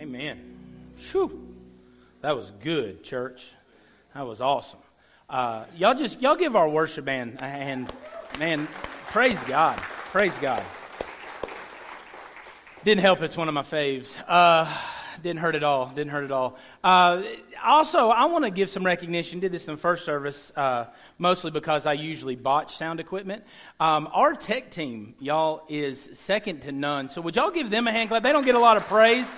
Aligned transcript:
Amen. 0.00 0.40
Whew. 1.10 1.54
That 2.22 2.34
was 2.34 2.52
good, 2.62 3.04
church. 3.04 3.46
That 4.14 4.26
was 4.26 4.40
awesome. 4.40 4.78
Uh, 5.28 5.66
y'all 5.76 5.94
just 5.94 6.22
y'all 6.22 6.36
give 6.36 6.56
our 6.56 6.70
worship 6.70 7.04
band 7.04 7.36
a 7.42 7.46
hand. 7.46 7.92
Man, 8.38 8.66
praise 9.08 9.38
God. 9.42 9.76
Praise 9.76 10.32
God. 10.40 10.64
Didn't 12.82 13.02
help. 13.02 13.20
It's 13.20 13.36
one 13.36 13.48
of 13.48 13.52
my 13.52 13.62
faves. 13.62 14.18
Uh, 14.26 14.74
didn't 15.22 15.40
hurt 15.40 15.54
at 15.54 15.62
all. 15.62 15.88
Didn't 15.88 16.12
hurt 16.12 16.24
at 16.24 16.32
all. 16.32 16.56
Uh, 16.82 17.22
also, 17.62 18.08
I 18.08 18.24
want 18.24 18.46
to 18.46 18.50
give 18.50 18.70
some 18.70 18.86
recognition. 18.86 19.38
Did 19.38 19.52
this 19.52 19.68
in 19.68 19.74
the 19.74 19.80
first 19.80 20.06
service, 20.06 20.50
uh, 20.56 20.86
mostly 21.18 21.50
because 21.50 21.84
I 21.84 21.92
usually 21.92 22.36
botch 22.36 22.74
sound 22.74 23.00
equipment. 23.00 23.44
Um, 23.78 24.08
our 24.14 24.32
tech 24.32 24.70
team, 24.70 25.14
y'all, 25.20 25.64
is 25.68 26.08
second 26.14 26.62
to 26.62 26.72
none. 26.72 27.10
So 27.10 27.20
would 27.20 27.36
y'all 27.36 27.50
give 27.50 27.68
them 27.68 27.86
a 27.86 27.92
hand 27.92 28.08
clap? 28.08 28.22
They 28.22 28.32
don't 28.32 28.46
get 28.46 28.54
a 28.54 28.58
lot 28.58 28.78
of 28.78 28.86
praise. 28.86 29.28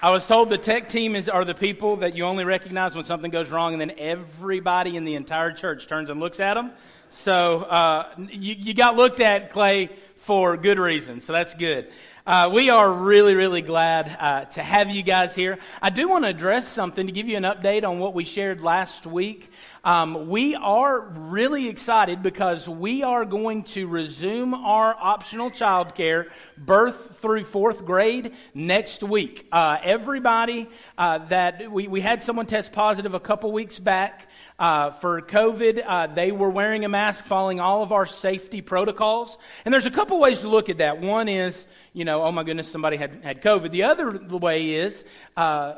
I 0.00 0.10
was 0.10 0.28
told 0.28 0.48
the 0.48 0.58
tech 0.58 0.88
team 0.88 1.16
is, 1.16 1.28
are 1.28 1.44
the 1.44 1.56
people 1.56 1.96
that 1.96 2.14
you 2.14 2.22
only 2.22 2.44
recognize 2.44 2.94
when 2.94 3.04
something 3.04 3.32
goes 3.32 3.50
wrong, 3.50 3.72
and 3.72 3.80
then 3.80 3.94
everybody 3.98 4.96
in 4.96 5.04
the 5.04 5.16
entire 5.16 5.50
church 5.50 5.88
turns 5.88 6.08
and 6.08 6.20
looks 6.20 6.38
at 6.38 6.54
them. 6.54 6.70
So 7.10 7.62
uh, 7.62 8.06
you, 8.16 8.54
you 8.54 8.74
got 8.74 8.94
looked 8.94 9.18
at, 9.18 9.50
Clay, 9.50 9.90
for 10.18 10.56
good 10.56 10.78
reason. 10.78 11.20
So 11.20 11.32
that's 11.32 11.52
good. 11.52 11.90
Uh, 12.28 12.50
we 12.52 12.68
are 12.68 12.92
really, 12.92 13.34
really 13.34 13.62
glad 13.62 14.14
uh, 14.20 14.44
to 14.44 14.62
have 14.62 14.90
you 14.90 15.02
guys 15.02 15.34
here. 15.34 15.56
I 15.80 15.88
do 15.88 16.10
want 16.10 16.26
to 16.26 16.28
address 16.28 16.68
something 16.68 17.06
to 17.06 17.10
give 17.10 17.26
you 17.26 17.38
an 17.38 17.44
update 17.44 17.88
on 17.88 18.00
what 18.00 18.12
we 18.12 18.24
shared 18.24 18.60
last 18.60 19.06
week. 19.06 19.50
Um, 19.82 20.28
we 20.28 20.54
are 20.54 21.00
really 21.00 21.68
excited 21.70 22.22
because 22.22 22.68
we 22.68 23.02
are 23.02 23.24
going 23.24 23.62
to 23.62 23.86
resume 23.86 24.52
our 24.52 24.94
optional 25.00 25.50
childcare 25.50 26.28
birth 26.58 27.18
through 27.18 27.44
fourth 27.44 27.86
grade 27.86 28.34
next 28.52 29.02
week. 29.02 29.48
Uh, 29.50 29.78
everybody 29.82 30.68
uh, 30.98 31.24
that 31.28 31.72
we, 31.72 31.88
we 31.88 32.02
had 32.02 32.22
someone 32.22 32.44
test 32.44 32.72
positive 32.72 33.14
a 33.14 33.20
couple 33.20 33.52
weeks 33.52 33.78
back. 33.78 34.27
Uh, 34.58 34.90
for 34.90 35.22
COVID, 35.22 35.84
uh, 35.86 36.08
they 36.08 36.32
were 36.32 36.50
wearing 36.50 36.84
a 36.84 36.88
mask, 36.88 37.24
following 37.26 37.60
all 37.60 37.84
of 37.84 37.92
our 37.92 38.06
safety 38.06 38.60
protocols. 38.60 39.38
And 39.64 39.72
there's 39.72 39.86
a 39.86 39.90
couple 39.90 40.18
ways 40.18 40.40
to 40.40 40.48
look 40.48 40.68
at 40.68 40.78
that. 40.78 41.00
One 41.00 41.28
is, 41.28 41.64
you 41.92 42.04
know, 42.04 42.22
oh 42.22 42.32
my 42.32 42.42
goodness, 42.42 42.68
somebody 42.68 42.96
had, 42.96 43.22
had 43.22 43.40
COVID. 43.40 43.70
The 43.70 43.84
other 43.84 44.10
way 44.10 44.74
is, 44.74 45.04
uh, 45.36 45.74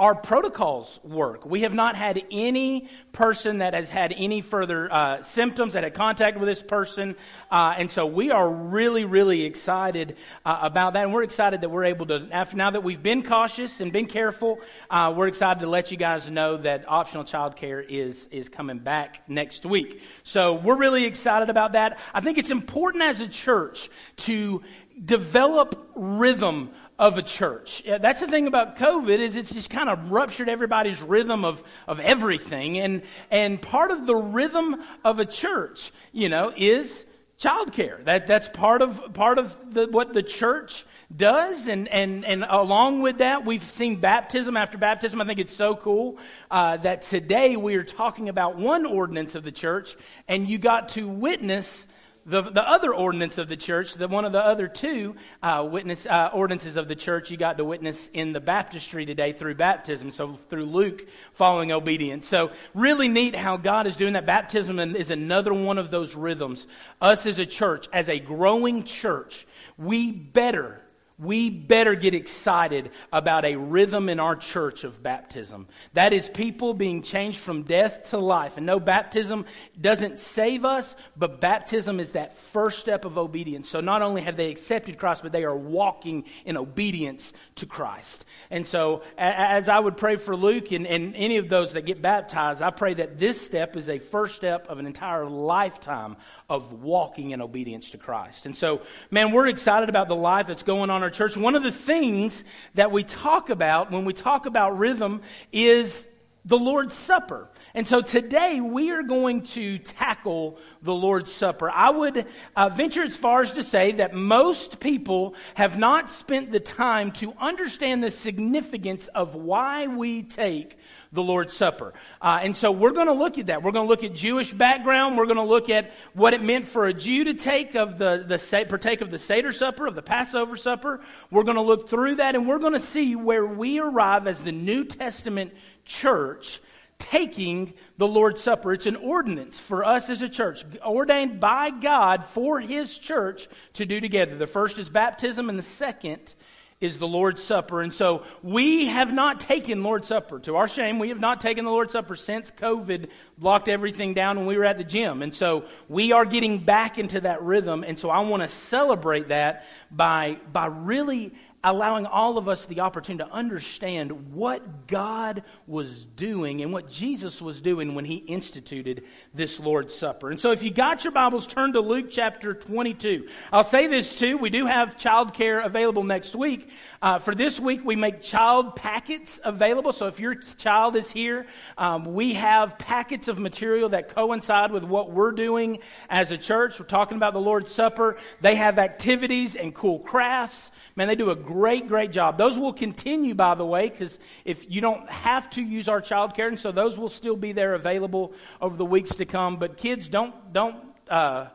our 0.00 0.14
protocols 0.14 0.98
work. 1.04 1.44
We 1.44 1.60
have 1.60 1.74
not 1.74 1.94
had 1.94 2.24
any 2.30 2.88
person 3.12 3.58
that 3.58 3.74
has 3.74 3.90
had 3.90 4.14
any 4.16 4.40
further 4.40 4.90
uh, 4.90 5.22
symptoms 5.22 5.74
that 5.74 5.84
had 5.84 5.92
contact 5.92 6.38
with 6.38 6.48
this 6.48 6.62
person. 6.62 7.16
Uh, 7.50 7.74
and 7.76 7.90
so 7.90 8.06
we 8.06 8.30
are 8.30 8.48
really, 8.48 9.04
really 9.04 9.44
excited 9.44 10.16
uh, 10.46 10.58
about 10.62 10.94
that. 10.94 11.04
And 11.04 11.12
we're 11.12 11.22
excited 11.22 11.60
that 11.60 11.68
we're 11.68 11.84
able 11.84 12.06
to, 12.06 12.26
after 12.32 12.56
now 12.56 12.70
that 12.70 12.82
we've 12.82 13.02
been 13.02 13.22
cautious 13.22 13.82
and 13.82 13.92
been 13.92 14.06
careful, 14.06 14.60
uh, 14.88 15.12
we're 15.14 15.28
excited 15.28 15.60
to 15.60 15.66
let 15.66 15.90
you 15.90 15.98
guys 15.98 16.30
know 16.30 16.56
that 16.56 16.86
optional 16.88 17.24
childcare 17.24 17.84
is, 17.86 18.26
is 18.30 18.48
coming 18.48 18.78
back 18.78 19.28
next 19.28 19.66
week. 19.66 20.00
So 20.24 20.54
we're 20.54 20.78
really 20.78 21.04
excited 21.04 21.50
about 21.50 21.72
that. 21.72 21.98
I 22.14 22.22
think 22.22 22.38
it's 22.38 22.50
important 22.50 23.02
as 23.04 23.20
a 23.20 23.28
church 23.28 23.90
to 24.16 24.62
develop 25.04 25.90
rhythm 25.94 26.70
of 27.00 27.16
a 27.16 27.22
church. 27.22 27.82
That's 27.86 28.20
the 28.20 28.26
thing 28.26 28.46
about 28.46 28.76
COVID 28.76 29.20
is 29.20 29.34
it's 29.34 29.54
just 29.54 29.70
kind 29.70 29.88
of 29.88 30.12
ruptured 30.12 30.50
everybody's 30.50 31.00
rhythm 31.00 31.46
of, 31.46 31.62
of 31.88 31.98
everything. 31.98 32.78
And, 32.78 33.02
and 33.30 33.60
part 33.60 33.90
of 33.90 34.06
the 34.06 34.14
rhythm 34.14 34.82
of 35.02 35.18
a 35.18 35.24
church, 35.24 35.92
you 36.12 36.28
know, 36.28 36.52
is 36.54 37.06
childcare. 37.38 38.04
That, 38.04 38.26
that's 38.26 38.50
part 38.50 38.82
of, 38.82 39.14
part 39.14 39.38
of 39.38 39.56
the, 39.72 39.86
what 39.86 40.12
the 40.12 40.22
church 40.22 40.84
does. 41.16 41.68
And, 41.68 41.88
and, 41.88 42.22
and 42.26 42.44
along 42.46 43.00
with 43.00 43.16
that, 43.18 43.46
we've 43.46 43.62
seen 43.62 43.96
baptism 43.96 44.58
after 44.58 44.76
baptism. 44.76 45.22
I 45.22 45.24
think 45.24 45.40
it's 45.40 45.54
so 45.54 45.76
cool 45.76 46.18
uh, 46.50 46.76
that 46.76 47.00
today 47.00 47.56
we 47.56 47.76
are 47.76 47.82
talking 47.82 48.28
about 48.28 48.56
one 48.56 48.84
ordinance 48.84 49.34
of 49.36 49.42
the 49.42 49.52
church 49.52 49.96
and 50.28 50.46
you 50.46 50.58
got 50.58 50.90
to 50.90 51.08
witness 51.08 51.86
the, 52.26 52.42
the 52.42 52.66
other 52.68 52.92
ordinance 52.94 53.38
of 53.38 53.48
the 53.48 53.56
church, 53.56 53.94
the, 53.94 54.06
one 54.08 54.24
of 54.24 54.32
the 54.32 54.44
other 54.44 54.68
two 54.68 55.16
uh, 55.42 55.66
witness 55.70 56.06
uh, 56.06 56.30
ordinances 56.32 56.76
of 56.76 56.88
the 56.88 56.94
church, 56.94 57.30
you 57.30 57.36
got 57.36 57.58
to 57.58 57.64
witness 57.64 58.08
in 58.12 58.32
the 58.32 58.40
baptistry 58.40 59.06
today 59.06 59.32
through 59.32 59.54
baptism. 59.54 60.10
So 60.10 60.34
through 60.48 60.66
Luke, 60.66 61.06
following 61.32 61.72
obedience. 61.72 62.26
So 62.26 62.50
really 62.74 63.08
neat 63.08 63.34
how 63.34 63.56
God 63.56 63.86
is 63.86 63.96
doing 63.96 64.12
that. 64.12 64.26
Baptism 64.26 64.78
is 64.78 65.10
another 65.10 65.52
one 65.52 65.78
of 65.78 65.90
those 65.90 66.14
rhythms. 66.14 66.66
Us 67.00 67.26
as 67.26 67.38
a 67.38 67.46
church, 67.46 67.88
as 67.92 68.08
a 68.08 68.18
growing 68.18 68.84
church, 68.84 69.46
we 69.78 70.12
better 70.12 70.79
we 71.20 71.50
better 71.50 71.94
get 71.94 72.14
excited 72.14 72.90
about 73.12 73.44
a 73.44 73.56
rhythm 73.56 74.08
in 74.08 74.18
our 74.18 74.34
church 74.34 74.84
of 74.84 75.02
baptism. 75.02 75.68
That 75.92 76.12
is 76.12 76.30
people 76.30 76.72
being 76.72 77.02
changed 77.02 77.38
from 77.38 77.62
death 77.62 78.10
to 78.10 78.18
life. 78.18 78.56
And 78.56 78.64
no, 78.64 78.80
baptism 78.80 79.44
doesn't 79.78 80.18
save 80.18 80.64
us, 80.64 80.96
but 81.16 81.40
baptism 81.40 82.00
is 82.00 82.12
that 82.12 82.38
first 82.38 82.78
step 82.78 83.04
of 83.04 83.18
obedience. 83.18 83.68
So 83.68 83.80
not 83.80 84.00
only 84.00 84.22
have 84.22 84.36
they 84.36 84.50
accepted 84.50 84.98
Christ, 84.98 85.22
but 85.22 85.32
they 85.32 85.44
are 85.44 85.56
walking 85.56 86.24
in 86.46 86.56
obedience 86.56 87.34
to 87.56 87.66
Christ. 87.66 88.24
And 88.50 88.66
so 88.66 89.02
as 89.18 89.68
I 89.68 89.78
would 89.78 89.98
pray 89.98 90.16
for 90.16 90.34
Luke 90.34 90.72
and, 90.72 90.86
and 90.86 91.14
any 91.14 91.36
of 91.36 91.50
those 91.50 91.74
that 91.74 91.84
get 91.84 92.00
baptized, 92.00 92.62
I 92.62 92.70
pray 92.70 92.94
that 92.94 93.18
this 93.18 93.40
step 93.40 93.76
is 93.76 93.90
a 93.90 93.98
first 93.98 94.36
step 94.36 94.68
of 94.68 94.78
an 94.78 94.86
entire 94.86 95.26
lifetime 95.26 96.16
of 96.50 96.82
walking 96.82 97.30
in 97.30 97.40
obedience 97.40 97.90
to 97.90 97.98
Christ. 97.98 98.44
And 98.44 98.54
so, 98.54 98.82
man, 99.10 99.30
we're 99.30 99.46
excited 99.46 99.88
about 99.88 100.08
the 100.08 100.16
life 100.16 100.48
that's 100.48 100.64
going 100.64 100.90
on 100.90 100.96
in 100.96 101.02
our 101.04 101.10
church. 101.10 101.36
One 101.36 101.54
of 101.54 101.62
the 101.62 101.72
things 101.72 102.44
that 102.74 102.90
we 102.90 103.04
talk 103.04 103.48
about 103.48 103.92
when 103.92 104.04
we 104.04 104.12
talk 104.12 104.46
about 104.46 104.76
rhythm 104.76 105.22
is 105.52 106.08
the 106.44 106.58
Lord's 106.58 106.94
Supper. 106.94 107.48
And 107.74 107.86
so 107.86 108.00
today 108.00 108.60
we 108.60 108.90
are 108.90 109.02
going 109.02 109.42
to 109.42 109.78
tackle 109.78 110.58
the 110.82 110.94
Lord's 110.94 111.30
Supper. 111.30 111.70
I 111.70 111.90
would 111.90 112.26
uh, 112.56 112.70
venture 112.70 113.02
as 113.02 113.16
far 113.16 113.42
as 113.42 113.52
to 113.52 113.62
say 113.62 113.92
that 113.92 114.14
most 114.14 114.80
people 114.80 115.34
have 115.54 115.78
not 115.78 116.10
spent 116.10 116.50
the 116.50 116.60
time 116.60 117.12
to 117.12 117.32
understand 117.38 118.02
the 118.02 118.10
significance 118.10 119.08
of 119.08 119.34
why 119.34 119.86
we 119.86 120.22
take 120.22 120.78
the 121.12 121.22
Lord's 121.22 121.56
Supper. 121.56 121.92
Uh, 122.20 122.38
and 122.42 122.56
so 122.56 122.70
we're 122.70 122.92
going 122.92 123.08
to 123.08 123.12
look 123.12 123.38
at 123.38 123.46
that. 123.46 123.62
We're 123.62 123.72
going 123.72 123.86
to 123.86 123.88
look 123.88 124.04
at 124.04 124.14
Jewish 124.14 124.52
background. 124.52 125.16
We're 125.16 125.26
going 125.26 125.36
to 125.36 125.42
look 125.42 125.68
at 125.68 125.92
what 126.14 126.34
it 126.34 126.42
meant 126.42 126.68
for 126.68 126.86
a 126.86 126.94
Jew 126.94 127.24
to 127.24 127.34
take 127.34 127.74
of 127.74 127.98
the, 127.98 128.24
the 128.26 128.66
partake 128.68 129.00
of 129.00 129.10
the 129.10 129.18
Seder 129.18 129.52
supper, 129.52 129.86
of 129.86 129.94
the 129.94 130.02
Passover 130.02 130.56
supper. 130.56 131.00
We're 131.30 131.44
going 131.44 131.56
to 131.56 131.62
look 131.62 131.88
through 131.88 132.16
that 132.16 132.34
and 132.34 132.46
we're 132.46 132.58
going 132.58 132.74
to 132.74 132.80
see 132.80 133.16
where 133.16 133.44
we 133.44 133.80
arrive 133.80 134.26
as 134.26 134.40
the 134.40 134.52
New 134.52 134.84
Testament 134.84 135.52
church 135.84 136.60
taking 137.00 137.72
the 137.96 138.06
Lord's 138.06 138.42
Supper. 138.42 138.72
It's 138.72 138.86
an 138.86 138.96
ordinance 138.96 139.58
for 139.58 139.84
us 139.84 140.10
as 140.10 140.22
a 140.22 140.28
church, 140.28 140.64
ordained 140.84 141.40
by 141.40 141.70
God 141.70 142.24
for 142.26 142.60
His 142.60 142.96
church 142.98 143.48
to 143.74 143.86
do 143.86 144.00
together. 144.00 144.36
The 144.36 144.46
first 144.46 144.78
is 144.78 144.88
baptism, 144.88 145.48
and 145.48 145.58
the 145.58 145.62
second 145.62 146.34
is 146.80 146.98
the 146.98 147.06
Lord's 147.06 147.42
Supper. 147.42 147.82
And 147.82 147.92
so 147.92 148.24
we 148.42 148.86
have 148.86 149.12
not 149.12 149.38
taken 149.38 149.82
Lord's 149.82 150.08
Supper. 150.08 150.38
To 150.40 150.56
our 150.56 150.66
shame, 150.66 150.98
we 150.98 151.10
have 151.10 151.20
not 151.20 151.40
taken 151.40 151.66
the 151.66 151.70
Lord's 151.70 151.92
Supper 151.92 152.16
since 152.16 152.50
COVID 152.50 153.10
locked 153.38 153.68
everything 153.68 154.14
down 154.14 154.38
when 154.38 154.46
we 154.46 154.56
were 154.56 154.64
at 154.64 154.78
the 154.78 154.84
gym. 154.84 155.20
And 155.20 155.34
so 155.34 155.64
we 155.90 156.12
are 156.12 156.24
getting 156.24 156.58
back 156.58 156.98
into 156.98 157.20
that 157.20 157.42
rhythm. 157.42 157.84
And 157.86 157.98
so 157.98 158.08
I 158.08 158.20
want 158.20 158.42
to 158.42 158.48
celebrate 158.48 159.28
that 159.28 159.66
by, 159.90 160.38
by 160.52 160.66
really 160.66 161.34
allowing 161.62 162.06
all 162.06 162.38
of 162.38 162.48
us 162.48 162.66
the 162.66 162.80
opportunity 162.80 163.24
to 163.28 163.34
understand 163.34 164.32
what 164.32 164.86
God 164.86 165.42
was 165.66 166.06
doing 166.16 166.62
and 166.62 166.72
what 166.72 166.88
Jesus 166.88 167.42
was 167.42 167.60
doing 167.60 167.94
when 167.94 168.04
he 168.04 168.16
instituted 168.16 169.04
this 169.34 169.60
Lord's 169.60 169.94
Supper. 169.94 170.30
And 170.30 170.40
so 170.40 170.52
if 170.52 170.62
you 170.62 170.70
got 170.70 171.04
your 171.04 171.12
Bibles, 171.12 171.46
turn 171.46 171.74
to 171.74 171.80
Luke 171.80 172.10
chapter 172.10 172.54
22. 172.54 173.28
I'll 173.52 173.64
say 173.64 173.86
this 173.86 174.14
too. 174.14 174.38
We 174.38 174.48
do 174.48 174.64
have 174.66 174.96
childcare 174.96 175.64
available 175.64 176.04
next 176.04 176.34
week. 176.34 176.70
Uh, 177.02 177.18
for 177.18 177.34
this 177.34 177.58
week, 177.58 177.80
we 177.82 177.96
make 177.96 178.20
child 178.20 178.76
packets 178.76 179.40
available. 179.42 179.90
So 179.90 180.06
if 180.08 180.20
your 180.20 180.34
child 180.34 180.96
is 180.96 181.10
here, 181.10 181.46
um, 181.78 182.12
we 182.12 182.34
have 182.34 182.76
packets 182.76 183.26
of 183.26 183.38
material 183.38 183.88
that 183.90 184.14
coincide 184.14 184.70
with 184.70 184.84
what 184.84 185.10
we're 185.10 185.32
doing 185.32 185.78
as 186.10 186.30
a 186.30 186.36
church. 186.36 186.78
We're 186.78 186.84
talking 186.84 187.16
about 187.16 187.32
the 187.32 187.40
Lord's 187.40 187.72
Supper. 187.72 188.18
They 188.42 188.54
have 188.56 188.78
activities 188.78 189.56
and 189.56 189.74
cool 189.74 190.00
crafts. 190.00 190.70
Man, 190.94 191.08
they 191.08 191.14
do 191.14 191.30
a 191.30 191.34
great, 191.34 191.88
great 191.88 192.12
job. 192.12 192.36
Those 192.36 192.58
will 192.58 192.74
continue, 192.74 193.34
by 193.34 193.54
the 193.54 193.64
way, 193.64 193.88
because 193.88 194.18
if 194.44 194.70
you 194.70 194.82
don't 194.82 195.08
have 195.10 195.48
to 195.50 195.62
use 195.62 195.88
our 195.88 196.02
child 196.02 196.36
care, 196.36 196.48
and 196.48 196.58
so 196.58 196.70
those 196.70 196.98
will 196.98 197.08
still 197.08 197.36
be 197.36 197.52
there 197.52 197.72
available 197.72 198.34
over 198.60 198.76
the 198.76 198.84
weeks 198.84 199.14
to 199.14 199.24
come. 199.24 199.56
But 199.56 199.78
kids, 199.78 200.10
don't 200.10 200.52
don't 200.52 200.84
uh, 201.08 201.46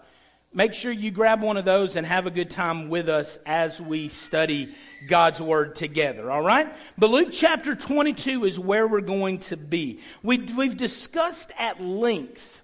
make 0.55 0.73
sure 0.73 0.91
you 0.91 1.11
grab 1.11 1.41
one 1.41 1.57
of 1.57 1.65
those 1.65 1.95
and 1.95 2.07
have 2.07 2.25
a 2.25 2.31
good 2.31 2.49
time 2.49 2.89
with 2.89 3.09
us 3.09 3.37
as 3.45 3.79
we 3.79 4.07
study 4.07 4.73
God's 5.05 5.41
Word 5.41 5.75
together, 5.75 6.31
all 6.31 6.41
right? 6.41 6.73
But 6.97 7.11
Luke 7.11 7.29
chapter 7.31 7.75
22 7.75 8.45
is 8.45 8.59
where 8.59 8.87
we're 8.87 9.01
going 9.01 9.39
to 9.39 9.57
be. 9.57 9.99
We, 10.23 10.39
we've 10.39 10.77
discussed 10.77 11.51
at 11.59 11.81
length 11.81 12.54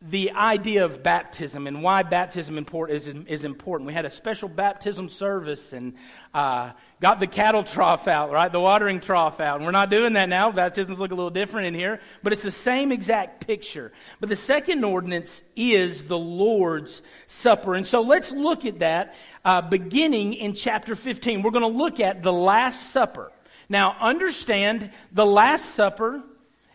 the 0.00 0.30
idea 0.30 0.84
of 0.84 1.02
baptism 1.02 1.66
and 1.66 1.82
why 1.82 2.04
baptism 2.04 2.64
is, 2.88 3.08
is 3.08 3.42
important. 3.42 3.88
We 3.88 3.94
had 3.94 4.04
a 4.04 4.12
special 4.12 4.48
baptism 4.48 5.08
service 5.08 5.72
and 5.72 5.94
uh, 6.32 6.70
got 7.00 7.18
the 7.18 7.26
cattle 7.26 7.64
trough 7.64 8.06
out, 8.06 8.30
right? 8.30 8.50
The 8.50 8.60
watering 8.60 9.00
trough 9.00 9.40
out. 9.40 9.56
And 9.56 9.64
we're 9.64 9.72
not 9.72 9.90
doing 9.90 10.12
that 10.12 10.28
now. 10.28 10.52
Baptisms 10.52 11.00
look 11.00 11.10
a 11.10 11.16
little 11.16 11.30
different 11.30 11.66
in 11.66 11.74
here, 11.74 12.00
but 12.22 12.32
it's 12.32 12.44
the 12.44 12.52
same 12.52 12.92
exact 12.92 13.44
picture. 13.44 13.90
But 14.20 14.28
the 14.28 14.36
second 14.36 14.84
ordinance 14.84 15.42
is 15.56 16.04
the 16.04 16.18
Lord's 16.18 17.02
Supper. 17.26 17.74
And 17.74 17.84
so 17.84 18.00
let's 18.00 18.30
look 18.30 18.64
at 18.66 18.78
that 18.78 19.16
uh, 19.44 19.62
beginning 19.62 20.34
in 20.34 20.54
chapter 20.54 20.94
15. 20.94 21.42
We're 21.42 21.50
going 21.50 21.72
to 21.72 21.76
look 21.76 21.98
at 21.98 22.22
the 22.22 22.32
Last 22.32 22.92
Supper. 22.92 23.32
Now, 23.68 23.96
understand 23.98 24.92
the 25.10 25.26
Last 25.26 25.64
Supper 25.74 26.22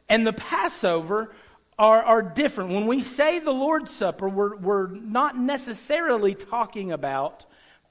and 0.10 0.28
the 0.28 0.34
Passover 0.34 1.34
are, 1.78 2.04
are 2.04 2.22
different. 2.22 2.72
When 2.72 2.88
we 2.88 3.02
say 3.02 3.40
the 3.40 3.52
Lord's 3.52 3.92
Supper, 3.92 4.30
we're, 4.30 4.56
we're 4.58 4.88
not 4.88 5.38
necessarily 5.38 6.36
talking 6.36 6.92
about 6.92 7.46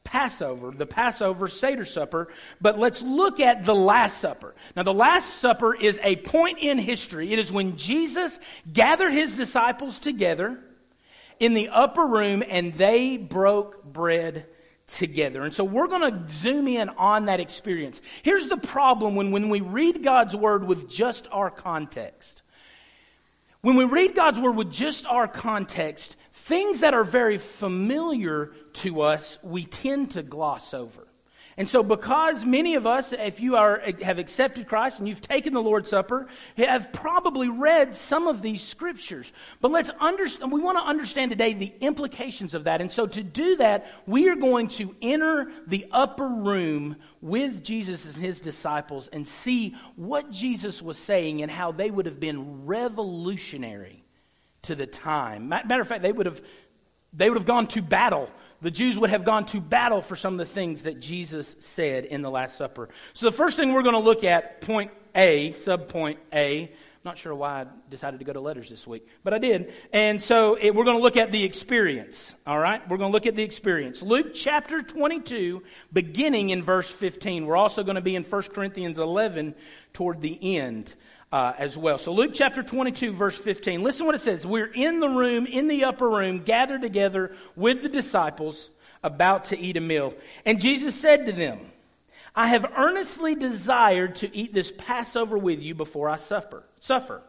Passover, 0.05 0.73
the 0.73 0.87
Passover 0.87 1.49
Seder 1.49 1.85
Supper, 1.85 2.29
but 2.61 2.79
let's 2.79 3.03
look 3.03 3.41
at 3.41 3.65
the 3.65 3.75
Last 3.75 4.19
Supper. 4.19 4.55
Now, 4.75 4.83
the 4.83 4.95
Last 4.95 5.37
Supper 5.37 5.75
is 5.75 5.99
a 6.03 6.17
point 6.17 6.59
in 6.59 6.79
history. 6.79 7.33
It 7.33 7.39
is 7.39 7.53
when 7.53 7.77
Jesus 7.77 8.41
gathered 8.73 9.13
his 9.13 9.37
disciples 9.37 10.01
together 10.01 10.59
in 11.39 11.55
the 11.55 11.69
upper 11.69 12.05
room 12.05 12.43
and 12.49 12.75
they 12.75 13.17
broke 13.17 13.85
bread 13.85 14.47
together. 14.89 15.43
And 15.43 15.55
so 15.55 15.65
we're 15.65 15.89
going 15.89 16.13
to 16.13 16.33
zoom 16.33 16.69
in 16.69 16.89
on 16.91 17.27
that 17.27 17.41
experience. 17.41 18.01
Here's 18.23 18.47
the 18.47 18.57
problem 18.57 19.15
when, 19.15 19.31
when 19.31 19.49
we 19.49 19.61
read 19.61 20.03
God's 20.03 20.37
Word 20.37 20.65
with 20.65 20.91
just 20.91 21.29
our 21.33 21.51
context. 21.51 22.42
When 23.63 23.77
we 23.77 23.85
read 23.85 24.17
God's 24.17 24.41
Word 24.41 24.57
with 24.57 24.73
just 24.73 25.07
our 25.07 25.29
context, 25.29 26.17
things 26.33 26.81
that 26.81 26.95
are 26.95 27.05
very 27.05 27.39
familiar 27.39 28.51
to 28.73 29.03
us, 29.03 29.39
we 29.41 29.65
tend 29.65 30.11
to 30.13 30.25
gloss 30.25 30.75
over. 30.75 31.07
And 31.57 31.69
so, 31.69 31.83
because 31.83 32.45
many 32.47 32.77
of 32.77 32.87
us, 32.87 33.13
if 33.13 33.41
you 33.41 33.57
are, 33.57 33.83
have 34.01 34.19
accepted 34.19 34.67
Christ 34.67 34.99
and 34.99 35.07
you've 35.07 35.21
taken 35.21 35.53
the 35.53 35.63
Lord's 35.63 35.91
Supper, 35.91 36.27
have 36.57 36.93
probably 36.93 37.49
read 37.49 37.95
some 37.95 38.27
of 38.27 38.41
these 38.41 38.63
scriptures. 38.63 39.31
But 39.61 39.71
let's 39.71 39.91
understand, 40.01 40.51
we 40.51 40.61
want 40.61 40.79
to 40.79 40.85
understand 40.85 41.31
today 41.31 41.53
the 41.53 41.73
implications 41.81 42.55
of 42.55 42.65
that. 42.65 42.81
And 42.81 42.91
so, 42.91 43.07
to 43.07 43.23
do 43.23 43.57
that, 43.57 43.93
we 44.07 44.31
are 44.31 44.35
going 44.35 44.69
to 44.69 44.97
enter 45.03 45.53
the 45.67 45.87
upper 45.93 46.27
room 46.27 46.97
with 47.21 47.63
Jesus 47.63 48.07
and 48.07 48.17
his 48.17 48.41
disciples 48.41 49.09
and 49.09 49.29
see 49.29 49.77
what 49.97 50.31
Jesus 50.31 50.81
was 50.81 50.97
saying 50.97 51.43
and 51.43 51.51
how 51.51 51.73
they 51.73 51.91
would 51.91 52.07
have 52.07 52.19
been 52.19 52.65
revolutionary 52.65 54.03
to 54.63 54.75
the 54.75 54.87
time. 54.87 55.49
Matter 55.49 55.81
of 55.83 55.89
fact, 55.89 56.03
they 56.03 56.13
would 56.13 56.27
have, 56.27 56.41
they 57.13 57.29
would 57.29 57.37
have 57.37 57.47
gone 57.47 57.67
to 57.69 57.83
battle 57.83 58.31
the 58.63 58.71
Jews 58.71 58.99
would 58.99 59.11
have 59.11 59.25
gone 59.25 59.45
to 59.47 59.61
battle 59.61 60.01
for 60.01 60.17
some 60.17 60.35
of 60.35 60.39
the 60.39 60.47
things 60.47 60.85
that 60.85 61.01
Jesus 61.01 61.57
said 61.59 62.05
in 62.05 62.23
the 62.23 62.31
Last 62.31 62.57
Supper. 62.57 62.89
So 63.13 63.27
the 63.27 63.37
first 63.37 63.57
thing 63.57 63.73
we're 63.73 63.83
going 63.83 63.95
to 63.95 63.99
look 63.99 64.25
at, 64.25 64.61
point 64.61 64.93
A, 65.15 65.51
subpoint 65.53 66.17
A. 66.33 66.63
I'm 66.63 67.11
not 67.11 67.19
sure 67.19 67.35
why 67.35 67.63
I 67.63 67.67
decided 67.91 68.21
to 68.21 68.25
go 68.25 68.33
to 68.33 68.41
letters 68.41 68.71
this 68.71 68.87
week, 68.87 69.09
but 69.25 69.35
I 69.35 69.39
did. 69.39 69.73
And 69.93 70.23
so 70.23 70.55
it, 70.55 70.73
we're 70.73 70.85
going 70.85 70.97
to 70.97 71.03
look 71.03 71.17
at 71.17 71.33
the 71.33 71.43
experience. 71.43 72.33
All 72.47 72.59
right? 72.59 72.89
We're 72.89 72.99
going 72.99 73.11
to 73.11 73.13
look 73.13 73.27
at 73.27 73.35
the 73.35 73.43
experience. 73.43 74.03
Luke 74.03 74.35
chapter 74.35 74.81
22, 74.81 75.65
beginning 75.93 76.51
in 76.51 76.63
verse 76.63 76.89
15. 76.89 77.45
We're 77.45 77.57
also 77.57 77.83
going 77.83 77.97
to 77.97 78.01
be 78.01 78.15
in 78.15 78.23
1 78.23 78.43
Corinthians 78.55 79.01
11 79.01 79.57
toward 79.93 80.21
the 80.21 80.57
end 80.57 80.95
uh, 81.33 81.55
as 81.59 81.77
well. 81.79 81.99
So, 81.99 82.13
Luke 82.13 82.33
chapter 82.35 82.63
22, 82.63 83.13
verse 83.13 83.39
15. 83.39 83.83
Listen 83.83 84.07
what 84.07 84.15
it 84.15 84.21
says. 84.21 84.47
We're 84.47 84.67
in 84.67 85.01
the 85.01 85.09
room, 85.09 85.47
in 85.47 85.67
the 85.67 85.85
upper 85.85 86.09
room, 86.09 86.41
gathered 86.41 86.83
together 86.83 87.35
with 87.57 87.83
the 87.83 87.89
disciples, 87.89 88.69
about 89.03 89.45
to 89.45 89.59
eat 89.59 89.77
a 89.77 89.81
meal. 89.81 90.15
And 90.45 90.61
Jesus 90.61 90.95
said 90.95 91.27
to 91.27 91.33
them, 91.33 91.61
I 92.35 92.49
have 92.49 92.73
earnestly 92.77 93.35
desired 93.35 94.17
to 94.17 94.37
eat 94.37 94.55
this 94.55 94.73
Passover 94.77 95.37
with 95.37 95.61
you 95.61 95.75
before 95.75 96.09
I 96.09 96.17
suffer. 96.17 96.65
Suffer. 96.81 97.23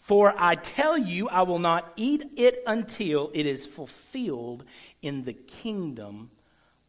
For 0.00 0.34
I 0.36 0.54
tell 0.56 0.96
you, 0.96 1.28
I 1.28 1.42
will 1.42 1.58
not 1.58 1.92
eat 1.94 2.32
it 2.36 2.62
until 2.66 3.30
it 3.32 3.46
is 3.46 3.66
fulfilled 3.66 4.64
in 5.02 5.24
the 5.24 5.32
kingdom 5.32 6.30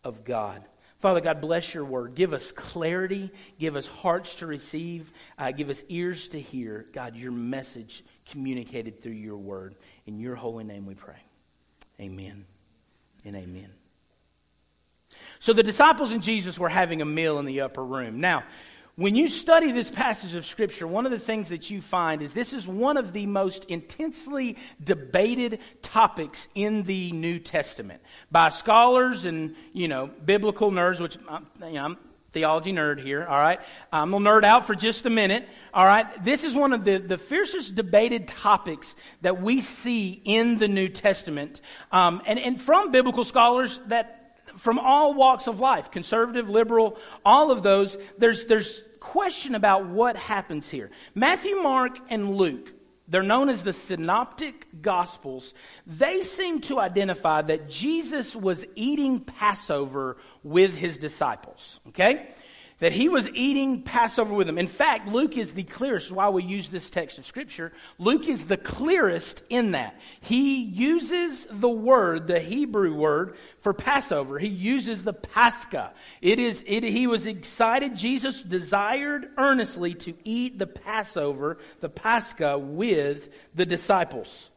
of 0.03 0.23
God. 0.23 0.63
Father 1.01 1.19
God, 1.19 1.41
bless 1.41 1.73
your 1.73 1.83
word. 1.83 2.13
Give 2.13 2.31
us 2.31 2.51
clarity. 2.51 3.31
Give 3.57 3.75
us 3.75 3.87
hearts 3.87 4.35
to 4.35 4.45
receive. 4.45 5.11
Uh, 5.37 5.51
give 5.51 5.69
us 5.69 5.83
ears 5.89 6.27
to 6.29 6.39
hear. 6.39 6.85
God, 6.93 7.15
your 7.15 7.31
message 7.31 8.03
communicated 8.29 9.01
through 9.01 9.13
your 9.13 9.37
word. 9.37 9.75
In 10.05 10.19
your 10.19 10.35
holy 10.35 10.63
name 10.63 10.85
we 10.85 10.93
pray. 10.93 11.17
Amen 11.99 12.45
and 13.25 13.35
amen. 13.35 13.69
So 15.39 15.53
the 15.53 15.63
disciples 15.63 16.11
and 16.11 16.21
Jesus 16.21 16.59
were 16.59 16.69
having 16.69 17.01
a 17.01 17.05
meal 17.05 17.39
in 17.39 17.45
the 17.45 17.61
upper 17.61 17.83
room. 17.83 18.21
Now, 18.21 18.43
when 18.95 19.15
you 19.15 19.27
study 19.27 19.71
this 19.71 19.89
passage 19.89 20.35
of 20.35 20.45
Scripture, 20.45 20.85
one 20.85 21.05
of 21.05 21.11
the 21.11 21.19
things 21.19 21.49
that 21.49 21.69
you 21.69 21.81
find 21.81 22.21
is 22.21 22.33
this 22.33 22.53
is 22.53 22.67
one 22.67 22.97
of 22.97 23.13
the 23.13 23.25
most 23.25 23.65
intensely 23.65 24.57
debated 24.83 25.59
topics 25.81 26.47
in 26.55 26.83
the 26.83 27.11
New 27.11 27.39
Testament 27.39 28.01
by 28.31 28.49
scholars 28.49 29.25
and, 29.25 29.55
you 29.73 29.87
know, 29.87 30.07
biblical 30.07 30.71
nerds, 30.71 30.99
which 30.99 31.17
I'm, 31.29 31.47
you 31.61 31.73
know, 31.73 31.85
I'm 31.85 31.97
theology 32.31 32.71
nerd 32.71 33.01
here, 33.01 33.25
all 33.25 33.39
right? 33.39 33.59
I'm 33.91 34.11
going 34.11 34.23
to 34.23 34.29
nerd 34.29 34.43
out 34.43 34.67
for 34.67 34.75
just 34.75 35.05
a 35.05 35.09
minute, 35.09 35.47
all 35.73 35.85
right? 35.85 36.23
This 36.23 36.43
is 36.43 36.53
one 36.53 36.73
of 36.73 36.83
the, 36.83 36.97
the 36.97 37.17
fiercest 37.17 37.75
debated 37.75 38.27
topics 38.27 38.95
that 39.21 39.41
we 39.41 39.61
see 39.61 40.21
in 40.23 40.57
the 40.57 40.67
New 40.67 40.89
Testament. 40.89 41.61
Um, 41.91 42.21
and, 42.25 42.39
and 42.39 42.61
from 42.61 42.91
biblical 42.91 43.23
scholars 43.23 43.79
that 43.87 44.20
from 44.57 44.79
all 44.79 45.13
walks 45.13 45.47
of 45.47 45.59
life, 45.59 45.91
conservative, 45.91 46.49
liberal, 46.49 46.97
all 47.25 47.51
of 47.51 47.63
those, 47.63 47.97
there's, 48.17 48.45
there's 48.45 48.81
question 48.99 49.55
about 49.55 49.87
what 49.87 50.15
happens 50.15 50.69
here. 50.69 50.91
Matthew, 51.15 51.55
Mark, 51.57 51.97
and 52.09 52.35
Luke, 52.35 52.73
they're 53.07 53.23
known 53.23 53.49
as 53.49 53.63
the 53.63 53.73
synoptic 53.73 54.81
gospels. 54.81 55.53
They 55.85 56.21
seem 56.21 56.61
to 56.61 56.79
identify 56.79 57.41
that 57.41 57.69
Jesus 57.69 58.35
was 58.35 58.65
eating 58.75 59.19
Passover 59.19 60.15
with 60.43 60.73
his 60.73 60.97
disciples. 60.97 61.81
Okay? 61.89 62.29
That 62.81 62.91
he 62.91 63.09
was 63.09 63.29
eating 63.29 63.83
Passover 63.83 64.33
with 64.33 64.47
them. 64.47 64.57
In 64.57 64.67
fact, 64.67 65.07
Luke 65.07 65.37
is 65.37 65.53
the 65.53 65.63
clearest, 65.63 66.11
why 66.11 66.29
we 66.29 66.43
use 66.43 66.67
this 66.69 66.89
text 66.89 67.19
of 67.19 67.27
Scripture. 67.27 67.71
Luke 67.99 68.27
is 68.27 68.45
the 68.45 68.57
clearest 68.57 69.43
in 69.49 69.71
that. 69.71 70.01
He 70.19 70.63
uses 70.63 71.47
the 71.51 71.69
word, 71.69 72.25
the 72.25 72.39
Hebrew 72.39 72.95
word 72.95 73.35
for 73.59 73.71
Passover. 73.71 74.39
He 74.39 74.47
uses 74.47 75.03
the 75.03 75.13
Pascha. 75.13 75.93
It 76.21 76.39
is, 76.39 76.63
it, 76.65 76.83
he 76.83 77.05
was 77.05 77.27
excited. 77.27 77.95
Jesus 77.95 78.41
desired 78.41 79.29
earnestly 79.37 79.93
to 79.93 80.15
eat 80.23 80.57
the 80.57 80.67
Passover, 80.67 81.59
the 81.81 81.89
Pascha, 81.89 82.57
with 82.57 83.29
the 83.53 83.67
disciples. 83.67 84.49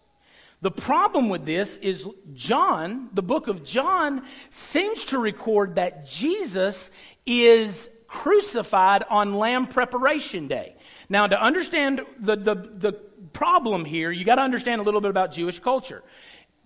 The 0.63 0.71
problem 0.71 1.29
with 1.29 1.45
this 1.45 1.77
is 1.77 2.09
John, 2.33 3.11
the 3.13 3.23
book 3.23 3.49
of 3.49 3.65
John, 3.65 4.23
seems 4.49 5.05
to 5.07 5.19
record 5.19 5.75
that 5.75 6.07
Jesus 6.07 6.91
is 7.27 7.91
crucified 8.15 9.03
on 9.11 9.35
Lamb 9.35 9.67
Preparation 9.67 10.47
Day. 10.47 10.77
Now, 11.09 11.27
to 11.27 11.39
understand 11.39 12.03
the, 12.21 12.37
the, 12.37 12.55
the 12.55 12.93
problem 13.33 13.85
here, 13.85 14.13
you 14.13 14.25
got 14.25 14.37
to 14.37 14.43
understand 14.43 14.81
a 14.81 14.85
little 14.85 15.01
bit 15.01 15.11
about 15.11 15.33
Jewish 15.33 15.59
culture. 15.59 16.05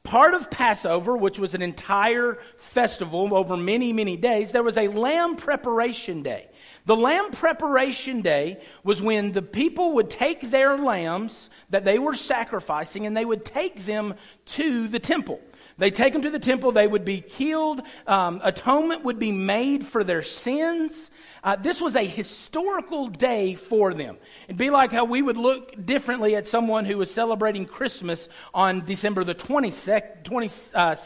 Part 0.03 0.35
of 0.35 0.51
Passover, 0.51 1.17
which 1.17 1.39
was 1.39 1.55
an 1.55 1.63
entire 1.63 2.39
festival 2.59 3.35
over 3.35 3.57
many, 3.57 3.95
many 3.95 4.19
days, 4.19 4.53
there 4.53 4.63
was 4.63 4.77
a 4.77 4.89
lamb 4.89 5.37
preparation 5.37 6.23
day. 6.23 6.49
The 6.85 6.97
lamb 6.97 7.31
preparation 7.31 8.21
day 8.21 8.63
was 8.85 9.01
when 9.01 9.33
the 9.33 9.43
people 9.43 9.95
would 9.95 10.11
take 10.11 10.51
their 10.51 10.77
lambs 10.77 11.49
that 11.71 11.85
they 11.85 11.99
were 11.99 12.15
sacrificing 12.15 13.07
and 13.07 13.17
they 13.17 13.25
would 13.25 13.47
take 13.47 13.87
them 13.87 14.15
to 14.47 14.87
the 14.87 14.99
temple. 14.99 15.41
They 15.79 15.93
take 15.93 16.13
them 16.13 16.23
to 16.23 16.31
the 16.31 16.41
temple, 16.41 16.73
they 16.73 16.87
would 16.87 17.05
be 17.05 17.21
killed, 17.21 17.81
um, 18.07 18.41
atonement 18.43 19.05
would 19.05 19.21
be 19.21 19.31
made 19.31 19.87
for 19.87 20.03
their 20.03 20.23
sins. 20.23 21.11
Uh, 21.45 21.55
this 21.55 21.81
was 21.81 21.95
a 21.95 22.05
historical 22.05 23.07
day 23.07 23.55
for 23.55 23.95
them. 23.95 24.19
It'd 24.49 24.57
be 24.57 24.71
like 24.71 24.91
how 24.91 25.05
we 25.05 25.23
would 25.23 25.37
look 25.37 25.87
differently 25.87 26.35
at 26.35 26.49
someone 26.49 26.85
who 26.85 26.99
was 26.99 27.13
celebrating 27.13 27.65
Christmas 27.65 28.29
on 28.53 28.85
December 28.85 29.23
the 29.23 29.37
22nd, 29.37 30.25
20, 30.25 30.51
uh, 30.75 30.97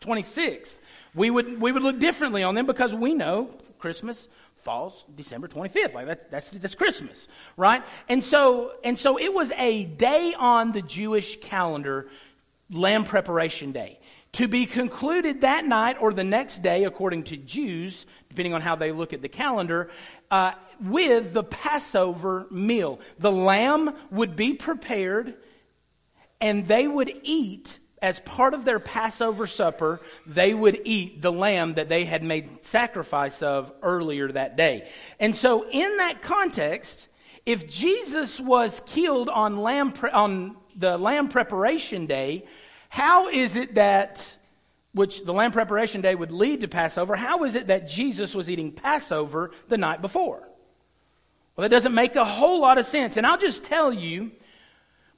26th. 0.00 0.76
We 1.16 1.30
would, 1.30 1.60
we 1.60 1.72
would 1.72 1.82
look 1.82 1.98
differently 1.98 2.44
on 2.44 2.54
them 2.54 2.66
because 2.66 2.94
we 2.94 3.14
know 3.14 3.50
Christmas 3.80 4.28
falls 4.58 5.04
December 5.14 5.48
25th. 5.48 5.92
Like 5.92 6.06
that's, 6.06 6.24
that's, 6.26 6.50
that's 6.50 6.74
Christmas, 6.76 7.26
right? 7.56 7.82
And 8.08 8.22
so, 8.22 8.72
and 8.84 8.96
so 8.96 9.18
it 9.18 9.34
was 9.34 9.50
a 9.52 9.84
day 9.84 10.34
on 10.38 10.70
the 10.70 10.82
Jewish 10.82 11.40
calendar, 11.40 12.08
Lamb 12.70 13.04
Preparation 13.04 13.72
Day 13.72 13.98
to 14.34 14.48
be 14.48 14.66
concluded 14.66 15.40
that 15.40 15.64
night 15.64 15.96
or 16.00 16.12
the 16.12 16.24
next 16.24 16.62
day, 16.62 16.84
according 16.84 17.24
to 17.24 17.36
Jews, 17.36 18.06
depending 18.28 18.54
on 18.54 18.60
how 18.60 18.76
they 18.76 18.92
look 18.92 19.12
at 19.12 19.22
the 19.22 19.28
calendar, 19.28 19.90
uh, 20.30 20.52
with 20.80 21.32
the 21.32 21.44
Passover 21.44 22.46
meal. 22.50 23.00
The 23.18 23.32
lamb 23.32 23.94
would 24.10 24.36
be 24.36 24.54
prepared 24.54 25.34
and 26.40 26.66
they 26.66 26.86
would 26.86 27.12
eat 27.22 27.78
as 28.02 28.20
part 28.20 28.52
of 28.52 28.66
their 28.66 28.78
Passover 28.78 29.46
supper, 29.46 29.98
they 30.26 30.52
would 30.52 30.78
eat 30.84 31.22
the 31.22 31.32
lamb 31.32 31.74
that 31.74 31.88
they 31.88 32.04
had 32.04 32.22
made 32.22 32.62
sacrifice 32.62 33.40
of 33.40 33.72
earlier 33.82 34.30
that 34.30 34.58
day. 34.58 34.86
And 35.18 35.34
so, 35.34 35.66
in 35.70 35.96
that 35.96 36.20
context, 36.20 37.08
if 37.46 37.66
Jesus 37.66 38.38
was 38.38 38.82
killed 38.84 39.30
on, 39.30 39.62
lamb 39.62 39.92
pre- 39.92 40.10
on 40.10 40.54
the 40.76 40.98
lamb 40.98 41.28
preparation 41.28 42.04
day, 42.04 42.44
how 42.94 43.26
is 43.28 43.56
it 43.56 43.74
that, 43.74 44.36
which 44.92 45.24
the 45.24 45.32
lamb 45.32 45.50
preparation 45.50 46.00
day 46.00 46.14
would 46.14 46.30
lead 46.30 46.60
to 46.60 46.68
Passover, 46.68 47.16
how 47.16 47.42
is 47.42 47.56
it 47.56 47.66
that 47.66 47.88
Jesus 47.88 48.36
was 48.36 48.48
eating 48.48 48.70
Passover 48.70 49.50
the 49.68 49.76
night 49.76 50.00
before? 50.00 50.48
Well, 51.56 51.62
that 51.62 51.70
doesn't 51.70 51.92
make 51.92 52.14
a 52.14 52.24
whole 52.24 52.60
lot 52.60 52.78
of 52.78 52.86
sense. 52.86 53.16
And 53.16 53.26
I'll 53.26 53.36
just 53.36 53.64
tell 53.64 53.92
you, 53.92 54.30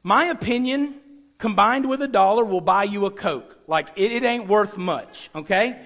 my 0.02 0.24
opinion 0.28 0.94
combined 1.36 1.86
with 1.86 2.00
a 2.00 2.08
dollar 2.08 2.46
will 2.46 2.62
buy 2.62 2.84
you 2.84 3.04
a 3.04 3.10
Coke. 3.10 3.58
Like, 3.66 3.88
it, 3.94 4.10
it 4.10 4.22
ain't 4.22 4.48
worth 4.48 4.78
much, 4.78 5.28
okay? 5.34 5.78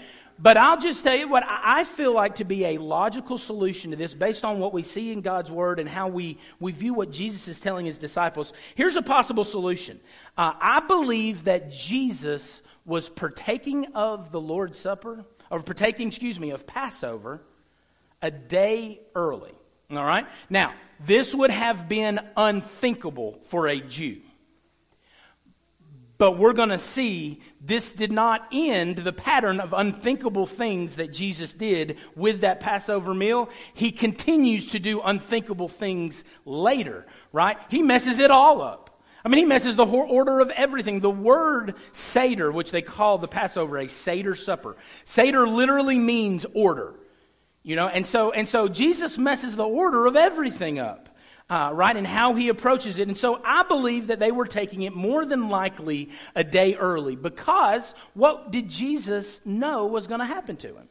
But 0.43 0.57
I'll 0.57 0.81
just 0.81 1.05
tell 1.05 1.17
you 1.17 1.29
what 1.29 1.45
I 1.47 1.85
feel 1.85 2.15
like 2.15 2.37
to 2.37 2.45
be 2.45 2.65
a 2.65 2.79
logical 2.79 3.37
solution 3.37 3.91
to 3.91 3.97
this 3.97 4.15
based 4.15 4.45
on 4.45 4.59
what 4.59 4.73
we 4.73 4.83
see 4.83 5.13
in 5.13 5.21
God's 5.21 5.51
Word 5.51 5.79
and 5.79 5.89
how 5.89 6.09
we, 6.09 6.39
we 6.59 6.73
view 6.73 6.95
what 6.95 7.13
Jesus 7.13 7.47
is 7.47 7.61
telling 7.61 7.85
his 7.85 7.99
disciples. 7.99 8.55
Here's 8.75 8.97
a 8.97 9.03
possible 9.03 9.45
solution. 9.45 10.01
Uh, 10.39 10.55
I 10.59 10.81
believe 10.81 11.45
that 11.45 11.71
Jesus 11.71 12.63
was 12.87 13.11
partaking 13.11 13.87
of 13.95 14.33
the 14.33 14.41
Lord's 14.41 14.79
Supper, 14.79 15.27
or 15.51 15.61
partaking, 15.61 16.09
excuse 16.09 16.41
me, 16.41 16.51
of 16.51 16.67
Passover 16.67 17.43
a 18.23 18.31
day 18.31 19.01
early. 19.15 19.53
All 19.91 20.05
right? 20.05 20.27
Now, 20.49 20.73
this 21.05 21.35
would 21.35 21.51
have 21.51 21.89
been 21.89 22.21
unthinkable 22.37 23.41
for 23.45 23.69
a 23.69 23.81
Jew. 23.81 24.21
But 26.21 26.37
we're 26.37 26.53
going 26.53 26.69
to 26.69 26.79
see 26.79 27.41
this 27.63 27.95
did 27.95 28.13
not 28.13 28.47
end 28.53 28.99
the 28.99 29.13
pattern 29.13 29.59
of 29.59 29.73
unthinkable 29.73 30.45
things 30.45 30.97
that 30.97 31.15
Jesus 31.15 31.55
did 31.55 31.97
with 32.15 32.43
that 32.43 32.61
Passover 32.61 33.15
meal. 33.15 33.49
He 33.73 33.91
continues 33.91 34.67
to 34.73 34.79
do 34.79 35.01
unthinkable 35.01 35.71
things 35.71 36.23
later, 36.45 37.07
right? 37.33 37.57
He 37.71 37.81
messes 37.81 38.21
it 38.21 38.31
all 38.31 38.61
up. 38.61 39.03
I 39.25 39.31
mean, 39.31 39.39
he 39.39 39.45
messes 39.47 39.77
the 39.77 39.87
order 39.87 40.41
of 40.41 40.51
everything. 40.51 41.01
The 41.01 41.09
word 41.09 41.77
Seder, 41.93 42.53
which 42.53 42.71
they 42.71 42.83
call 42.83 43.17
the 43.17 43.27
Passover 43.27 43.79
a 43.79 43.89
Seder 43.89 44.35
supper. 44.35 44.77
Seder 45.07 45.49
literally 45.49 45.99
means 45.99 46.45
order. 46.53 46.97
You 47.63 47.77
know, 47.77 47.89
and 47.89 48.07
so, 48.07 48.31
and 48.31 48.47
so 48.47 48.69
Jesus 48.69 49.17
messes 49.17 49.57
the 49.57 49.65
order 49.65 50.05
of 50.05 50.17
everything 50.17 50.79
up 50.79 51.10
uh, 51.51 51.73
right, 51.75 51.97
and 51.97 52.07
how 52.07 52.35
he 52.35 52.49
approaches 52.49 52.99
it. 52.99 53.09
And 53.09 53.19
so 53.19 53.41
I 53.45 53.65
believe 53.65 54.07
that 54.07 54.21
they 54.21 54.31
were 54.31 54.47
taking 54.47 54.83
it 54.83 54.95
more 54.95 55.27
than 55.27 55.49
likely 55.49 56.11
a 56.37 56.45
day 56.45 56.77
early 56.77 57.17
because 57.17 57.93
what 58.15 58.53
did 58.53 58.69
Jesus 58.69 59.41
know 59.45 59.87
was 59.87 60.07
going 60.07 60.21
to 60.21 60.27
happen 60.27 60.57
to 60.59 60.69
him? 60.69 60.89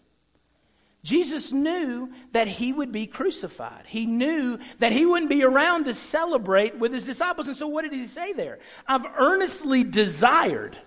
Jesus 1.01 1.53
knew 1.53 2.11
that 2.33 2.47
he 2.47 2.73
would 2.73 2.91
be 2.91 3.07
crucified. 3.07 3.85
He 3.87 4.05
knew 4.05 4.59
that 4.79 4.91
he 4.91 5.05
wouldn't 5.05 5.29
be 5.29 5.45
around 5.45 5.85
to 5.85 5.93
celebrate 5.93 6.77
with 6.77 6.91
his 6.91 7.05
disciples. 7.05 7.47
And 7.47 7.55
so 7.55 7.69
what 7.69 7.83
did 7.83 7.93
he 7.93 8.05
say 8.05 8.33
there? 8.33 8.59
I've 8.85 9.05
earnestly 9.17 9.85
desired, 9.85 10.77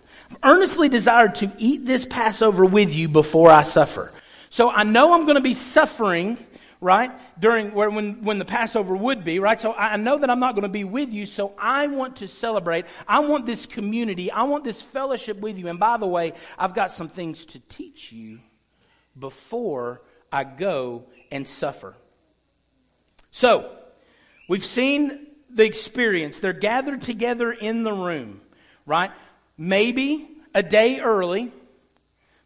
earnestly 0.43 0.91
desired 0.91 1.37
to 1.37 1.51
eat 1.57 1.87
this 1.87 2.05
Passover 2.05 2.67
with 2.67 2.95
you 2.95 3.09
before 3.09 3.51
I 3.51 3.63
suffer. 3.63 4.13
So 4.51 4.69
I 4.69 4.83
know 4.83 5.15
I'm 5.15 5.25
going 5.25 5.37
to 5.37 5.41
be 5.41 5.55
suffering 5.55 6.37
right? 6.83 7.13
During 7.41 7.73
where, 7.73 7.89
when, 7.89 8.25
when 8.25 8.41
the 8.41 8.45
Passover 8.45 8.95
would 8.95 9.25
be, 9.25 9.39
right? 9.39 9.59
So 9.59 9.73
I 9.73 9.97
know 9.97 10.19
that 10.19 10.29
I'm 10.29 10.41
not 10.41 10.57
going 10.57 10.65
to 10.65 10.69
be 10.69 10.83
with 10.83 11.11
you, 11.11 11.27
so 11.27 11.55
I 11.57 11.87
want 11.87 12.17
to 12.17 12.27
celebrate. 12.27 12.87
I 13.07 13.21
want 13.21 13.47
this 13.47 13.67
community. 13.67 14.33
I 14.33 14.43
want 14.43 14.65
this 14.65 14.83
fellowship 14.83 15.39
with 15.39 15.59
you. 15.59 15.69
And 15.69 15.79
by 15.79 15.97
the 15.97 16.09
way, 16.09 16.33
I've 16.59 16.75
got 16.75 16.91
some 16.91 17.09
things 17.09 17.47
to 17.47 17.61
teach 17.61 18.11
you 18.11 18.41
before 19.17 20.03
I 20.33 20.43
go 20.43 21.05
and 21.31 21.47
suffer. 21.47 21.95
So, 23.31 23.71
we've 24.49 24.65
seen 24.65 25.29
the 25.51 25.65
experience. 25.65 26.41
They're 26.41 26.53
gathered 26.53 27.03
together 27.03 27.53
in 27.53 27.85
the 27.85 27.93
room, 27.93 28.41
right? 28.87 29.13
Maybe 29.57 30.29
a 30.53 30.65
day 30.65 30.99
early 30.99 31.53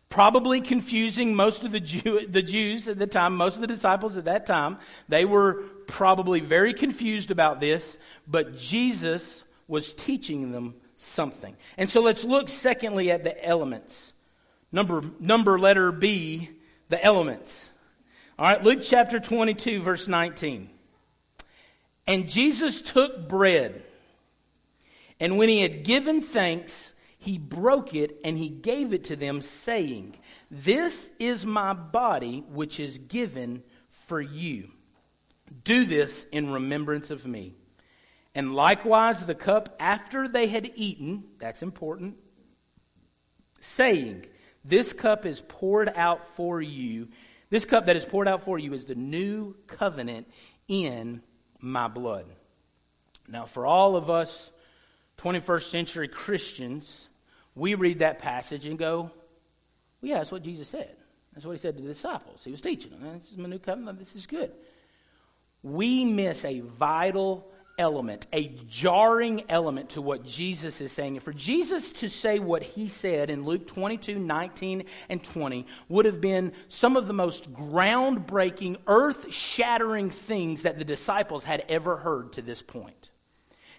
probably 0.09 0.61
confusing 0.61 1.35
most 1.35 1.65
of 1.65 1.73
the, 1.73 1.81
Jew, 1.81 2.27
the 2.29 2.43
Jews 2.43 2.89
at 2.89 2.99
the 2.99 3.07
time, 3.07 3.37
most 3.37 3.57
of 3.57 3.61
the 3.61 3.67
disciples 3.67 4.17
at 4.17 4.27
that 4.27 4.47
time. 4.47 4.79
They 5.09 5.25
were 5.25 5.65
probably 5.87 6.41
very 6.41 6.75
confused 6.75 7.31
about 7.31 7.61
this, 7.61 7.99
but 8.27 8.57
Jesus 8.57 9.45
was 9.69 9.95
teaching 9.95 10.53
them 10.53 10.75
something. 10.97 11.57
And 11.77 11.91
so 11.91 12.01
let's 12.01 12.25
look 12.25 12.49
secondly 12.49 13.11
at 13.11 13.25
the 13.25 13.45
elements. 13.45 14.13
Number, 14.73 15.03
number 15.21 15.59
letter 15.59 15.93
B, 15.93 16.51
the 16.89 17.03
elements. 17.03 17.71
All 18.39 18.47
right, 18.47 18.63
Luke 18.63 18.81
chapter 18.83 19.19
22, 19.19 19.83
verse 19.83 20.09
19. 20.09 20.71
And 22.07 22.29
Jesus 22.29 22.83
took 22.83 23.29
bread, 23.29 23.83
and 25.19 25.39
when 25.39 25.49
he 25.49 25.63
had 25.63 25.83
given 25.83 26.23
thanks, 26.23 26.93
he 27.26 27.38
broke 27.38 27.92
it 27.92 28.21
and 28.23 28.38
he 28.38 28.49
gave 28.49 28.92
it 28.92 29.04
to 29.04 29.16
them, 29.16 29.40
saying, 29.40 30.14
This 30.49 31.11
is 31.18 31.45
my 31.45 31.73
body, 31.73 32.45
which 32.49 32.78
is 32.78 32.99
given 32.99 33.64
for 33.90 34.21
you. 34.21 34.71
Do 35.64 35.85
this 35.87 36.25
in 36.30 36.52
remembrance 36.52 37.11
of 37.11 37.26
me. 37.26 37.54
And 38.33 38.54
likewise 38.54 39.25
the 39.25 39.35
cup 39.35 39.75
after 39.80 40.28
they 40.28 40.47
had 40.47 40.71
eaten, 40.76 41.25
that's 41.40 41.62
important, 41.62 42.16
saying, 43.61 44.26
This 44.64 44.92
cup 44.92 45.26
is 45.26 45.42
poured 45.49 45.90
out 45.97 46.37
for 46.37 46.62
you. 46.62 47.09
This 47.50 47.64
cup 47.64 47.87
that 47.87 47.97
is 47.97 48.04
poured 48.04 48.28
out 48.28 48.42
for 48.42 48.56
you 48.56 48.73
is 48.73 48.85
the 48.85 48.95
new 48.95 49.56
covenant 49.66 50.28
in 50.68 51.23
my 51.59 51.88
blood. 51.88 52.26
Now, 53.26 53.47
for 53.47 53.66
all 53.66 53.97
of 53.97 54.11
us 54.11 54.52
21st 55.18 55.71
century 55.71 56.06
Christians, 56.06 57.09
we 57.57 57.75
read 57.75 58.01
that 58.01 58.21
passage 58.21 58.67
and 58.67 58.79
go, 58.79 59.01
well, 59.01 59.13
yeah, 60.03 60.19
that's 60.19 60.31
what 60.31 60.43
Jesus 60.43 60.69
said. 60.69 60.95
That's 61.33 61.45
what 61.45 61.53
he 61.53 61.59
said 61.59 61.77
to 61.77 61.83
the 61.83 61.89
disciples. 61.89 62.45
He 62.45 62.51
was 62.51 62.61
teaching 62.61 62.93
them. 62.93 63.19
This 63.19 63.33
is 63.33 63.37
my 63.37 63.49
new 63.49 63.59
covenant. 63.59 63.99
This 63.99 64.15
is 64.15 64.27
good. 64.27 64.53
We 65.63 66.05
miss 66.05 66.45
a 66.45 66.61
vital 66.61 67.51
element, 67.79 68.27
a 68.33 68.49
jarring 68.69 69.45
element 69.49 69.91
to 69.91 70.03
what 70.03 70.25
Jesus 70.25 70.81
is 70.81 70.93
saying. 70.93 71.17
And 71.17 71.23
for 71.23 71.33
Jesus 71.33 71.93
to 71.93 72.09
say 72.09 72.39
what 72.39 72.63
he 72.63 72.89
said 72.89 73.31
in 73.31 73.45
Luke 73.45 73.67
22, 73.67 74.19
19, 74.19 74.85
and 75.09 75.23
20 75.23 75.67
would 75.89 76.07
have 76.07 76.21
been 76.21 76.53
some 76.69 76.97
of 76.97 77.07
the 77.07 77.13
most 77.13 77.53
groundbreaking, 77.53 78.77
earth 78.87 79.33
shattering 79.33 80.11
things 80.11 80.63
that 80.63 80.79
the 80.79 80.85
disciples 80.85 81.45
had 81.45 81.65
ever 81.69 81.97
heard 81.97 82.35
to 82.35 82.43
this 82.43 82.63
point. 82.63 83.11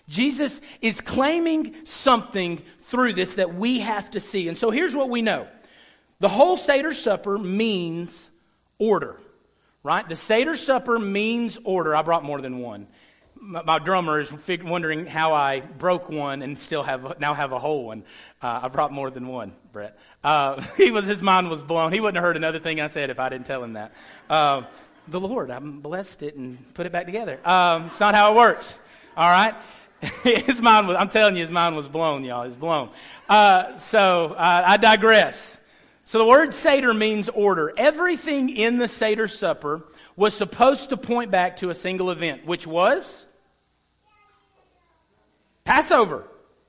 Jesus 0.08 0.62
is 0.82 1.02
claiming 1.02 1.76
something 1.86 2.62
through 2.82 3.14
this 3.14 3.36
that 3.36 3.56
we 3.56 3.80
have 3.80 4.12
to 4.12 4.20
see. 4.20 4.48
And 4.48 4.58
so 4.58 4.72
here's 4.72 4.96
what 4.96 5.10
we 5.10 5.22
know 5.22 5.48
the 6.20 6.30
whole 6.30 6.58
Seder 6.58 6.94
Supper 6.94 7.38
means 7.38 8.30
order, 8.80 9.18
right? 9.84 10.08
The 10.08 10.16
Seder 10.16 10.56
Supper 10.56 10.98
means 10.98 11.58
order. 11.64 11.96
I 11.96 12.02
brought 12.02 12.24
more 12.24 12.42
than 12.42 12.60
one. 12.60 12.88
My, 13.40 13.78
drummer 13.78 14.20
is 14.20 14.34
wondering 14.64 15.06
how 15.06 15.34
I 15.34 15.62
broke 15.62 16.10
one 16.10 16.42
and 16.42 16.58
still 16.58 16.82
have 16.82 17.20
now 17.20 17.36
have 17.36 17.52
a 17.52 17.60
whole 17.60 17.86
one. 17.86 18.04
Uh, 18.42 18.62
I 18.64 18.68
brought 18.68 18.92
more 18.92 19.12
than 19.12 19.28
one, 19.28 19.54
Brett. 19.72 19.98
Uh, 20.24 20.60
he 20.78 20.90
was 20.90 21.06
his 21.06 21.22
mind 21.22 21.50
was 21.50 21.62
blown. 21.62 21.94
He 21.94 22.00
wouldn't 22.00 22.16
have 22.16 22.24
heard 22.24 22.36
another 22.36 22.60
thing 22.60 22.82
I 22.82 22.88
said 22.88 23.10
if 23.10 23.20
I 23.20 23.30
didn't 23.30 23.46
tell 23.46 23.64
him 23.64 23.74
that. 23.74 23.94
Uh, 24.30 24.64
the 25.08 25.20
Lord, 25.20 25.52
I 25.52 25.60
blessed 25.60 26.24
it 26.24 26.36
and 26.36 26.74
put 26.74 26.86
it 26.86 26.92
back 26.92 27.06
together. 27.06 27.40
Um, 27.46 27.86
it's 27.86 28.00
not 28.00 28.16
how 28.16 28.34
it 28.34 28.36
works. 28.36 28.80
All 29.16 29.30
right. 29.30 29.56
his 30.24 30.62
mind 30.62 30.88
was, 30.88 30.98
I'm 31.00 31.10
telling 31.10 31.36
you, 31.36 31.42
his 31.42 31.52
mind 31.52 31.76
was 31.76 31.88
blown, 31.88 32.24
y'all. 32.24 32.44
It's 32.44 32.56
blown. 32.56 32.90
Uh, 33.28 33.78
so 33.78 34.34
uh, 34.34 34.64
I 34.66 34.78
digress. 34.78 35.58
So 36.06 36.20
the 36.20 36.26
word 36.26 36.54
Seder 36.54 36.94
means 36.94 37.30
order. 37.30 37.74
Everything 37.76 38.50
in 38.50 38.78
the 38.78 38.88
Seder 38.88 39.28
supper 39.28 39.84
was 40.16 40.34
supposed 40.34 40.90
to 40.90 40.98
point 40.98 41.32
back 41.32 41.58
to 41.58 41.70
a 41.70 41.74
single 41.74 42.12
event, 42.12 42.46
which 42.46 42.66
was 42.66 43.26
Passover. 45.64 46.24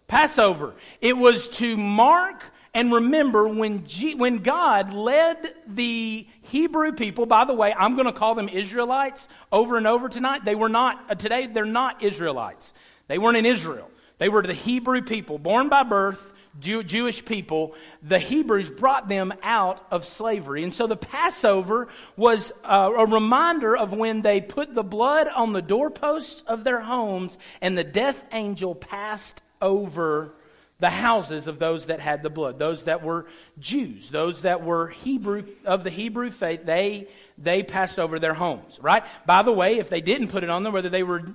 Passover. 0.09 0.75
It 1.01 1.17
was 1.17 1.49
to 1.49 1.77
mark 1.77 2.43
and 2.75 2.93
remember 2.93 3.49
when, 3.49 3.87
G- 3.87 4.15
when 4.15 4.39
God 4.39 4.93
led 4.93 5.55
the 5.67 6.27
Hebrew 6.43 6.93
people, 6.93 7.27
by 7.27 7.45
the 7.45 7.55
way, 7.55 7.75
I'm 7.77 7.95
going 7.95 8.07
to 8.07 8.13
call 8.13 8.35
them 8.35 8.49
Israelites 8.49 9.27
over 9.51 9.77
and 9.77 9.87
over 9.87 10.09
tonight. 10.09 10.45
They 10.45 10.55
were 10.55 10.69
not, 10.69 11.11
uh, 11.11 11.15
today, 11.15 11.47
they're 11.47 11.65
not 11.65 12.03
Israelites. 12.03 12.73
They 13.09 13.19
weren't 13.19 13.37
in 13.37 13.47
Israel. 13.47 13.91
They 14.19 14.29
were 14.29 14.43
the 14.43 14.55
Hebrew 14.55 15.03
people, 15.03 15.39
born 15.39 15.69
by 15.69 15.83
birth, 15.83 16.33
Jew- 16.61 16.83
Jewish 16.83 17.25
people. 17.25 17.75
The 18.03 18.19
Hebrews 18.19 18.71
brought 18.71 19.09
them 19.09 19.33
out 19.43 19.85
of 19.91 20.05
slavery. 20.05 20.65
And 20.65 20.75
so 20.75 20.87
the 20.87 20.97
Passover 20.97 21.89
was 22.17 22.53
uh, 22.65 22.93
a 22.97 23.07
reminder 23.07 23.77
of 23.77 23.93
when 23.93 24.23
they 24.23 24.41
put 24.41 24.75
the 24.75 24.83
blood 24.83 25.29
on 25.29 25.53
the 25.53 25.63
doorposts 25.63 26.43
of 26.47 26.65
their 26.65 26.81
homes 26.81 27.39
and 27.61 27.79
the 27.79 27.85
death 27.85 28.25
angel 28.33 28.75
passed 28.75 29.41
over 29.63 30.35
the 30.81 30.91
houses 30.91 31.49
of 31.49 31.59
those 31.59 31.87
that 31.87 31.99
had 31.99 32.23
the 32.23 32.31
blood, 32.31 32.59
those 32.59 32.85
that 32.85 33.03
were 33.03 33.27
Jews, 33.59 34.11
those 34.11 34.43
that 34.43 34.63
were 34.63 34.89
Hebrew 34.89 35.45
of 35.65 35.83
the 35.83 35.91
Hebrew 35.91 36.31
faith, 36.31 36.65
they 36.65 37.09
they 37.37 37.65
passed 37.65 37.99
over 37.99 38.21
their 38.21 38.35
homes, 38.35 38.79
right? 38.81 39.03
By 39.27 39.43
the 39.43 39.53
way, 39.53 39.79
if 39.79 39.89
they 39.89 40.01
didn't 40.01 40.29
put 40.29 40.45
it 40.45 40.51
on 40.51 40.63
them, 40.63 40.73
whether 40.73 40.89
they 40.89 41.03
were 41.03 41.35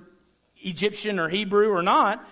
Egyptian 0.64 1.18
or 1.18 1.28
Hebrew 1.28 1.68
or 1.70 1.82
not, 1.82 2.26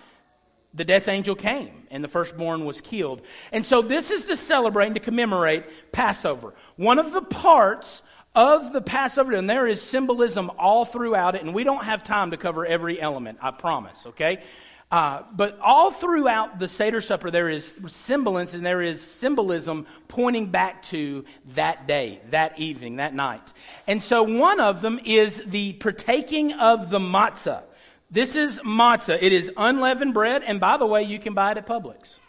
the 0.73 0.83
death 0.83 1.07
angel 1.07 1.35
came 1.35 1.87
and 1.91 2.03
the 2.03 2.07
firstborn 2.07 2.65
was 2.65 2.81
killed. 2.81 3.21
And 3.51 3.65
so 3.65 3.81
this 3.81 4.11
is 4.11 4.25
to 4.25 4.35
celebrate 4.35 4.87
and 4.87 4.95
to 4.95 5.01
commemorate 5.01 5.65
Passover. 5.91 6.53
One 6.75 6.99
of 6.99 7.11
the 7.11 7.21
parts 7.21 8.01
of 8.35 8.73
the 8.73 8.81
Passover, 8.81 9.33
and 9.33 9.47
there 9.47 9.67
is 9.67 9.81
symbolism 9.81 10.49
all 10.57 10.85
throughout 10.85 11.35
it, 11.35 11.43
and 11.43 11.53
we 11.53 11.63
don't 11.63 11.83
have 11.83 12.03
time 12.03 12.31
to 12.31 12.37
cover 12.37 12.65
every 12.65 12.99
element, 12.99 13.37
I 13.41 13.51
promise, 13.51 14.07
okay? 14.07 14.41
Uh, 14.93 15.23
but 15.35 15.57
all 15.59 15.91
throughout 15.91 16.59
the 16.59 16.67
Seder 16.67 17.01
Supper, 17.01 17.31
there 17.31 17.49
is 17.49 17.73
semblance 17.87 18.53
and 18.53 18.63
there 18.63 18.81
is 18.81 19.01
symbolism 19.01 19.87
pointing 20.07 20.47
back 20.47 20.83
to 20.83 21.25
that 21.53 21.87
day, 21.87 22.21
that 22.29 22.59
evening, 22.59 22.97
that 22.97 23.13
night. 23.15 23.53
And 23.87 24.03
so 24.03 24.21
one 24.21 24.59
of 24.59 24.81
them 24.81 24.99
is 25.03 25.41
the 25.47 25.73
partaking 25.73 26.53
of 26.53 26.91
the 26.91 26.99
matzah. 26.99 27.63
This 28.13 28.35
is 28.35 28.59
matzah. 28.59 29.17
It 29.19 29.33
is 29.33 29.51
unleavened 29.57 30.13
bread, 30.13 30.43
and 30.45 30.59
by 30.59 30.77
the 30.77 30.85
way, 30.85 31.01
you 31.01 31.17
can 31.17 31.33
buy 31.33 31.51
it 31.51 31.57
at 31.57 31.65
Publix. 31.65 32.19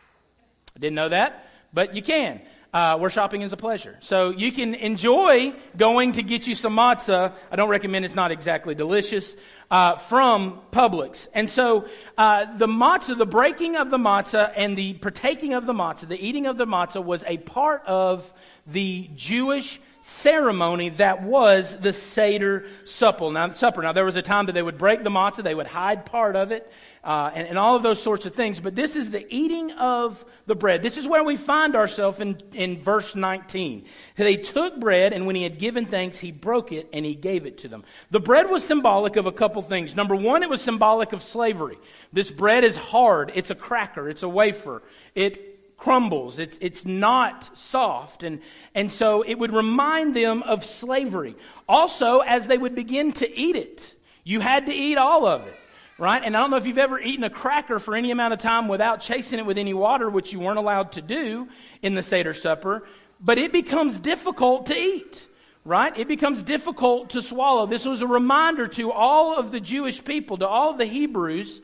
I 0.74 0.80
didn't 0.80 0.94
know 0.94 1.10
that, 1.10 1.46
but 1.74 1.94
you 1.94 2.00
can 2.00 2.40
uh, 2.74 2.98
where 2.98 3.08
shopping 3.08 3.42
is 3.42 3.52
a 3.52 3.56
pleasure. 3.56 3.96
So 4.00 4.30
you 4.30 4.50
can 4.50 4.74
enjoy 4.74 5.54
going 5.76 6.12
to 6.12 6.22
get 6.22 6.46
you 6.46 6.54
some 6.54 6.74
matzah. 6.74 7.32
I 7.50 7.56
don't 7.56 7.68
recommend 7.68 8.04
it's 8.04 8.16
not 8.16 8.32
exactly 8.32 8.74
delicious 8.74 9.36
uh, 9.70 9.96
from 9.96 10.60
Publix. 10.72 11.28
And 11.34 11.48
so 11.48 11.86
uh, 12.18 12.56
the 12.56 12.66
matzah, 12.66 13.16
the 13.16 13.26
breaking 13.26 13.76
of 13.76 13.90
the 13.90 13.98
matzah 13.98 14.52
and 14.56 14.76
the 14.76 14.94
partaking 14.94 15.52
of 15.52 15.66
the 15.66 15.72
matzah, 15.72 16.08
the 16.08 16.18
eating 16.18 16.46
of 16.46 16.56
the 16.56 16.66
matzah 16.66 17.04
was 17.04 17.22
a 17.26 17.36
part 17.38 17.84
of 17.86 18.32
the 18.66 19.08
Jewish 19.14 19.80
ceremony 20.04 20.90
that 20.90 21.22
was 21.22 21.78
the 21.78 21.94
Seder 21.94 22.66
supper. 22.84 23.30
Now, 23.30 23.52
supper. 23.52 23.80
Now, 23.80 23.92
there 23.92 24.04
was 24.04 24.16
a 24.16 24.22
time 24.22 24.44
that 24.46 24.52
they 24.52 24.62
would 24.62 24.76
break 24.76 25.02
the 25.02 25.08
matzah, 25.08 25.42
they 25.42 25.54
would 25.54 25.66
hide 25.66 26.04
part 26.04 26.36
of 26.36 26.52
it, 26.52 26.70
uh, 27.02 27.30
and, 27.34 27.48
and, 27.48 27.56
all 27.56 27.74
of 27.74 27.82
those 27.82 28.02
sorts 28.02 28.26
of 28.26 28.34
things. 28.34 28.60
But 28.60 28.74
this 28.74 28.96
is 28.96 29.08
the 29.08 29.24
eating 29.34 29.70
of 29.72 30.22
the 30.44 30.54
bread. 30.54 30.82
This 30.82 30.98
is 30.98 31.08
where 31.08 31.24
we 31.24 31.38
find 31.38 31.74
ourselves 31.74 32.20
in, 32.20 32.38
in 32.52 32.82
verse 32.82 33.14
19. 33.14 33.86
They 34.16 34.36
took 34.36 34.78
bread, 34.78 35.14
and 35.14 35.26
when 35.26 35.36
he 35.36 35.42
had 35.42 35.58
given 35.58 35.86
thanks, 35.86 36.18
he 36.18 36.32
broke 36.32 36.70
it 36.70 36.90
and 36.92 37.02
he 37.06 37.14
gave 37.14 37.46
it 37.46 37.56
to 37.58 37.68
them. 37.68 37.82
The 38.10 38.20
bread 38.20 38.50
was 38.50 38.62
symbolic 38.62 39.16
of 39.16 39.24
a 39.24 39.32
couple 39.32 39.62
things. 39.62 39.96
Number 39.96 40.16
one, 40.16 40.42
it 40.42 40.50
was 40.50 40.60
symbolic 40.60 41.14
of 41.14 41.22
slavery. 41.22 41.78
This 42.12 42.30
bread 42.30 42.62
is 42.62 42.76
hard, 42.76 43.32
it's 43.34 43.50
a 43.50 43.54
cracker, 43.54 44.10
it's 44.10 44.22
a 44.22 44.28
wafer. 44.28 44.82
It 45.14 45.53
crumbles. 45.84 46.38
It's, 46.38 46.56
it's 46.62 46.86
not 46.86 47.54
soft. 47.54 48.22
And, 48.22 48.40
and 48.74 48.90
so 48.90 49.20
it 49.20 49.34
would 49.34 49.52
remind 49.52 50.16
them 50.16 50.42
of 50.42 50.64
slavery. 50.64 51.36
Also, 51.68 52.20
as 52.20 52.46
they 52.46 52.56
would 52.56 52.74
begin 52.74 53.12
to 53.12 53.38
eat 53.38 53.54
it, 53.54 53.94
you 54.24 54.40
had 54.40 54.64
to 54.66 54.72
eat 54.72 54.96
all 54.96 55.26
of 55.26 55.46
it. 55.46 55.54
Right? 55.98 56.22
And 56.24 56.34
I 56.34 56.40
don't 56.40 56.50
know 56.50 56.56
if 56.56 56.66
you've 56.66 56.78
ever 56.78 56.98
eaten 56.98 57.22
a 57.22 57.30
cracker 57.30 57.78
for 57.78 57.94
any 57.94 58.10
amount 58.10 58.32
of 58.32 58.40
time 58.40 58.66
without 58.66 59.00
chasing 59.00 59.38
it 59.38 59.44
with 59.44 59.58
any 59.58 59.74
water, 59.74 60.08
which 60.08 60.32
you 60.32 60.40
weren't 60.40 60.58
allowed 60.58 60.92
to 60.92 61.02
do 61.02 61.48
in 61.82 61.94
the 61.94 62.02
Seder 62.02 62.32
supper, 62.32 62.84
but 63.20 63.36
it 63.36 63.52
becomes 63.52 64.00
difficult 64.00 64.66
to 64.66 64.76
eat 64.76 65.28
right? 65.66 65.96
It 65.96 66.08
becomes 66.08 66.42
difficult 66.42 67.10
to 67.10 67.22
swallow. 67.22 67.64
This 67.64 67.86
was 67.86 68.02
a 68.02 68.06
reminder 68.06 68.66
to 68.66 68.92
all 68.92 69.38
of 69.38 69.50
the 69.50 69.60
Jewish 69.60 70.04
people, 70.04 70.36
to 70.36 70.46
all 70.46 70.72
of 70.72 70.76
the 70.76 70.84
Hebrews, 70.84 71.62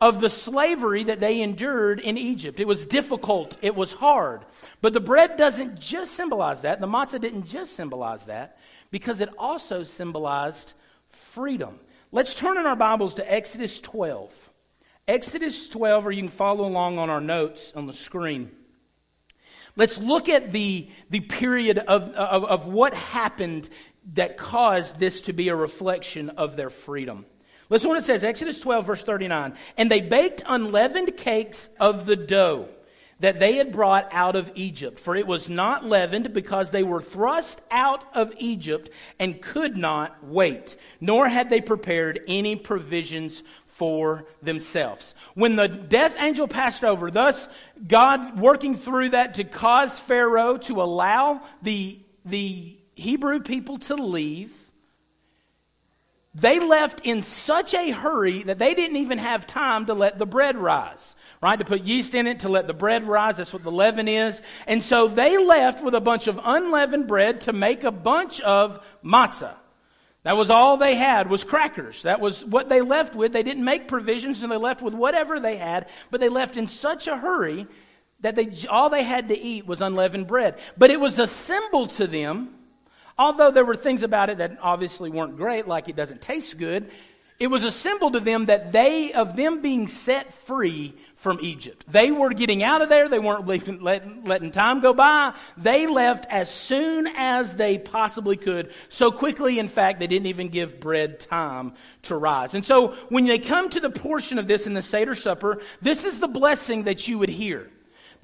of 0.00 0.20
the 0.20 0.28
slavery 0.28 1.04
that 1.04 1.20
they 1.20 1.40
endured 1.40 2.00
in 2.00 2.18
Egypt. 2.18 2.60
It 2.60 2.66
was 2.66 2.84
difficult, 2.86 3.56
it 3.62 3.74
was 3.74 3.92
hard. 3.92 4.44
But 4.82 4.92
the 4.92 5.00
bread 5.00 5.36
doesn't 5.36 5.80
just 5.80 6.14
symbolize 6.14 6.60
that, 6.62 6.80
the 6.80 6.86
matzah 6.86 7.20
didn't 7.20 7.46
just 7.46 7.74
symbolize 7.74 8.24
that, 8.26 8.58
because 8.90 9.20
it 9.20 9.30
also 9.38 9.82
symbolized 9.82 10.74
freedom. 11.08 11.80
Let's 12.12 12.34
turn 12.34 12.58
in 12.58 12.66
our 12.66 12.76
Bibles 12.76 13.14
to 13.14 13.32
Exodus 13.32 13.80
12. 13.80 14.34
Exodus 15.08 15.68
12, 15.68 16.06
or 16.06 16.12
you 16.12 16.22
can 16.22 16.30
follow 16.30 16.66
along 16.66 16.98
on 16.98 17.10
our 17.10 17.20
notes 17.20 17.72
on 17.74 17.86
the 17.86 17.92
screen. 17.92 18.50
Let's 19.76 19.98
look 19.98 20.28
at 20.28 20.52
the, 20.52 20.88
the 21.10 21.20
period 21.20 21.78
of, 21.78 22.10
of, 22.10 22.44
of 22.44 22.66
what 22.66 22.94
happened 22.94 23.68
that 24.14 24.36
caused 24.36 24.98
this 24.98 25.22
to 25.22 25.32
be 25.32 25.48
a 25.48 25.56
reflection 25.56 26.30
of 26.30 26.56
their 26.56 26.70
freedom. 26.70 27.26
Listen 27.68 27.88
what 27.88 27.98
it 27.98 28.04
says 28.04 28.24
Exodus 28.24 28.60
12, 28.60 28.86
verse 28.86 29.02
39. 29.02 29.54
And 29.76 29.90
they 29.90 30.00
baked 30.00 30.42
unleavened 30.46 31.16
cakes 31.16 31.68
of 31.80 32.06
the 32.06 32.16
dough 32.16 32.68
that 33.20 33.40
they 33.40 33.56
had 33.56 33.72
brought 33.72 34.08
out 34.12 34.36
of 34.36 34.52
Egypt, 34.54 34.98
for 34.98 35.16
it 35.16 35.26
was 35.26 35.48
not 35.48 35.84
leavened 35.84 36.32
because 36.34 36.70
they 36.70 36.82
were 36.82 37.00
thrust 37.00 37.60
out 37.70 38.04
of 38.14 38.32
Egypt 38.38 38.90
and 39.18 39.40
could 39.40 39.76
not 39.76 40.22
wait, 40.22 40.76
nor 41.00 41.26
had 41.28 41.48
they 41.48 41.60
prepared 41.60 42.20
any 42.28 42.56
provisions 42.56 43.42
for 43.66 44.26
themselves. 44.42 45.14
When 45.34 45.56
the 45.56 45.68
death 45.68 46.16
angel 46.18 46.48
passed 46.48 46.84
over, 46.84 47.10
thus 47.10 47.48
God 47.86 48.38
working 48.38 48.74
through 48.74 49.10
that 49.10 49.34
to 49.34 49.44
cause 49.44 49.98
Pharaoh 49.98 50.58
to 50.58 50.82
allow 50.82 51.42
the, 51.62 51.98
the 52.24 52.78
Hebrew 52.94 53.40
people 53.40 53.78
to 53.80 53.94
leave, 53.94 54.52
they 56.38 56.60
left 56.60 57.00
in 57.02 57.22
such 57.22 57.72
a 57.72 57.90
hurry 57.90 58.42
that 58.42 58.58
they 58.58 58.74
didn't 58.74 58.98
even 58.98 59.16
have 59.16 59.46
time 59.46 59.86
to 59.86 59.94
let 59.94 60.18
the 60.18 60.26
bread 60.26 60.58
rise, 60.58 61.16
right? 61.42 61.58
To 61.58 61.64
put 61.64 61.80
yeast 61.80 62.14
in 62.14 62.26
it, 62.26 62.40
to 62.40 62.50
let 62.50 62.66
the 62.66 62.74
bread 62.74 63.08
rise. 63.08 63.38
That's 63.38 63.54
what 63.54 63.62
the 63.64 63.72
leaven 63.72 64.06
is. 64.06 64.42
And 64.66 64.82
so 64.82 65.08
they 65.08 65.38
left 65.38 65.82
with 65.82 65.94
a 65.94 66.00
bunch 66.00 66.26
of 66.26 66.38
unleavened 66.42 67.06
bread 67.06 67.42
to 67.42 67.54
make 67.54 67.84
a 67.84 67.90
bunch 67.90 68.42
of 68.42 68.84
matzah. 69.02 69.54
That 70.24 70.36
was 70.36 70.50
all 70.50 70.76
they 70.76 70.94
had 70.94 71.30
was 71.30 71.42
crackers. 71.42 72.02
That 72.02 72.20
was 72.20 72.44
what 72.44 72.68
they 72.68 72.82
left 72.82 73.14
with. 73.14 73.32
They 73.32 73.42
didn't 73.42 73.64
make 73.64 73.88
provisions 73.88 74.42
and 74.42 74.52
they 74.52 74.56
left 74.56 74.82
with 74.82 74.92
whatever 74.92 75.40
they 75.40 75.56
had, 75.56 75.88
but 76.10 76.20
they 76.20 76.28
left 76.28 76.58
in 76.58 76.66
such 76.66 77.06
a 77.06 77.16
hurry 77.16 77.66
that 78.20 78.34
they, 78.34 78.50
all 78.68 78.90
they 78.90 79.04
had 79.04 79.28
to 79.28 79.38
eat 79.38 79.66
was 79.66 79.80
unleavened 79.80 80.26
bread. 80.26 80.58
But 80.76 80.90
it 80.90 81.00
was 81.00 81.18
a 81.18 81.26
symbol 81.26 81.86
to 81.86 82.06
them 82.06 82.55
Although 83.18 83.50
there 83.50 83.64
were 83.64 83.76
things 83.76 84.02
about 84.02 84.30
it 84.30 84.38
that 84.38 84.58
obviously 84.60 85.10
weren't 85.10 85.36
great, 85.36 85.66
like 85.66 85.88
it 85.88 85.96
doesn't 85.96 86.20
taste 86.20 86.58
good, 86.58 86.90
it 87.38 87.48
was 87.48 87.64
a 87.64 87.70
symbol 87.70 88.10
to 88.12 88.20
them 88.20 88.46
that 88.46 88.72
they, 88.72 89.12
of 89.12 89.36
them 89.36 89.60
being 89.60 89.88
set 89.88 90.32
free 90.32 90.94
from 91.16 91.38
Egypt. 91.42 91.84
They 91.86 92.10
were 92.10 92.30
getting 92.30 92.62
out 92.62 92.80
of 92.80 92.88
there. 92.88 93.10
They 93.10 93.18
weren't 93.18 93.46
letting, 93.46 93.82
letting, 93.82 94.24
letting, 94.24 94.52
time 94.52 94.80
go 94.80 94.94
by. 94.94 95.34
They 95.58 95.86
left 95.86 96.24
as 96.30 96.50
soon 96.50 97.06
as 97.06 97.54
they 97.54 97.76
possibly 97.76 98.38
could. 98.38 98.72
So 98.88 99.10
quickly, 99.10 99.58
in 99.58 99.68
fact, 99.68 100.00
they 100.00 100.06
didn't 100.06 100.28
even 100.28 100.48
give 100.48 100.80
bread 100.80 101.20
time 101.20 101.74
to 102.04 102.16
rise. 102.16 102.54
And 102.54 102.64
so 102.64 102.94
when 103.10 103.26
they 103.26 103.38
come 103.38 103.68
to 103.68 103.80
the 103.80 103.90
portion 103.90 104.38
of 104.38 104.48
this 104.48 104.66
in 104.66 104.72
the 104.72 104.82
Seder 104.82 105.14
Supper, 105.14 105.60
this 105.82 106.04
is 106.04 106.18
the 106.20 106.28
blessing 106.28 106.84
that 106.84 107.06
you 107.06 107.18
would 107.18 107.28
hear. 107.28 107.68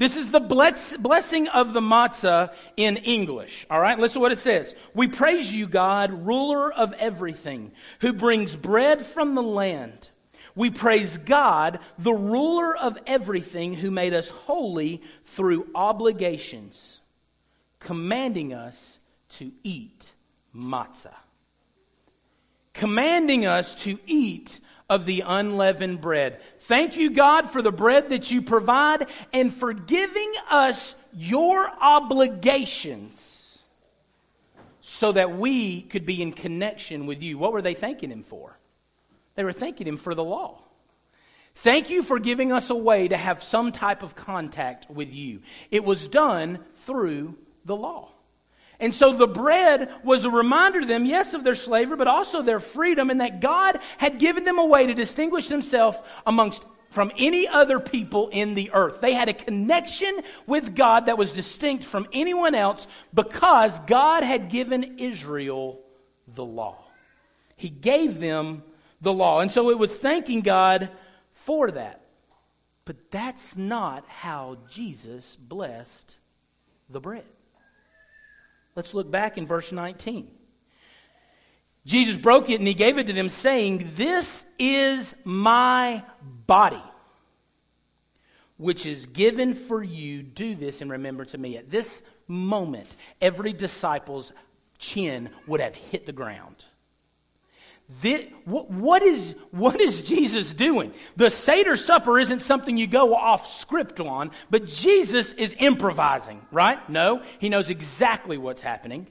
This 0.02 0.16
is 0.16 0.32
the 0.32 0.40
bless, 0.40 0.96
blessing 0.96 1.46
of 1.46 1.74
the 1.74 1.80
matzah 1.80 2.52
in 2.76 2.96
English. 2.96 3.68
All 3.70 3.78
right, 3.78 3.96
listen 3.96 4.14
to 4.14 4.20
what 4.20 4.32
it 4.32 4.38
says. 4.38 4.74
We 4.94 5.06
praise 5.06 5.54
you, 5.54 5.68
God, 5.68 6.26
ruler 6.26 6.72
of 6.72 6.92
everything, 6.94 7.70
who 8.00 8.12
brings 8.12 8.56
bread 8.56 9.06
from 9.06 9.36
the 9.36 9.44
land. 9.44 10.08
We 10.56 10.70
praise 10.70 11.18
God, 11.18 11.78
the 11.98 12.12
ruler 12.12 12.76
of 12.76 12.98
everything, 13.06 13.74
who 13.74 13.92
made 13.92 14.12
us 14.12 14.28
holy 14.28 15.02
through 15.22 15.68
obligations, 15.72 17.00
commanding 17.78 18.54
us 18.54 18.98
to 19.36 19.52
eat 19.62 20.10
matzah. 20.52 21.14
Commanding 22.74 23.46
us 23.46 23.76
to 23.76 24.00
eat 24.06 24.58
of 24.90 25.06
the 25.06 25.22
unleavened 25.24 26.00
bread. 26.00 26.40
Thank 26.62 26.96
you, 26.96 27.10
God, 27.10 27.50
for 27.50 27.60
the 27.60 27.72
bread 27.72 28.10
that 28.10 28.30
you 28.30 28.40
provide 28.40 29.08
and 29.32 29.52
for 29.52 29.72
giving 29.72 30.32
us 30.48 30.94
your 31.12 31.68
obligations 31.68 33.58
so 34.80 35.10
that 35.10 35.36
we 35.36 35.82
could 35.82 36.06
be 36.06 36.22
in 36.22 36.32
connection 36.32 37.06
with 37.06 37.20
you. 37.20 37.36
What 37.36 37.52
were 37.52 37.62
they 37.62 37.74
thanking 37.74 38.10
Him 38.10 38.22
for? 38.22 38.56
They 39.34 39.42
were 39.42 39.52
thanking 39.52 39.88
Him 39.88 39.96
for 39.96 40.14
the 40.14 40.22
law. 40.22 40.60
Thank 41.56 41.90
you 41.90 42.00
for 42.00 42.20
giving 42.20 42.52
us 42.52 42.70
a 42.70 42.76
way 42.76 43.08
to 43.08 43.16
have 43.16 43.42
some 43.42 43.72
type 43.72 44.04
of 44.04 44.14
contact 44.14 44.88
with 44.88 45.12
you. 45.12 45.40
It 45.72 45.84
was 45.84 46.06
done 46.06 46.60
through 46.76 47.36
the 47.64 47.74
law. 47.74 48.11
And 48.80 48.94
so 48.94 49.12
the 49.12 49.28
bread 49.28 49.92
was 50.02 50.24
a 50.24 50.30
reminder 50.30 50.80
to 50.80 50.86
them, 50.86 51.04
yes, 51.04 51.34
of 51.34 51.44
their 51.44 51.54
slavery, 51.54 51.96
but 51.96 52.08
also 52.08 52.42
their 52.42 52.60
freedom, 52.60 53.10
and 53.10 53.20
that 53.20 53.40
God 53.40 53.78
had 53.98 54.18
given 54.18 54.44
them 54.44 54.58
a 54.58 54.66
way 54.66 54.86
to 54.86 54.94
distinguish 54.94 55.48
themselves 55.48 55.98
amongst 56.26 56.64
from 56.90 57.10
any 57.16 57.48
other 57.48 57.80
people 57.80 58.28
in 58.28 58.54
the 58.54 58.70
earth. 58.72 59.00
They 59.00 59.14
had 59.14 59.28
a 59.28 59.34
connection 59.34 60.20
with 60.46 60.74
God 60.74 61.06
that 61.06 61.16
was 61.16 61.32
distinct 61.32 61.84
from 61.84 62.06
anyone 62.12 62.54
else 62.54 62.86
because 63.14 63.80
God 63.80 64.22
had 64.24 64.50
given 64.50 64.98
Israel 64.98 65.80
the 66.28 66.44
law. 66.44 66.84
He 67.56 67.70
gave 67.70 68.20
them 68.20 68.62
the 69.00 69.12
law. 69.12 69.40
And 69.40 69.50
so 69.50 69.70
it 69.70 69.78
was 69.78 69.96
thanking 69.96 70.42
God 70.42 70.90
for 71.32 71.70
that. 71.70 72.02
But 72.84 73.10
that's 73.10 73.56
not 73.56 74.04
how 74.08 74.58
Jesus 74.68 75.36
blessed 75.36 76.16
the 76.90 77.00
bread. 77.00 77.24
Let's 78.74 78.94
look 78.94 79.10
back 79.10 79.38
in 79.38 79.46
verse 79.46 79.72
19. 79.72 80.30
Jesus 81.84 82.16
broke 82.16 82.48
it 82.48 82.60
and 82.60 82.68
he 82.68 82.74
gave 82.74 82.98
it 82.98 83.08
to 83.08 83.12
them, 83.12 83.28
saying, 83.28 83.92
This 83.96 84.46
is 84.58 85.16
my 85.24 86.04
body, 86.22 86.82
which 88.56 88.86
is 88.86 89.06
given 89.06 89.54
for 89.54 89.82
you. 89.82 90.22
Do 90.22 90.54
this 90.54 90.80
and 90.80 90.92
remember 90.92 91.24
to 91.26 91.38
me. 91.38 91.56
At 91.56 91.70
this 91.70 92.02
moment, 92.28 92.94
every 93.20 93.52
disciple's 93.52 94.32
chin 94.78 95.30
would 95.46 95.60
have 95.60 95.74
hit 95.74 96.06
the 96.06 96.12
ground. 96.12 96.64
This, 98.00 98.26
what, 98.44 98.70
what, 98.70 99.02
is, 99.02 99.34
what 99.50 99.80
is 99.80 100.02
Jesus 100.02 100.54
doing? 100.54 100.92
The 101.16 101.30
Seder 101.30 101.76
supper 101.76 102.18
isn't 102.18 102.40
something 102.40 102.76
you 102.76 102.86
go 102.86 103.14
off 103.14 103.52
script 103.58 104.00
on, 104.00 104.30
but 104.50 104.66
Jesus 104.66 105.32
is 105.32 105.54
improvising, 105.58 106.40
right? 106.52 106.88
No, 106.88 107.22
he 107.38 107.48
knows 107.48 107.70
exactly 107.70 108.38
what's 108.38 108.62
happening. 108.62 109.08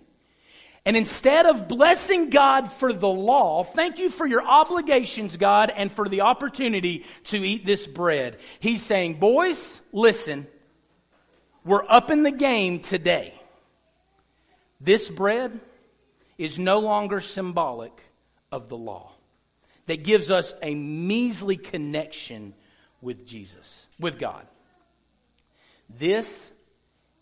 And 0.85 0.97
instead 0.97 1.45
of 1.45 1.67
blessing 1.67 2.29
God 2.31 2.71
for 2.71 2.91
the 2.91 3.07
law, 3.07 3.63
thank 3.63 3.99
you 3.99 4.09
for 4.09 4.25
your 4.25 4.41
obligations, 4.41 5.37
God, 5.37 5.71
and 5.75 5.91
for 5.91 6.09
the 6.09 6.21
opportunity 6.21 7.05
to 7.25 7.37
eat 7.37 7.65
this 7.65 7.85
bread. 7.85 8.37
He's 8.59 8.81
saying, 8.81 9.19
boys, 9.19 9.79
listen, 9.91 10.47
we're 11.63 11.85
up 11.87 12.09
in 12.09 12.23
the 12.23 12.31
game 12.31 12.79
today. 12.79 13.35
This 14.79 15.07
bread 15.07 15.59
is 16.39 16.57
no 16.57 16.79
longer 16.79 17.21
symbolic 17.21 17.91
of 18.51 18.69
the 18.69 18.77
law 18.77 19.11
that 19.87 20.03
gives 20.03 20.31
us 20.31 20.53
a 20.61 20.73
measly 20.75 21.57
connection 21.57 22.53
with 23.01 23.25
Jesus, 23.25 23.87
with 23.99 24.19
God. 24.19 24.45
This 25.99 26.51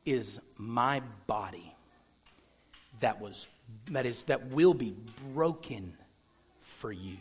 is 0.05 0.39
my 0.57 1.01
body 1.27 1.73
that 2.99 3.21
was 3.21 3.47
that 3.91 4.05
is 4.05 4.21
that 4.23 4.47
will 4.47 4.73
be 4.73 4.95
broken 5.33 5.93
for 6.61 6.91
you. 6.91 7.17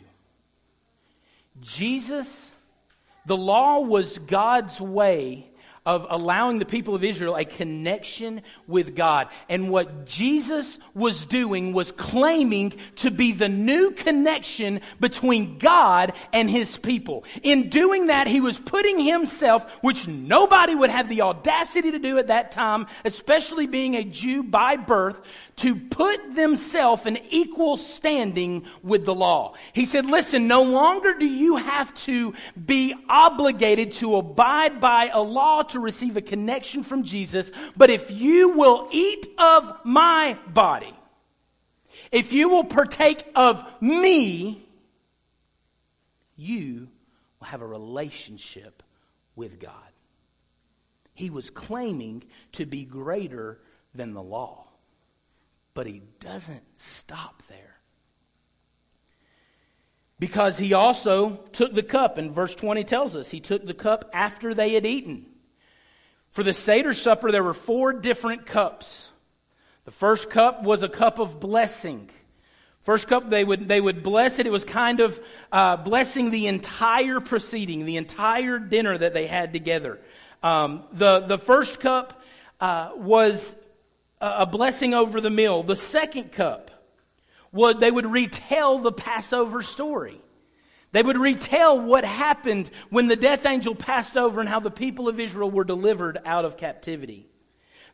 Jesus 1.61 2.53
the 3.25 3.37
law 3.37 3.81
was 3.81 4.17
God's 4.17 4.81
way 4.81 5.48
of 5.89 6.05
allowing 6.07 6.59
the 6.59 6.65
people 6.65 6.93
of 6.93 7.03
Israel 7.03 7.35
a 7.35 7.43
connection 7.43 8.43
with 8.67 8.95
God. 8.95 9.27
And 9.49 9.71
what 9.71 10.05
Jesus 10.05 10.77
was 10.93 11.25
doing 11.25 11.73
was 11.73 11.91
claiming 11.91 12.73
to 12.97 13.09
be 13.09 13.31
the 13.31 13.49
new 13.49 13.89
connection 13.89 14.81
between 14.99 15.57
God 15.57 16.13
and 16.31 16.47
his 16.47 16.77
people. 16.77 17.25
In 17.41 17.69
doing 17.69 18.05
that, 18.07 18.27
he 18.27 18.39
was 18.39 18.59
putting 18.59 18.99
himself, 18.99 19.65
which 19.81 20.07
nobody 20.07 20.75
would 20.75 20.91
have 20.91 21.09
the 21.09 21.23
audacity 21.23 21.89
to 21.89 21.97
do 21.97 22.19
at 22.19 22.27
that 22.27 22.51
time, 22.51 22.85
especially 23.03 23.65
being 23.65 23.95
a 23.95 24.03
Jew 24.03 24.43
by 24.43 24.75
birth, 24.75 25.19
to 25.55 25.75
put 25.75 26.35
themselves 26.35 27.07
in 27.07 27.17
equal 27.31 27.77
standing 27.77 28.63
with 28.83 29.05
the 29.05 29.15
law. 29.15 29.55
He 29.73 29.85
said, 29.85 30.05
listen, 30.05 30.47
no 30.47 30.61
longer 30.61 31.15
do 31.15 31.25
you 31.25 31.55
have 31.55 31.91
to 32.05 32.35
be 32.63 32.93
obligated 33.09 33.93
to 33.93 34.17
abide 34.17 34.79
by 34.79 35.09
a 35.11 35.19
law 35.19 35.63
to 35.63 35.78
receive 35.79 36.17
a 36.17 36.21
connection 36.21 36.83
from 36.83 37.03
Jesus, 37.03 37.51
but 37.75 37.89
if 37.89 38.11
you 38.11 38.49
will 38.49 38.87
eat 38.91 39.27
of 39.37 39.79
my 39.83 40.37
body, 40.47 40.93
if 42.11 42.33
you 42.33 42.49
will 42.49 42.63
partake 42.63 43.25
of 43.35 43.63
me, 43.81 44.65
you 46.35 46.87
will 47.39 47.47
have 47.47 47.61
a 47.61 47.67
relationship 47.67 48.83
with 49.35 49.59
God. 49.59 49.73
He 51.13 51.29
was 51.29 51.49
claiming 51.49 52.23
to 52.53 52.65
be 52.65 52.85
greater 52.85 53.59
than 53.93 54.13
the 54.13 54.23
law. 54.23 54.67
But 55.73 55.87
he 55.87 56.01
doesn't 56.19 56.63
stop 56.77 57.43
there. 57.49 57.77
Because 60.19 60.57
he 60.57 60.73
also 60.73 61.37
took 61.53 61.73
the 61.73 61.83
cup, 61.83 62.17
and 62.17 62.31
verse 62.31 62.53
20 62.55 62.83
tells 62.83 63.15
us 63.15 63.31
he 63.31 63.39
took 63.39 63.65
the 63.65 63.73
cup 63.73 64.09
after 64.13 64.53
they 64.53 64.73
had 64.73 64.85
eaten. 64.85 65.25
For 66.31 66.43
the 66.43 66.53
Seder 66.53 66.93
supper, 66.93 67.31
there 67.31 67.43
were 67.43 67.53
four 67.53 67.93
different 67.93 68.45
cups. 68.45 69.09
The 69.85 69.91
first 69.91 70.29
cup 70.29 70.63
was 70.63 70.83
a 70.83 70.89
cup 70.89 71.19
of 71.19 71.39
blessing. 71.39 72.09
First 72.83 73.07
cup, 73.07 73.29
they 73.29 73.43
would, 73.43 73.67
they 73.67 73.81
would 73.81 74.03
bless 74.03 74.39
it. 74.39 74.47
It 74.47 74.51
was 74.51 74.63
kind 74.63 74.99
of 74.99 75.19
uh, 75.51 75.77
blessing 75.77 76.31
the 76.31 76.47
entire 76.47 77.19
proceeding, 77.19 77.85
the 77.85 77.97
entire 77.97 78.59
dinner 78.59 78.97
that 78.97 79.13
they 79.13 79.27
had 79.27 79.53
together. 79.53 79.99
Um, 80.41 80.83
the, 80.93 81.21
the 81.21 81.37
first 81.37 81.79
cup 81.79 82.21
uh, 82.59 82.91
was 82.95 83.55
a 84.21 84.45
blessing 84.45 84.93
over 84.93 85.21
the 85.21 85.29
meal. 85.29 85.63
The 85.63 85.75
second 85.75 86.31
cup, 86.31 86.71
would, 87.51 87.79
they 87.79 87.91
would 87.91 88.05
retell 88.05 88.79
the 88.79 88.91
Passover 88.91 89.61
story. 89.61 90.21
They 90.91 91.03
would 91.03 91.17
retell 91.17 91.79
what 91.79 92.03
happened 92.03 92.71
when 92.89 93.07
the 93.07 93.15
death 93.15 93.45
angel 93.45 93.75
passed 93.75 94.17
over 94.17 94.39
and 94.39 94.49
how 94.49 94.59
the 94.59 94.71
people 94.71 95.07
of 95.07 95.19
Israel 95.19 95.51
were 95.51 95.63
delivered 95.63 96.19
out 96.25 96.45
of 96.45 96.57
captivity. 96.57 97.27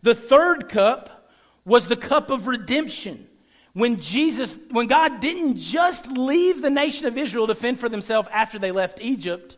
The 0.02 0.16
third 0.16 0.70
cup 0.70 1.30
was 1.66 1.88
the 1.88 1.98
cup 1.98 2.30
of 2.30 2.48
redemption. 2.48 3.28
When 3.74 4.00
Jesus, 4.00 4.58
when 4.72 4.88
God 4.88 5.20
didn't 5.20 5.58
just 5.58 6.08
leave 6.08 6.62
the 6.62 6.70
nation 6.70 7.08
of 7.08 7.18
Israel 7.18 7.48
to 7.48 7.56
fend 7.56 7.80
for 7.80 7.90
themselves 7.90 8.30
after 8.32 8.58
they 8.58 8.72
left 8.72 9.02
Egypt, 9.02 9.58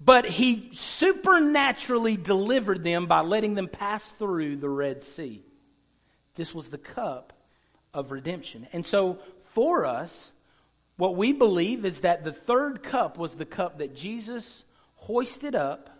but 0.00 0.26
he 0.26 0.68
supernaturally 0.72 2.16
delivered 2.16 2.84
them 2.84 3.06
by 3.06 3.22
letting 3.22 3.54
them 3.54 3.66
pass 3.66 4.12
through 4.12 4.56
the 4.56 4.68
Red 4.68 5.02
Sea. 5.02 5.42
This 6.36 6.54
was 6.54 6.68
the 6.68 6.78
cup 6.78 7.32
of 7.92 8.12
redemption. 8.12 8.68
And 8.72 8.84
so, 8.86 9.18
for 9.54 9.86
us, 9.86 10.32
what 10.96 11.16
we 11.16 11.32
believe 11.32 11.84
is 11.84 12.00
that 12.00 12.24
the 12.24 12.32
third 12.32 12.82
cup 12.82 13.18
was 13.18 13.34
the 13.34 13.44
cup 13.44 13.78
that 13.78 13.94
Jesus 13.94 14.64
hoisted 14.94 15.54
up 15.54 15.90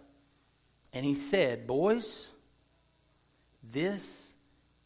and 0.93 1.05
he 1.05 1.15
said, 1.15 1.67
Boys, 1.67 2.31
this 3.63 4.35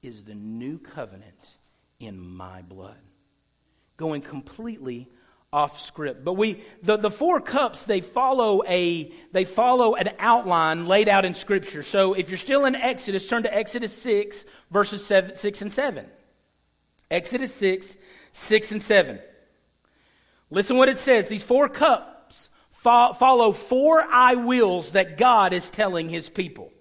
is 0.02 0.24
the 0.24 0.34
new 0.34 0.78
covenant 0.78 1.52
in 2.00 2.18
my 2.18 2.62
blood. 2.62 2.96
Going 3.96 4.22
completely 4.22 5.08
off 5.52 5.80
script. 5.80 6.24
But 6.24 6.34
we, 6.34 6.62
the, 6.82 6.96
the 6.96 7.10
four 7.10 7.40
cups, 7.40 7.84
they 7.84 8.00
follow 8.00 8.62
a, 8.66 9.12
they 9.32 9.44
follow 9.44 9.94
an 9.94 10.10
outline 10.18 10.86
laid 10.86 11.08
out 11.08 11.24
in 11.24 11.34
scripture. 11.34 11.82
So 11.82 12.14
if 12.14 12.30
you're 12.30 12.38
still 12.38 12.64
in 12.64 12.74
Exodus, 12.74 13.26
turn 13.26 13.42
to 13.42 13.54
Exodus 13.54 13.92
6, 13.92 14.44
verses 14.70 15.04
seven, 15.04 15.36
6 15.36 15.62
and 15.62 15.72
7. 15.72 16.06
Exodus 17.10 17.54
6, 17.54 17.96
6 18.32 18.72
and 18.72 18.82
7. 18.82 19.18
Listen 20.50 20.76
what 20.76 20.88
it 20.88 20.98
says. 20.98 21.28
These 21.28 21.42
four 21.42 21.68
cups 21.68 22.50
fo- 22.70 23.12
follow 23.12 23.52
four 23.52 24.02
I 24.02 24.34
wills 24.34 24.92
that 24.92 25.18
God 25.18 25.52
is 25.52 25.70
telling 25.70 26.08
his 26.08 26.28
people. 26.28 26.72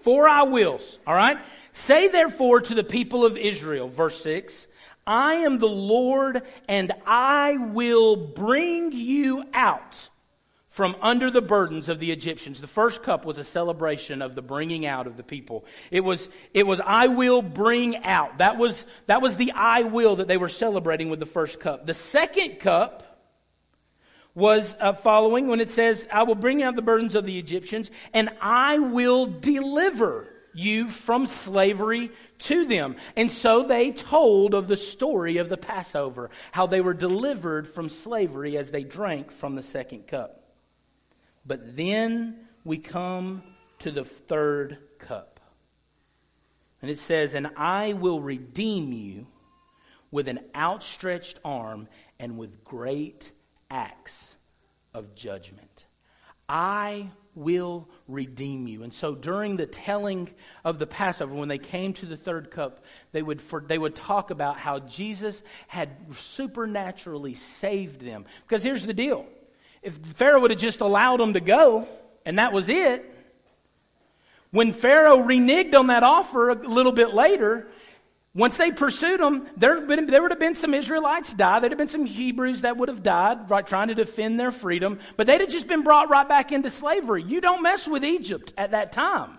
Four 0.00 0.28
I 0.28 0.42
wills, 0.42 0.98
all 1.06 1.14
right? 1.14 1.38
Say 1.72 2.08
therefore 2.08 2.60
to 2.62 2.74
the 2.74 2.84
people 2.84 3.24
of 3.24 3.38
Israel, 3.38 3.88
verse 3.88 4.20
6, 4.22 4.66
I 5.06 5.34
am 5.36 5.58
the 5.58 5.68
Lord, 5.68 6.42
and 6.68 6.92
I 7.06 7.56
will 7.56 8.16
bring 8.16 8.92
you 8.92 9.44
out 9.54 10.08
from 10.72 10.96
under 11.02 11.30
the 11.30 11.42
burdens 11.42 11.90
of 11.90 12.00
the 12.00 12.10
Egyptians. 12.10 12.58
The 12.58 12.66
first 12.66 13.02
cup 13.02 13.26
was 13.26 13.36
a 13.36 13.44
celebration 13.44 14.22
of 14.22 14.34
the 14.34 14.40
bringing 14.40 14.86
out 14.86 15.06
of 15.06 15.18
the 15.18 15.22
people. 15.22 15.66
It 15.90 16.00
was, 16.00 16.30
it 16.54 16.66
was 16.66 16.80
I 16.84 17.08
will 17.08 17.42
bring 17.42 18.04
out. 18.04 18.38
That 18.38 18.56
was, 18.56 18.86
that 19.06 19.20
was 19.20 19.36
the 19.36 19.52
I 19.52 19.82
will 19.82 20.16
that 20.16 20.28
they 20.28 20.38
were 20.38 20.48
celebrating 20.48 21.10
with 21.10 21.20
the 21.20 21.26
first 21.26 21.60
cup. 21.60 21.84
The 21.84 21.92
second 21.92 22.58
cup 22.58 23.02
was 24.34 24.74
uh, 24.80 24.94
following 24.94 25.48
when 25.48 25.60
it 25.60 25.68
says, 25.68 26.08
I 26.10 26.22
will 26.22 26.36
bring 26.36 26.62
out 26.62 26.74
the 26.74 26.80
burdens 26.80 27.14
of 27.16 27.26
the 27.26 27.38
Egyptians, 27.38 27.90
and 28.14 28.30
I 28.40 28.78
will 28.78 29.26
deliver 29.26 30.26
you 30.54 30.88
from 30.88 31.26
slavery 31.26 32.10
to 32.38 32.64
them. 32.64 32.96
And 33.14 33.30
so 33.30 33.64
they 33.64 33.92
told 33.92 34.54
of 34.54 34.68
the 34.68 34.78
story 34.78 35.36
of 35.36 35.50
the 35.50 35.58
Passover, 35.58 36.30
how 36.50 36.66
they 36.66 36.80
were 36.80 36.94
delivered 36.94 37.68
from 37.68 37.90
slavery 37.90 38.56
as 38.56 38.70
they 38.70 38.84
drank 38.84 39.30
from 39.30 39.54
the 39.54 39.62
second 39.62 40.06
cup. 40.06 40.41
But 41.44 41.76
then 41.76 42.46
we 42.64 42.78
come 42.78 43.42
to 43.80 43.90
the 43.90 44.04
third 44.04 44.78
cup. 44.98 45.40
And 46.80 46.90
it 46.90 46.98
says, 46.98 47.34
And 47.34 47.48
I 47.56 47.94
will 47.94 48.20
redeem 48.20 48.92
you 48.92 49.26
with 50.10 50.28
an 50.28 50.40
outstretched 50.54 51.38
arm 51.44 51.88
and 52.18 52.38
with 52.38 52.64
great 52.64 53.32
acts 53.70 54.36
of 54.94 55.14
judgment. 55.14 55.86
I 56.48 57.10
will 57.34 57.88
redeem 58.08 58.66
you. 58.68 58.82
And 58.82 58.92
so 58.92 59.14
during 59.14 59.56
the 59.56 59.66
telling 59.66 60.28
of 60.64 60.78
the 60.78 60.86
Passover, 60.86 61.34
when 61.34 61.48
they 61.48 61.58
came 61.58 61.94
to 61.94 62.06
the 62.06 62.16
third 62.16 62.50
cup, 62.50 62.84
they 63.12 63.22
would, 63.22 63.40
for, 63.40 63.64
they 63.66 63.78
would 63.78 63.94
talk 63.94 64.30
about 64.30 64.58
how 64.58 64.80
Jesus 64.80 65.42
had 65.66 65.90
supernaturally 66.14 67.34
saved 67.34 68.02
them. 68.02 68.26
Because 68.42 68.62
here's 68.62 68.84
the 68.84 68.92
deal 68.92 69.26
if 69.82 69.94
Pharaoh 69.94 70.40
would 70.40 70.50
have 70.50 70.60
just 70.60 70.80
allowed 70.80 71.20
them 71.20 71.32
to 71.34 71.40
go, 71.40 71.88
and 72.24 72.38
that 72.38 72.52
was 72.52 72.68
it. 72.68 73.08
When 74.50 74.72
Pharaoh 74.72 75.18
reneged 75.18 75.74
on 75.74 75.88
that 75.88 76.02
offer 76.02 76.50
a 76.50 76.54
little 76.54 76.92
bit 76.92 77.14
later, 77.14 77.66
once 78.34 78.56
they 78.56 78.70
pursued 78.70 79.20
them, 79.20 79.46
there, 79.56 79.80
been, 79.80 80.06
there 80.06 80.22
would 80.22 80.30
have 80.30 80.40
been 80.40 80.54
some 80.54 80.72
Israelites 80.72 81.34
die. 81.34 81.60
There'd 81.60 81.72
have 81.72 81.78
been 81.78 81.88
some 81.88 82.06
Hebrews 82.06 82.62
that 82.62 82.76
would 82.76 82.88
have 82.88 83.02
died, 83.02 83.50
right, 83.50 83.66
trying 83.66 83.88
to 83.88 83.94
defend 83.94 84.40
their 84.40 84.50
freedom. 84.50 85.00
But 85.16 85.26
they'd 85.26 85.40
have 85.40 85.50
just 85.50 85.68
been 85.68 85.82
brought 85.82 86.08
right 86.08 86.26
back 86.26 86.52
into 86.52 86.70
slavery. 86.70 87.22
You 87.22 87.40
don't 87.40 87.62
mess 87.62 87.86
with 87.86 88.04
Egypt 88.04 88.54
at 88.56 88.70
that 88.70 88.92
time, 88.92 89.38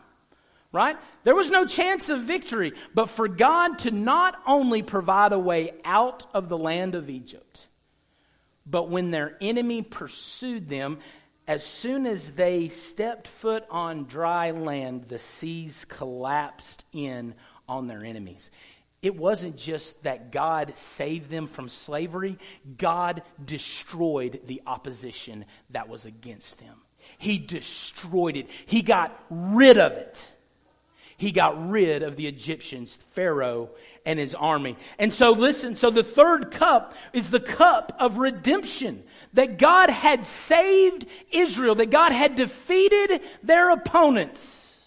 right? 0.72 0.98
There 1.24 1.34
was 1.34 1.50
no 1.50 1.66
chance 1.66 2.10
of 2.10 2.22
victory. 2.22 2.74
But 2.94 3.10
for 3.10 3.28
God 3.28 3.80
to 3.80 3.92
not 3.92 4.40
only 4.46 4.84
provide 4.84 5.32
a 5.32 5.40
way 5.40 5.74
out 5.86 6.28
of 6.34 6.50
the 6.50 6.58
land 6.58 6.94
of 6.94 7.10
Egypt, 7.10 7.68
but 8.65 8.89
when 8.89 9.12
their 9.12 9.38
enemy 9.41 9.82
pursued 9.82 10.67
them, 10.67 10.99
as 11.47 11.65
soon 11.65 12.06
as 12.06 12.32
they 12.32 12.69
stepped 12.69 13.28
foot 13.28 13.65
on 13.69 14.06
dry 14.06 14.52
land, 14.52 15.06
the 15.10 15.19
seas 15.19 15.86
collapsed 15.86 16.86
in 16.93 17.36
on 17.67 17.88
their 17.88 18.04
enemies 18.04 18.49
it 19.04 19.17
wasn't 19.17 19.58
just 19.58 20.02
that 20.04 20.32
God 20.32 20.78
saved 20.78 21.30
them 21.30 21.47
from 21.47 21.67
slavery, 21.67 22.39
God 22.78 23.21
destroyed 23.43 24.39
the 24.47 24.62
opposition 24.65 25.43
that 25.71 25.89
was 25.89 26.06
against 26.06 26.58
them. 26.60 26.78
He 27.17 27.38
destroyed 27.38 28.38
it, 28.38 28.47
He 28.65 28.82
got 28.82 29.21
rid 29.30 29.78
of 29.78 29.91
it. 29.91 30.26
He 31.17 31.32
got 31.32 31.69
rid 31.69 32.02
of 32.02 32.15
the 32.15 32.28
Egyptians, 32.28 32.97
Pharaoh 33.12 33.69
and 34.06 34.20
his 34.20 34.36
army. 34.36 34.78
And 35.00 35.13
so, 35.13 35.32
listen, 35.32 35.76
so 35.76 35.89
the 35.89 36.04
third 36.04 36.52
cup 36.52 36.94
is 37.13 37.30
the 37.30 37.39
cup 37.39 37.96
of 38.00 38.18
redemption. 38.18 39.04
That 39.34 39.58
God 39.58 39.89
had 39.89 40.28
saved 40.28 41.08
Israel, 41.32 41.76
that 41.76 41.89
God 41.89 42.12
had 42.12 42.36
defeated 42.36 43.22
their 43.42 43.72
opponents. 43.72 44.80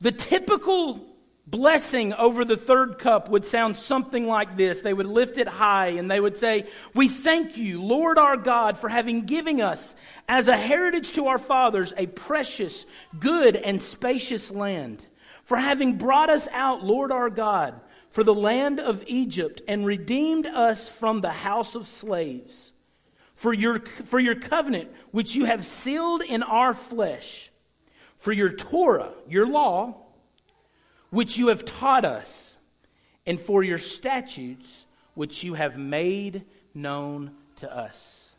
The 0.00 0.12
typical 0.12 1.14
blessing 1.46 2.14
over 2.14 2.44
the 2.44 2.56
third 2.56 2.98
cup 2.98 3.28
would 3.28 3.44
sound 3.44 3.76
something 3.76 4.26
like 4.26 4.56
this. 4.56 4.80
They 4.80 4.94
would 4.94 5.06
lift 5.06 5.38
it 5.38 5.48
high 5.48 5.88
and 5.88 6.10
they 6.10 6.20
would 6.20 6.38
say, 6.38 6.66
We 6.94 7.08
thank 7.08 7.56
you, 7.56 7.82
Lord 7.82 8.18
our 8.18 8.36
God, 8.36 8.78
for 8.78 8.88
having 8.88 9.22
given 9.22 9.60
us 9.60 9.94
as 10.28 10.48
a 10.48 10.56
heritage 10.56 11.12
to 11.12 11.26
our 11.26 11.38
fathers 11.38 11.92
a 11.96 12.06
precious, 12.06 12.86
good, 13.18 13.56
and 13.56 13.80
spacious 13.80 14.50
land. 14.50 15.06
For 15.44 15.56
having 15.56 15.98
brought 15.98 16.30
us 16.30 16.48
out, 16.52 16.84
Lord 16.84 17.12
our 17.12 17.30
God, 17.30 17.78
for 18.10 18.24
the 18.24 18.34
land 18.34 18.80
of 18.80 19.04
Egypt 19.06 19.60
and 19.68 19.84
redeemed 19.84 20.46
us 20.46 20.88
from 20.88 21.20
the 21.20 21.32
house 21.32 21.74
of 21.74 21.86
slaves. 21.86 22.72
For 23.34 23.52
your, 23.52 23.80
for 23.80 24.20
your 24.20 24.36
covenant, 24.36 24.90
which 25.10 25.34
you 25.34 25.44
have 25.44 25.66
sealed 25.66 26.22
in 26.22 26.42
our 26.42 26.72
flesh. 26.72 27.50
For 28.18 28.32
your 28.32 28.50
Torah, 28.50 29.12
your 29.28 29.46
law, 29.46 29.96
which 31.10 31.36
you 31.36 31.48
have 31.48 31.64
taught 31.64 32.04
us, 32.04 32.56
and 33.26 33.38
for 33.38 33.62
your 33.62 33.78
statutes, 33.78 34.86
which 35.14 35.44
you 35.44 35.54
have 35.54 35.76
made 35.76 36.44
known 36.74 37.32
to 37.56 37.72
us. 37.72 38.30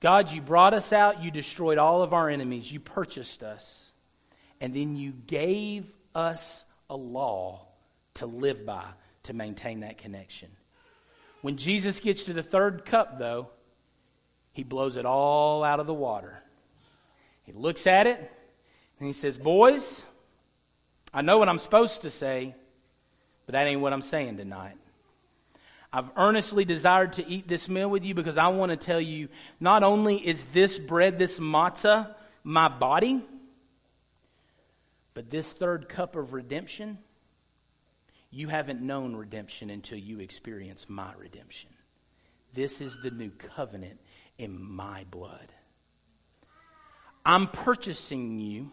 God, 0.00 0.30
you 0.30 0.40
brought 0.40 0.74
us 0.74 0.92
out, 0.92 1.22
you 1.22 1.30
destroyed 1.30 1.78
all 1.78 2.02
of 2.02 2.12
our 2.12 2.28
enemies, 2.28 2.70
you 2.70 2.80
purchased 2.80 3.42
us, 3.42 3.90
and 4.60 4.74
then 4.74 4.96
you 4.96 5.12
gave 5.12 5.86
us 6.16 6.64
a 6.88 6.96
law 6.96 7.66
to 8.14 8.26
live 8.26 8.64
by 8.64 8.84
to 9.24 9.34
maintain 9.34 9.80
that 9.80 9.98
connection. 9.98 10.48
When 11.42 11.56
Jesus 11.56 12.00
gets 12.00 12.24
to 12.24 12.32
the 12.32 12.42
third 12.42 12.84
cup, 12.86 13.18
though, 13.18 13.50
he 14.52 14.64
blows 14.64 14.96
it 14.96 15.04
all 15.04 15.62
out 15.62 15.80
of 15.80 15.86
the 15.86 15.94
water. 15.94 16.42
He 17.44 17.52
looks 17.52 17.86
at 17.86 18.06
it 18.06 18.18
and 18.98 19.06
he 19.06 19.12
says, 19.12 19.36
Boys, 19.36 20.04
I 21.12 21.22
know 21.22 21.38
what 21.38 21.48
I'm 21.48 21.58
supposed 21.58 22.02
to 22.02 22.10
say, 22.10 22.54
but 23.44 23.52
that 23.52 23.66
ain't 23.66 23.80
what 23.80 23.92
I'm 23.92 24.02
saying 24.02 24.38
tonight. 24.38 24.76
I've 25.92 26.10
earnestly 26.16 26.64
desired 26.64 27.14
to 27.14 27.26
eat 27.26 27.46
this 27.46 27.68
meal 27.68 27.88
with 27.88 28.04
you 28.04 28.14
because 28.14 28.38
I 28.38 28.48
want 28.48 28.70
to 28.70 28.76
tell 28.76 29.00
you 29.00 29.28
not 29.60 29.82
only 29.82 30.16
is 30.16 30.44
this 30.46 30.78
bread, 30.78 31.18
this 31.18 31.38
matzah, 31.38 32.14
my 32.42 32.68
body, 32.68 33.22
but 35.16 35.30
this 35.30 35.50
third 35.50 35.88
cup 35.88 36.14
of 36.14 36.34
redemption, 36.34 36.98
you 38.30 38.48
haven't 38.48 38.82
known 38.82 39.16
redemption 39.16 39.70
until 39.70 39.96
you 39.96 40.20
experience 40.20 40.84
my 40.90 41.10
redemption. 41.16 41.70
This 42.52 42.82
is 42.82 42.98
the 43.02 43.10
new 43.10 43.30
covenant 43.30 43.98
in 44.36 44.62
my 44.62 45.06
blood. 45.10 45.50
I'm 47.24 47.46
purchasing 47.46 48.38
you 48.38 48.70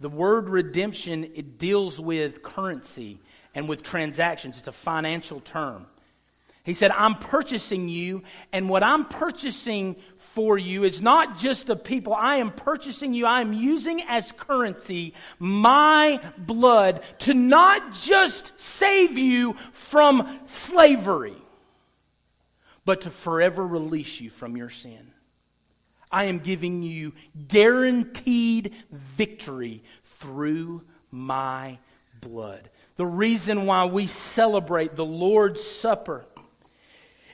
the 0.00 0.08
word 0.08 0.48
redemption, 0.48 1.32
it 1.34 1.58
deals 1.58 2.00
with 2.00 2.42
currency 2.42 3.20
and 3.54 3.68
with 3.68 3.82
transactions. 3.82 4.58
It's 4.58 4.68
a 4.68 4.72
financial 4.72 5.40
term. 5.40 5.86
He 6.62 6.74
said, 6.74 6.90
I'm 6.90 7.14
purchasing 7.14 7.88
you, 7.88 8.22
and 8.52 8.68
what 8.68 8.82
I'm 8.82 9.06
purchasing 9.06 9.96
for 10.32 10.58
you 10.58 10.84
is 10.84 11.00
not 11.00 11.38
just 11.38 11.70
a 11.70 11.76
people. 11.76 12.14
I 12.14 12.36
am 12.36 12.52
purchasing 12.52 13.14
you. 13.14 13.26
I 13.26 13.40
am 13.40 13.52
using 13.52 14.02
as 14.02 14.30
currency 14.32 15.14
my 15.38 16.20
blood 16.36 17.02
to 17.20 17.34
not 17.34 17.92
just 17.92 18.52
save 18.56 19.16
you 19.16 19.54
from 19.72 20.40
slavery, 20.46 21.36
but 22.84 23.02
to 23.02 23.10
forever 23.10 23.66
release 23.66 24.20
you 24.20 24.30
from 24.30 24.56
your 24.56 24.70
sin. 24.70 25.12
I 26.10 26.24
am 26.24 26.38
giving 26.38 26.82
you 26.82 27.14
guaranteed 27.48 28.74
victory 28.90 29.82
through 30.04 30.82
my 31.10 31.78
blood. 32.20 32.70
The 32.96 33.06
reason 33.06 33.66
why 33.66 33.86
we 33.86 34.06
celebrate 34.06 34.94
the 34.94 35.04
Lord's 35.04 35.62
Supper 35.62 36.26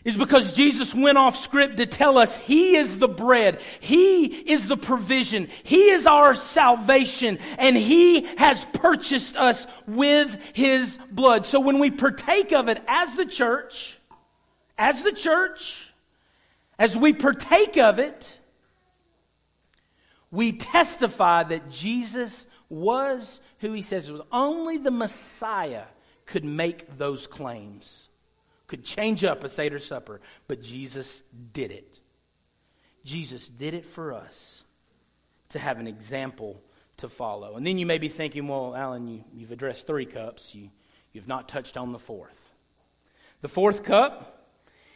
is 0.05 0.17
because 0.17 0.53
Jesus 0.53 0.95
went 0.95 1.17
off 1.19 1.37
script 1.37 1.79
to 1.79 1.87
tell 1.87 2.19
us 2.19 2.37
He 2.37 2.77
is 2.77 2.99
the 2.99 3.09
bread, 3.09 3.61
He 3.81 4.27
is 4.27 4.69
the 4.69 4.77
provision, 4.77 5.49
He 5.63 5.91
is 5.91 6.07
our 6.07 6.35
salvation, 6.35 7.39
and 7.59 7.77
He 7.77 8.23
has 8.37 8.65
purchased 8.75 9.37
us 9.37 9.67
with 9.87 10.39
His 10.53 10.99
blood. 11.11 11.47
So 11.47 11.61
when 11.61 11.79
we 11.79 11.91
partake 11.91 12.53
of 12.53 12.69
it 12.69 12.83
as 12.87 13.15
the 13.17 13.27
church, 13.27 13.99
as 14.77 15.03
the 15.03 15.13
church, 15.13 15.91
as 16.79 16.97
we 16.97 17.13
partake 17.13 17.77
of 17.77 17.99
it, 17.99 18.41
we 20.31 20.53
testify 20.53 21.45
that 21.45 21.71
Jesus 21.71 22.47
was 22.69 23.41
who 23.61 23.73
he 23.73 23.83
says 23.83 24.11
was. 24.11 24.21
Only 24.33 24.79
the 24.79 24.91
Messiah 24.91 25.85
could 26.27 26.45
make 26.45 26.99
those 26.99 27.27
claims, 27.27 28.09
could 28.75 28.85
change 28.85 29.23
up 29.23 29.45
a 29.45 29.49
Seder 29.49 29.79
supper, 29.79 30.21
but 30.49 30.61
Jesus 30.61 31.23
did 31.53 31.71
it. 31.71 32.01
Jesus 33.05 33.49
did 33.49 33.73
it 33.73 33.87
for 33.87 34.13
us 34.13 34.65
to 35.51 35.61
have 35.61 35.79
an 35.79 35.87
example 35.87 36.61
to 36.97 37.09
follow. 37.09 37.55
And 37.55 37.65
then 37.65 37.79
you 37.79 37.87
may 37.87 37.99
be 37.99 38.09
thinking, 38.09 38.49
well, 38.49 38.75
Alan, 38.75 39.07
you, 39.07 39.25
you've 39.33 39.53
addressed 39.53 39.87
three 39.87 40.07
cups, 40.07 40.57
you, 40.57 40.71
you've 41.13 41.29
not 41.29 41.49
touched 41.49 41.77
on 41.77 41.93
the 41.93 42.01
fourth. 42.01 42.53
The 43.43 43.49
fourth 43.49 43.85
cup 43.85 44.45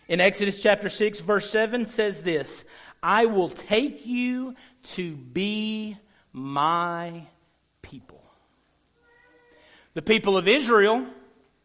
in 0.09 0.21
Exodus 0.21 0.61
chapter 0.61 0.89
6, 0.89 1.21
verse 1.21 1.49
7 1.49 1.87
says 1.87 2.21
this 2.21 2.65
I 3.01 3.27
will 3.27 3.49
take 3.49 4.07
you 4.07 4.57
to 4.95 5.15
be 5.15 5.97
my 6.33 7.27
people. 7.83 8.25
The 9.95 10.03
people 10.03 10.37
of 10.37 10.49
Israel 10.49 11.07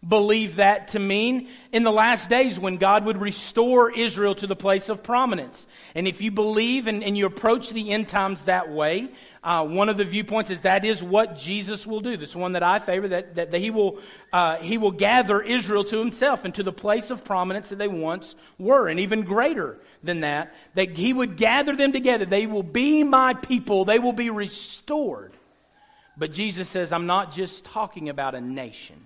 believed 0.08 0.58
that 0.58 0.90
to 0.90 1.00
mean 1.00 1.48
in 1.72 1.84
the 1.84 1.92
last 1.92 2.30
days 2.30 2.60
when 2.60 2.78
God 2.78 3.06
would 3.06 3.22
restore 3.22 3.90
Israel 3.92 4.36
to 4.36 4.48
the 4.48 4.56
place 4.56 4.90
of 4.90 5.02
prominence. 5.02 5.66
And 5.96 6.08
if 6.08 6.22
you 6.22 6.30
believe 6.30 6.88
and, 6.88 7.04
and 7.04 7.18
you 7.18 7.26
approach 7.26 7.70
the 7.70 7.92
end 7.92 8.10
times 8.10 8.42
that 8.44 8.70
way, 8.70 9.10
uh, 9.44 9.66
one 9.66 9.90
of 9.90 9.98
the 9.98 10.04
viewpoints 10.04 10.50
is 10.50 10.62
that 10.62 10.84
is 10.84 11.02
what 11.02 11.38
Jesus 11.38 11.88
will 11.88 12.02
do. 12.02 12.18
This 12.18 12.36
one 12.36 12.54
that 12.54 12.64
I 12.64 12.80
favor, 12.80 13.08
that, 13.10 13.36
that, 13.36 13.52
that 13.52 13.60
he, 13.60 13.72
will, 13.72 14.00
uh, 14.34 14.58
he 14.58 14.78
will 14.78 14.92
gather 14.92 15.42
Israel 15.42 15.84
to 15.86 15.98
himself 15.98 16.44
and 16.44 16.54
to 16.56 16.64
the 16.64 16.74
place 16.74 17.10
of 17.10 17.24
prominence 17.24 17.70
that 17.70 17.78
they 17.78 17.88
once 17.88 18.36
were, 18.58 18.88
and 18.88 19.00
even 19.00 19.24
greater 19.24 19.78
than 20.04 20.22
that, 20.22 20.54
that 20.76 20.98
he 20.98 21.14
would 21.14 21.38
gather 21.38 21.76
them 21.76 21.94
together. 21.94 22.26
They 22.26 22.46
will 22.46 22.64
be 22.64 23.04
my 23.04 23.34
people, 23.34 23.86
they 23.86 24.00
will 24.00 24.14
be 24.14 24.30
restored. 24.30 25.34
But 26.16 26.32
Jesus 26.32 26.70
says, 26.70 26.94
I'm 26.94 27.08
not 27.08 27.34
just 27.34 27.66
talking 27.66 28.10
about 28.10 28.36
a 28.36 28.42
nation. 28.42 28.98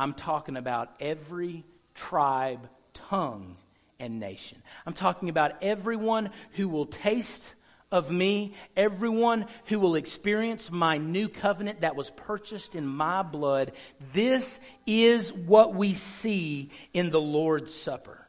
I'm 0.00 0.14
talking 0.14 0.56
about 0.56 0.90
every 0.98 1.62
tribe, 1.94 2.66
tongue, 2.94 3.56
and 3.98 4.18
nation. 4.18 4.56
I'm 4.86 4.94
talking 4.94 5.28
about 5.28 5.62
everyone 5.62 6.30
who 6.52 6.70
will 6.70 6.86
taste 6.86 7.52
of 7.92 8.10
me, 8.10 8.54
everyone 8.78 9.44
who 9.66 9.78
will 9.78 9.96
experience 9.96 10.70
my 10.70 10.96
new 10.96 11.28
covenant 11.28 11.82
that 11.82 11.96
was 11.96 12.08
purchased 12.08 12.76
in 12.76 12.86
my 12.86 13.20
blood. 13.22 13.72
This 14.14 14.58
is 14.86 15.34
what 15.34 15.74
we 15.74 15.92
see 15.92 16.70
in 16.94 17.10
the 17.10 17.20
Lord's 17.20 17.74
Supper. 17.74 18.26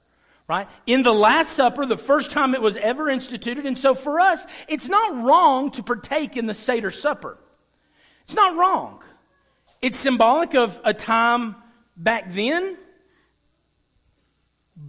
Right? 0.49 0.67
In 0.85 1.03
the 1.03 1.13
Last 1.13 1.53
Supper, 1.53 1.85
the 1.85 1.95
first 1.95 2.31
time 2.31 2.53
it 2.53 2.61
was 2.61 2.75
ever 2.75 3.07
instituted. 3.07 3.65
And 3.65 3.77
so 3.77 3.95
for 3.95 4.19
us, 4.19 4.45
it's 4.67 4.89
not 4.89 5.23
wrong 5.23 5.71
to 5.71 5.83
partake 5.83 6.35
in 6.35 6.47
the 6.47 6.53
Seder 6.53 6.91
supper. 6.91 7.37
It's 8.25 8.35
not 8.35 8.57
wrong. 8.57 9.01
It's 9.81 9.97
symbolic 9.97 10.53
of 10.53 10.77
a 10.83 10.93
time 10.93 11.55
back 11.95 12.31
then 12.31 12.77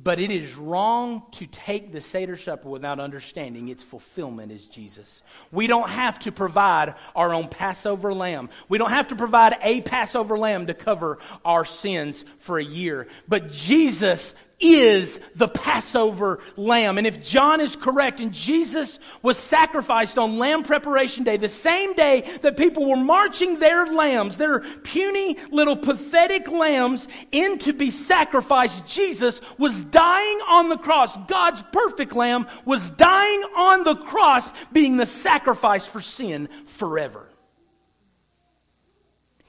but 0.02 0.18
it 0.18 0.30
is 0.30 0.54
wrong 0.56 1.22
to 1.32 1.46
take 1.46 1.92
the 1.92 2.00
Seder 2.00 2.36
supper 2.36 2.68
without 2.68 2.98
understanding 2.98 3.68
its 3.68 3.82
fulfillment 3.82 4.50
is 4.50 4.66
Jesus. 4.66 5.22
We 5.50 5.66
don't 5.66 5.90
have 5.90 6.18
to 6.20 6.32
provide 6.32 6.94
our 7.14 7.34
own 7.34 7.48
Passover 7.48 8.14
lamb. 8.14 8.48
We 8.68 8.78
don't 8.78 8.90
have 8.90 9.08
to 9.08 9.16
provide 9.16 9.56
a 9.60 9.80
Passover 9.82 10.38
lamb 10.38 10.68
to 10.68 10.74
cover 10.74 11.18
our 11.44 11.64
sins 11.64 12.24
for 12.38 12.58
a 12.58 12.64
year. 12.64 13.08
But 13.28 13.50
Jesus 13.50 14.34
is 14.62 15.20
the 15.34 15.48
Passover 15.48 16.38
lamb. 16.56 16.96
And 16.96 17.06
if 17.06 17.22
John 17.22 17.60
is 17.60 17.74
correct, 17.76 18.20
and 18.20 18.32
Jesus 18.32 19.00
was 19.20 19.36
sacrificed 19.36 20.16
on 20.16 20.38
Lamb 20.38 20.62
Preparation 20.62 21.24
Day, 21.24 21.36
the 21.36 21.48
same 21.48 21.94
day 21.94 22.30
that 22.42 22.56
people 22.56 22.88
were 22.88 22.96
marching 22.96 23.58
their 23.58 23.86
lambs, 23.86 24.36
their 24.36 24.60
puny 24.60 25.36
little 25.50 25.76
pathetic 25.76 26.48
lambs, 26.48 27.08
in 27.32 27.58
to 27.58 27.72
be 27.72 27.90
sacrificed, 27.90 28.86
Jesus 28.86 29.40
was 29.58 29.84
dying 29.86 30.38
on 30.48 30.68
the 30.68 30.78
cross. 30.78 31.16
God's 31.26 31.62
perfect 31.72 32.14
lamb 32.14 32.46
was 32.64 32.88
dying 32.90 33.42
on 33.56 33.82
the 33.82 33.96
cross, 33.96 34.50
being 34.72 34.96
the 34.96 35.06
sacrifice 35.06 35.84
for 35.84 36.00
sin 36.00 36.48
forever. 36.66 37.28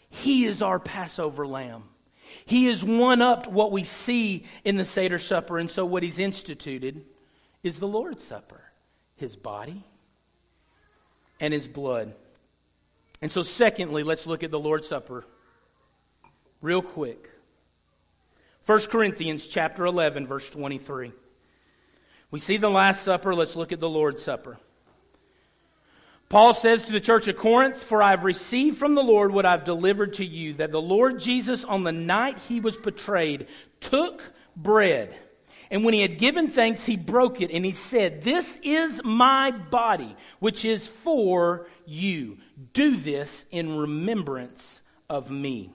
He 0.10 0.46
is 0.46 0.62
our 0.62 0.80
Passover 0.80 1.46
lamb. 1.46 1.84
He 2.46 2.66
has 2.66 2.84
one 2.84 3.22
upped 3.22 3.48
what 3.48 3.72
we 3.72 3.84
see 3.84 4.46
in 4.64 4.78
the 4.78 4.86
Seder 4.86 5.20
Supper, 5.20 5.58
and 5.58 5.70
so 5.70 5.86
what 5.86 6.04
he's 6.04 6.20
instituted 6.20 7.04
is 7.64 7.80
the 7.80 7.88
Lord's 7.88 8.24
Supper 8.24 8.62
his 9.16 9.36
body 9.36 9.84
and 11.40 11.54
his 11.54 11.68
blood. 11.68 12.14
And 13.22 13.32
so, 13.32 13.42
secondly, 13.42 14.04
let's 14.04 14.28
look 14.28 14.44
at 14.44 14.52
the 14.52 14.60
Lord's 14.60 14.88
Supper 14.88 15.24
real 16.62 16.82
quick. 16.82 17.30
1 18.66 18.80
Corinthians 18.88 19.48
chapter 19.48 19.86
11 19.86 20.28
verse 20.28 20.50
23. 20.50 21.12
We 22.32 22.40
see 22.40 22.58
the 22.58 22.70
last 22.70 23.04
supper, 23.04 23.36
let's 23.36 23.56
look 23.56 23.72
at 23.72 23.80
the 23.80 23.90
Lord's 23.90 24.24
Supper. 24.24 24.58
Paul 26.34 26.56
says 26.56 26.86
to 26.86 26.92
the 26.92 27.00
church 27.00 27.28
of 27.28 27.38
Corinth, 27.38 27.78
For 27.78 28.02
I 28.02 28.10
have 28.10 28.24
received 28.24 28.80
from 28.80 28.96
the 28.96 29.04
Lord 29.04 29.32
what 29.32 29.46
I've 29.46 29.66
delivered 29.66 30.14
to 30.14 30.26
you, 30.26 30.56
that 30.56 30.72
the 30.72 30.82
Lord 30.82 31.20
Jesus, 31.20 31.64
on 31.64 31.84
the 31.84 31.92
night 31.92 32.40
he 32.50 32.60
was 32.60 32.76
betrayed, 32.76 33.46
took 33.82 34.24
bread. 34.56 35.14
And 35.70 35.86
when 35.86 35.94
he 35.94 36.02
had 36.02 36.18
given 36.18 36.48
thanks, 36.48 36.88
he 36.88 36.98
broke 36.98 37.40
it, 37.40 37.52
and 37.52 37.64
he 37.64 37.72
said, 37.72 38.24
This 38.24 38.58
is 38.64 39.00
my 39.04 39.52
body, 39.52 40.16
which 40.40 40.66
is 40.66 40.88
for 40.88 41.68
you. 41.86 42.40
Do 42.74 42.98
this 42.98 43.46
in 43.52 43.78
remembrance 43.78 44.82
of 45.08 45.30
me. 45.30 45.72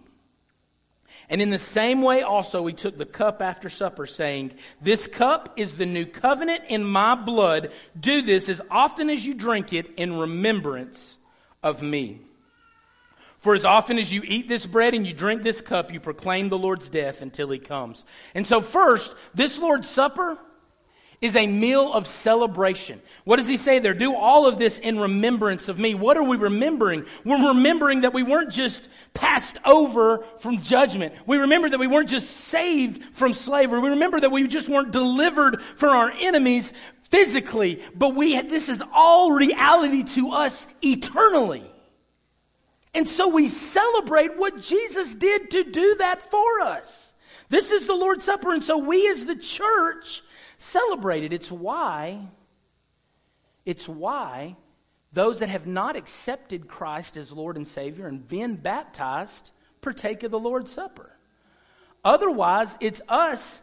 And 1.31 1.43
in 1.43 1.51
the 1.51 1.59
same 1.59 2.03
way 2.03 2.23
also 2.23 2.63
we 2.63 2.73
took 2.73 2.97
the 2.97 3.05
cup 3.05 3.43
after 3.43 3.69
supper, 3.69 4.07
saying, 4.07 4.53
This 4.81 5.07
cup 5.07 5.55
is 5.57 5.75
the 5.75 5.87
new 5.87 6.07
covenant 6.07 6.65
in 6.69 6.85
my 6.85 7.15
blood. 7.15 7.71
Do 7.99 8.23
this 8.23 8.49
as 8.49 8.63
often 8.71 9.11
as 9.11 9.25
you 9.25 9.35
drink 9.35 9.73
it 9.73 9.95
in 9.97 10.19
remembrance 10.19 11.17
of 11.63 11.83
me. 11.83 12.21
For 13.39 13.55
as 13.55 13.65
often 13.65 13.99
as 13.99 14.13
you 14.13 14.23
eat 14.25 14.49
this 14.49 14.67
bread 14.67 14.95
and 14.95 15.07
you 15.07 15.13
drink 15.13 15.43
this 15.43 15.61
cup, 15.61 15.93
you 15.93 16.01
proclaim 16.01 16.49
the 16.49 16.59
Lord's 16.59 16.89
death 16.89 17.23
until 17.23 17.51
he 17.51 17.59
comes. 17.59 18.05
And 18.35 18.47
so, 18.47 18.61
first, 18.61 19.15
this 19.35 19.59
Lord's 19.59 19.89
Supper 19.89 20.39
is 21.21 21.35
a 21.35 21.47
meal 21.47 21.93
of 21.93 22.07
celebration. 22.07 23.01
What 23.25 23.37
does 23.37 23.49
he 23.49 23.57
say 23.57 23.81
there? 23.81 23.95
Do 23.95 24.15
all 24.15 24.47
of 24.47 24.59
this 24.59 24.79
in 24.79 24.99
remembrance 24.99 25.69
of 25.69 25.79
me. 25.79 25.95
What 25.95 26.17
are 26.17 26.23
we 26.23 26.37
remembering? 26.37 27.07
We're 27.25 27.49
remembering 27.49 28.03
that 28.03 28.15
we 28.15 28.23
weren't 28.23 28.53
just 28.53 28.89
passed 29.15 29.59
over 29.65 30.25
from 30.39 30.59
judgment. 30.59 31.15
We 31.27 31.39
remember 31.39 31.71
that 31.71 31.81
we 31.81 31.89
weren't 31.89 32.09
just 32.09 32.31
saved 32.31 33.05
from 33.17 33.35
slavery. 33.35 33.81
We 33.81 33.91
remember 33.91 34.21
that 34.21 34.31
we 34.31 34.47
just 34.47 34.69
weren't 34.69 34.93
delivered 34.93 35.61
from 35.77 35.97
our 35.97 36.13
enemies 36.13 36.73
physically, 37.11 37.83
but 37.97 38.15
we 38.15 38.41
this 38.43 38.69
is 38.69 38.83
all 38.93 39.33
reality 39.33 40.05
to 40.05 40.33
us 40.33 40.67
eternally. 40.83 41.65
And 42.95 43.09
so 43.09 43.29
we 43.29 43.49
celebrate 43.49 44.37
what 44.39 44.61
Jesus 44.61 45.15
did 45.15 45.51
to 45.53 45.65
do 45.65 45.97
that 45.97 46.31
for 46.31 46.61
us. 46.61 47.15
This 47.49 47.71
is 47.71 47.87
the 47.87 47.95
Lord's 47.95 48.25
Supper. 48.25 48.53
And 48.53 48.63
so 48.63 48.79
we 48.79 49.09
as 49.09 49.25
the 49.25 49.37
church 49.37 50.23
celebrated. 50.59 51.33
It's 51.33 51.51
why, 51.51 52.29
it's 53.65 53.89
why 53.89 54.57
those 55.13 55.39
that 55.39 55.49
have 55.49 55.67
not 55.67 55.97
accepted 55.97 56.69
Christ 56.69 57.17
as 57.17 57.33
Lord 57.33 57.57
and 57.57 57.67
Savior 57.67 58.07
and 58.07 58.27
been 58.27 58.57
baptized 58.57 59.53
partake 59.81 60.23
of 60.23 60.31
the 60.31 60.39
Lord's 60.39 60.71
Supper. 60.71 61.11
Otherwise, 62.05 62.77
it's 62.81 63.01
us 63.09 63.61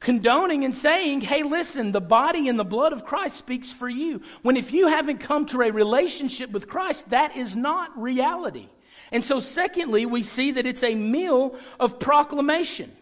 condoning 0.00 0.64
and 0.64 0.74
saying, 0.74 1.20
hey, 1.20 1.42
listen, 1.42 1.92
the 1.92 2.00
body 2.00 2.48
and 2.48 2.58
the 2.58 2.64
blood 2.64 2.92
of 2.92 3.04
Christ 3.04 3.36
speaks 3.36 3.70
for 3.70 3.88
you. 3.88 4.20
When 4.42 4.56
if 4.56 4.72
you 4.72 4.88
haven't 4.88 5.18
come 5.18 5.46
to 5.46 5.62
a 5.62 5.70
relationship 5.70 6.50
with 6.50 6.68
Christ, 6.68 7.08
that 7.10 7.36
is 7.36 7.56
not 7.56 7.96
reality. 8.00 8.68
And 9.12 9.24
so, 9.24 9.40
secondly, 9.40 10.04
we 10.04 10.22
see 10.22 10.52
that 10.52 10.66
it's 10.66 10.82
a 10.82 10.94
meal 10.94 11.56
of 11.78 11.98
proclamation. 11.98 12.92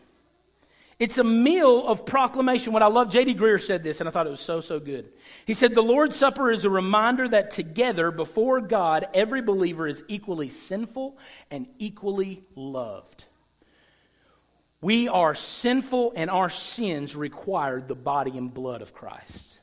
It's 0.98 1.18
a 1.18 1.24
meal 1.24 1.86
of 1.86 2.06
proclamation. 2.06 2.72
What 2.72 2.82
I 2.82 2.86
love, 2.86 3.10
J.D. 3.10 3.34
Greear 3.34 3.60
said 3.60 3.82
this, 3.82 4.00
and 4.00 4.08
I 4.08 4.12
thought 4.12 4.26
it 4.26 4.30
was 4.30 4.40
so, 4.40 4.60
so 4.60 4.78
good. 4.78 5.12
He 5.44 5.54
said, 5.54 5.74
The 5.74 5.82
Lord's 5.82 6.16
Supper 6.16 6.50
is 6.50 6.64
a 6.64 6.70
reminder 6.70 7.28
that 7.28 7.50
together, 7.50 8.10
before 8.10 8.60
God, 8.60 9.08
every 9.12 9.42
believer 9.42 9.88
is 9.88 10.04
equally 10.06 10.48
sinful 10.48 11.18
and 11.50 11.66
equally 11.78 12.44
loved. 12.54 13.24
We 14.80 15.08
are 15.08 15.34
sinful, 15.34 16.12
and 16.14 16.30
our 16.30 16.50
sins 16.50 17.16
require 17.16 17.80
the 17.80 17.94
body 17.94 18.36
and 18.38 18.52
blood 18.52 18.82
of 18.82 18.94
Christ. 18.94 19.58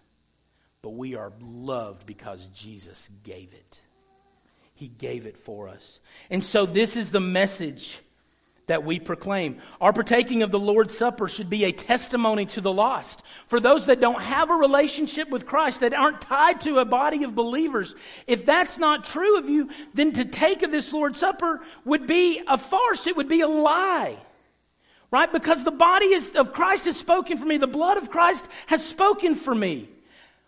But 0.81 0.91
we 0.91 1.15
are 1.15 1.31
loved 1.39 2.05
because 2.05 2.43
Jesus 2.47 3.09
gave 3.23 3.53
it. 3.53 3.79
He 4.73 4.87
gave 4.87 5.27
it 5.27 5.37
for 5.37 5.69
us. 5.69 5.99
And 6.29 6.43
so, 6.43 6.65
this 6.65 6.97
is 6.97 7.11
the 7.11 7.19
message 7.19 7.99
that 8.71 8.85
we 8.85 9.01
proclaim. 9.01 9.57
Our 9.81 9.91
partaking 9.91 10.43
of 10.43 10.51
the 10.51 10.57
Lord's 10.57 10.97
Supper 10.97 11.27
should 11.27 11.49
be 11.49 11.65
a 11.65 11.73
testimony 11.73 12.45
to 12.47 12.61
the 12.61 12.71
lost. 12.71 13.21
For 13.49 13.59
those 13.59 13.87
that 13.87 13.99
don't 13.99 14.21
have 14.21 14.49
a 14.49 14.55
relationship 14.55 15.29
with 15.29 15.45
Christ, 15.45 15.81
that 15.81 15.93
aren't 15.93 16.21
tied 16.21 16.61
to 16.61 16.79
a 16.79 16.85
body 16.85 17.25
of 17.25 17.35
believers, 17.35 17.95
if 18.27 18.45
that's 18.45 18.77
not 18.77 19.03
true 19.03 19.37
of 19.37 19.49
you, 19.49 19.69
then 19.93 20.13
to 20.13 20.23
take 20.23 20.63
of 20.63 20.71
this 20.71 20.93
Lord's 20.93 21.19
Supper 21.19 21.59
would 21.83 22.07
be 22.07 22.41
a 22.47 22.57
farce. 22.57 23.07
It 23.07 23.17
would 23.17 23.27
be 23.27 23.41
a 23.41 23.47
lie. 23.49 24.17
Right? 25.11 25.29
Because 25.29 25.65
the 25.65 25.71
body 25.71 26.05
is, 26.05 26.29
of 26.29 26.53
Christ 26.53 26.85
has 26.85 26.95
spoken 26.95 27.37
for 27.37 27.45
me. 27.45 27.57
The 27.57 27.67
blood 27.67 27.97
of 27.97 28.09
Christ 28.09 28.47
has 28.67 28.81
spoken 28.85 29.35
for 29.35 29.53
me. 29.53 29.89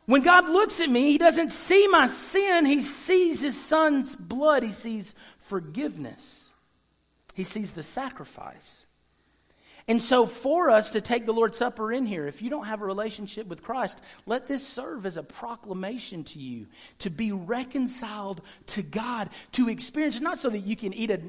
When 0.05 0.21
God 0.21 0.47
looks 0.47 0.79
at 0.79 0.89
me, 0.89 1.11
He 1.11 1.17
doesn't 1.17 1.51
see 1.51 1.89
my 1.89 2.07
sin. 2.07 2.63
He 2.63 2.79
sees 2.79 3.41
His 3.41 3.61
Son's 3.61 4.15
blood. 4.15 4.63
He 4.63 4.71
sees 4.71 5.13
forgiveness. 5.39 6.42
He 7.33 7.43
sees 7.43 7.73
the 7.73 7.83
sacrifice. 7.83 8.85
And 9.87 10.01
so, 10.01 10.25
for 10.25 10.69
us 10.69 10.91
to 10.91 11.01
take 11.01 11.25
the 11.25 11.33
Lord's 11.33 11.57
Supper 11.57 11.91
in 11.91 12.05
here, 12.05 12.25
if 12.25 12.41
you 12.41 12.49
don't 12.49 12.67
have 12.67 12.81
a 12.81 12.85
relationship 12.85 13.47
with 13.47 13.63
Christ, 13.63 13.99
let 14.25 14.47
this 14.47 14.65
serve 14.65 15.05
as 15.05 15.17
a 15.17 15.23
proclamation 15.23 16.23
to 16.25 16.39
you 16.39 16.67
to 16.99 17.09
be 17.09 17.33
reconciled 17.33 18.41
to 18.67 18.81
God, 18.81 19.29
to 19.53 19.67
experience, 19.67 20.21
not 20.21 20.39
so 20.39 20.49
that 20.49 20.59
you 20.59 20.77
can 20.77 20.93
eat 20.93 21.11
a 21.11 21.19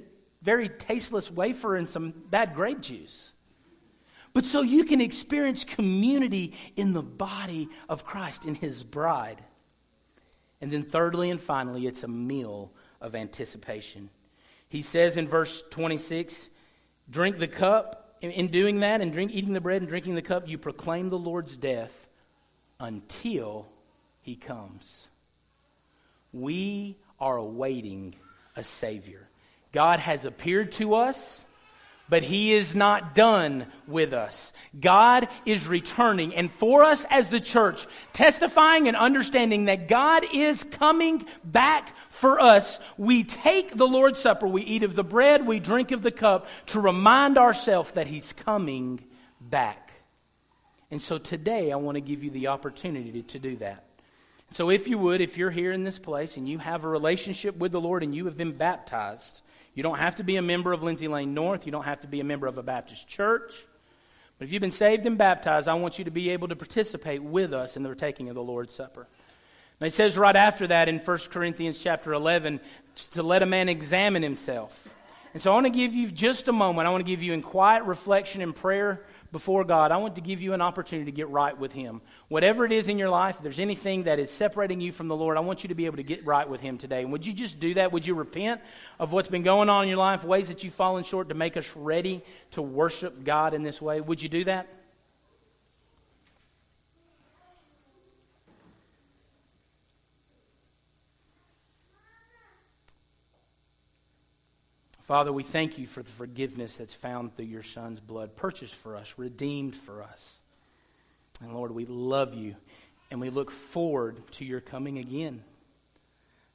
very 0.41 0.69
tasteless 0.69 1.31
wafer 1.33 1.75
and 1.75 1.89
some 1.89 2.13
bad 2.31 2.55
grape 2.55 2.81
juice, 2.81 3.33
but 4.35 4.45
so 4.45 4.63
you 4.63 4.85
can 4.85 5.01
experience 5.01 5.65
community 5.65 6.55
in 6.77 6.93
the 6.93 7.03
body 7.03 7.69
of 7.89 8.05
Christ, 8.05 8.45
in 8.45 8.55
His 8.55 8.85
bride. 8.85 9.43
And 10.61 10.71
then, 10.71 10.85
thirdly 10.85 11.31
and 11.31 11.41
finally, 11.41 11.89
it's 11.89 12.05
a 12.05 12.09
meal 12.09 12.71
of 13.01 13.17
anticipation. 13.17 14.11
He 14.75 14.83
says 14.83 15.17
in 15.17 15.29
verse 15.29 15.63
26 15.71 16.51
drink 17.09 17.39
the 17.39 17.47
cup. 17.47 18.17
In 18.21 18.49
doing 18.49 18.81
that 18.81 19.01
and 19.01 19.13
drink, 19.13 19.31
eating 19.33 19.53
the 19.53 19.61
bread 19.61 19.83
and 19.83 19.89
drinking 19.89 20.17
the 20.17 20.23
cup, 20.23 20.49
you 20.49 20.59
proclaim 20.59 21.11
the 21.11 21.19
Lord's 21.19 21.57
death 21.57 22.09
until 22.81 23.69
he 24.23 24.35
comes. 24.35 25.07
We 26.33 26.97
are 27.21 27.37
awaiting 27.37 28.17
a 28.57 28.65
Savior. 28.65 29.29
God 29.71 30.01
has 30.01 30.25
appeared 30.25 30.73
to 30.73 30.97
us 30.97 31.45
but 32.09 32.23
he 32.23 32.53
is 32.53 32.75
not 32.75 33.15
done 33.15 33.67
with 33.87 34.13
us. 34.13 34.53
God 34.79 35.29
is 35.47 35.67
returning. 35.67 36.35
And 36.35 36.51
for 36.53 36.85
us 36.85 37.07
as 37.11 37.31
the 37.31 37.41
church, 37.41 37.87
testifying 38.13 38.89
and 38.89 38.97
understanding 38.97 39.67
that 39.67 39.89
God 39.89 40.25
is 40.33 40.65
coming 40.65 41.25
back 41.45 41.95
for 42.11 42.41
us, 42.41 42.79
we 42.99 43.25
take 43.25 43.77
the 43.77 43.87
Lord's 43.87 44.21
Supper, 44.21 44.47
we 44.47 44.63
eat 44.63 44.83
of 44.83 44.95
the 44.95 45.05
bread, 45.05 45.47
we 45.47 45.61
drink 45.61 45.91
of 45.93 46.03
the 46.03 46.11
cup 46.11 46.47
to 46.67 46.81
remind 46.81 47.39
ourselves 47.39 47.91
that 47.93 48.07
he's 48.07 48.33
coming 48.33 49.03
back. 49.41 49.93
And 50.91 51.01
so 51.01 51.19
today 51.19 51.73
I 51.73 51.77
want 51.77 51.97
to 51.97 52.01
give 52.01 52.23
you 52.23 52.31
the 52.31 52.49
opportunity 52.49 53.23
to 53.23 53.39
do 53.39 53.57
that. 53.57 53.85
So 54.53 54.71
if 54.71 54.87
you 54.87 54.99
would, 54.99 55.21
if 55.21 55.37
you're 55.37 55.51
here 55.51 55.73
in 55.73 55.83
this 55.83 55.99
place 55.99 56.37
and 56.37 56.49
you 56.49 56.59
have 56.59 56.85
a 56.85 56.89
relationship 56.89 57.57
with 57.57 57.73
the 57.73 57.81
Lord 57.81 58.03
and 58.05 58.15
you 58.15 58.27
have 58.27 58.37
been 58.37 58.53
baptized, 58.53 59.43
you 59.75 59.83
don't 59.83 59.99
have 59.99 60.17
to 60.17 60.23
be 60.23 60.37
a 60.37 60.43
member 60.43 60.73
of 60.73 60.83
Lindsay 60.83 61.09
Lane 61.09 61.35
North. 61.35 61.67
You 61.67 61.73
don't 61.73 61.85
have 61.85 62.01
to 62.01 62.07
be 62.07 62.21
a 62.21 62.25
member 62.25 62.47
of 62.47 62.59
a 62.59 62.63
Baptist 62.63 63.09
church. 63.09 63.53
But 64.39 64.47
if 64.47 64.53
you've 64.53 64.61
been 64.61 64.71
saved 64.71 65.07
and 65.07 65.19
baptized, 65.19 65.69
I 65.69 65.75
want 65.75 65.99
you 65.99 66.05
to 66.05 66.11
be 66.11 66.31
able 66.31 66.49
to 66.49 66.57
participate 66.57 67.23
with 67.23 67.53
us 67.53 67.77
in 67.77 67.83
the 67.83 67.95
taking 67.95 68.29
of 68.29 68.35
the 68.35 68.43
Lord's 68.43 68.75
Supper. 68.75 69.07
And 69.81 69.87
it 69.87 69.93
says 69.93 70.17
right 70.17 70.37
after 70.37 70.69
that 70.69 70.89
in 70.89 70.99
1 70.99 71.19
Corinthians 71.31 71.79
chapter 71.79 72.13
11 72.13 72.61
to 73.13 73.23
let 73.23 73.43
a 73.43 73.47
man 73.47 73.69
examine 73.69 74.23
himself. 74.23 74.89
And 75.35 75.43
so 75.43 75.51
I 75.51 75.55
want 75.55 75.67
to 75.67 75.71
give 75.71 75.95
you 75.95 76.11
just 76.11 76.47
a 76.47 76.53
moment. 76.53 76.87
I 76.87 76.91
want 76.91 77.05
to 77.05 77.11
give 77.11 77.23
you 77.23 77.33
in 77.33 77.43
quiet 77.43 77.83
reflection 77.85 78.41
and 78.41 78.55
prayer 78.55 79.05
before 79.35 79.65
God, 79.65 79.91
I 79.91 79.97
want 79.97 80.15
to 80.15 80.21
give 80.21 80.41
you 80.41 80.53
an 80.53 80.61
opportunity 80.61 81.11
to 81.11 81.17
get 81.17 81.29
right 81.29 81.59
with 81.59 81.73
Him. 81.73 82.03
Whatever 82.29 82.65
it 82.65 82.71
is 82.71 82.89
in 82.89 83.01
your 83.01 83.09
life, 83.09 83.35
if 83.35 83.43
there's 83.43 83.59
anything 83.59 84.05
that 84.05 84.21
is 84.21 84.31
separating 84.31 84.81
you 84.81 84.93
from 84.93 85.09
the 85.09 85.17
Lord, 85.17 85.37
I 85.37 85.41
want 85.41 85.65
you 85.65 85.69
to 85.71 85.75
be 85.75 85.87
able 85.87 85.97
to 85.97 86.05
get 86.05 86.25
right 86.25 86.49
with 86.49 86.61
Him 86.61 86.79
today. 86.79 87.03
And 87.03 87.11
would 87.11 87.27
you 87.27 87.33
just 87.33 87.59
do 87.59 87.75
that? 87.75 87.91
Would 87.91 88.07
you 88.07 88.15
repent 88.15 88.61
of 89.01 89.11
what's 89.11 89.29
been 89.29 89.43
going 89.43 89.69
on 89.69 89.83
in 89.83 89.89
your 89.89 89.99
life, 89.99 90.23
ways 90.23 90.47
that 90.47 90.63
you've 90.63 90.73
fallen 90.73 91.03
short 91.03 91.31
to 91.31 91.35
make 91.35 91.57
us 91.57 91.69
ready 91.75 92.23
to 92.53 92.63
worship 92.63 93.25
God 93.25 93.55
in 93.55 93.65
this 93.65 93.83
way? 93.83 94.01
Would 94.01 94.23
you 94.23 94.29
do 94.29 94.45
that? 94.45 94.69
Father, 105.05 105.35
we 105.35 105.43
thank 105.43 105.77
you 105.79 105.87
for 105.87 106.03
the 106.03 106.11
forgiveness 106.13 106.79
that's 106.79 106.95
found 106.95 107.37
through 107.37 107.45
your 107.45 107.63
Son's 107.63 108.01
blood, 108.01 108.37
purchased 108.37 108.75
for 108.75 108.97
us, 108.97 109.15
redeemed 109.19 109.77
for 109.77 110.03
us. 110.03 110.39
And 111.43 111.53
Lord, 111.53 111.73
we 111.73 111.85
love 111.85 112.33
you 112.33 112.57
and 113.11 113.21
we 113.21 113.29
look 113.29 113.51
forward 113.51 114.17
to 114.33 114.47
your 114.47 114.61
coming 114.61 114.97
again. 114.97 115.45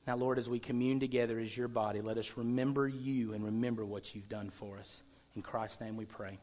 Now, 0.07 0.15
Lord, 0.15 0.39
as 0.39 0.49
we 0.49 0.57
commune 0.57 0.99
together 0.99 1.37
as 1.37 1.55
your 1.55 1.67
body, 1.67 2.01
let 2.01 2.17
us 2.17 2.37
remember 2.37 2.87
you 2.87 3.33
and 3.33 3.45
remember 3.45 3.85
what 3.85 4.15
you've 4.15 4.29
done 4.29 4.49
for 4.49 4.79
us. 4.79 5.03
In 5.35 5.43
Christ's 5.43 5.79
name 5.81 5.95
we 5.95 6.05
pray. 6.05 6.39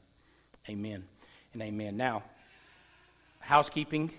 Amen 0.68 1.02
and 1.54 1.62
amen. 1.62 1.96
Now, 1.96 2.22
housekeeping 3.40 4.12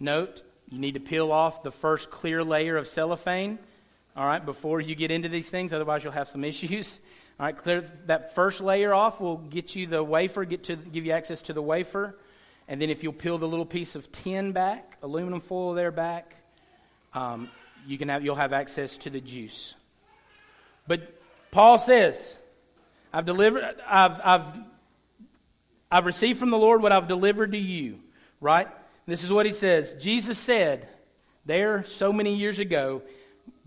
note 0.00 0.40
you 0.70 0.78
need 0.78 0.94
to 0.94 1.00
peel 1.00 1.32
off 1.32 1.62
the 1.62 1.70
first 1.70 2.10
clear 2.10 2.42
layer 2.42 2.78
of 2.78 2.88
cellophane 2.88 3.58
all 4.18 4.26
right, 4.26 4.44
before 4.44 4.80
you 4.80 4.96
get 4.96 5.12
into 5.12 5.28
these 5.28 5.48
things, 5.48 5.72
otherwise 5.72 6.02
you'll 6.02 6.12
have 6.12 6.28
some 6.28 6.42
issues. 6.52 6.98
All 7.38 7.46
right, 7.46 7.56
clear 7.56 7.84
that 8.06 8.34
first 8.34 8.60
layer 8.60 8.92
off 8.92 9.20
will 9.20 9.36
get 9.36 9.76
you 9.76 9.86
the 9.86 10.02
wafer, 10.02 10.44
get 10.44 10.64
to 10.64 10.74
give 10.74 11.06
you 11.06 11.12
access 11.12 11.40
to 11.42 11.52
the 11.52 11.62
wafer. 11.62 12.18
And 12.66 12.82
then 12.82 12.90
if 12.90 13.04
you'll 13.04 13.12
peel 13.12 13.38
the 13.38 13.46
little 13.46 13.64
piece 13.64 13.94
of 13.94 14.10
tin 14.10 14.50
back, 14.50 14.98
aluminum 15.04 15.40
foil 15.40 15.74
there 15.74 15.92
back, 15.92 16.34
um, 17.14 17.48
you 17.86 17.96
can 17.96 18.08
have, 18.08 18.24
you'll 18.24 18.34
have 18.34 18.52
access 18.52 18.98
to 18.98 19.10
the 19.10 19.20
juice. 19.20 19.76
But 20.88 21.14
Paul 21.52 21.78
says, 21.78 22.36
I've 23.12 23.24
delivered, 23.24 23.62
I've, 23.86 24.20
I've, 24.24 24.60
I've 25.92 26.06
received 26.06 26.40
from 26.40 26.50
the 26.50 26.58
Lord 26.58 26.82
what 26.82 26.90
I've 26.90 27.06
delivered 27.06 27.52
to 27.52 27.58
you, 27.58 28.00
right? 28.40 28.66
This 29.06 29.22
is 29.22 29.30
what 29.30 29.46
he 29.46 29.52
says. 29.52 29.94
Jesus 29.94 30.38
said 30.38 30.88
there 31.46 31.84
so 31.84 32.12
many 32.12 32.34
years 32.34 32.58
ago, 32.58 33.02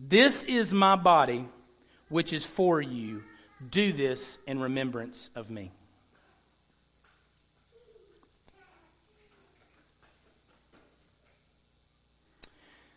this 0.08 0.44
is 0.46 0.74
my 0.74 0.96
body, 0.96 1.48
which 2.10 2.34
is 2.34 2.46
for 2.46 2.82
you. 2.82 3.24
Do 3.70 3.94
this 3.94 4.40
in 4.48 4.60
remembrance 4.60 5.30
of 5.36 5.52
me. 5.52 5.72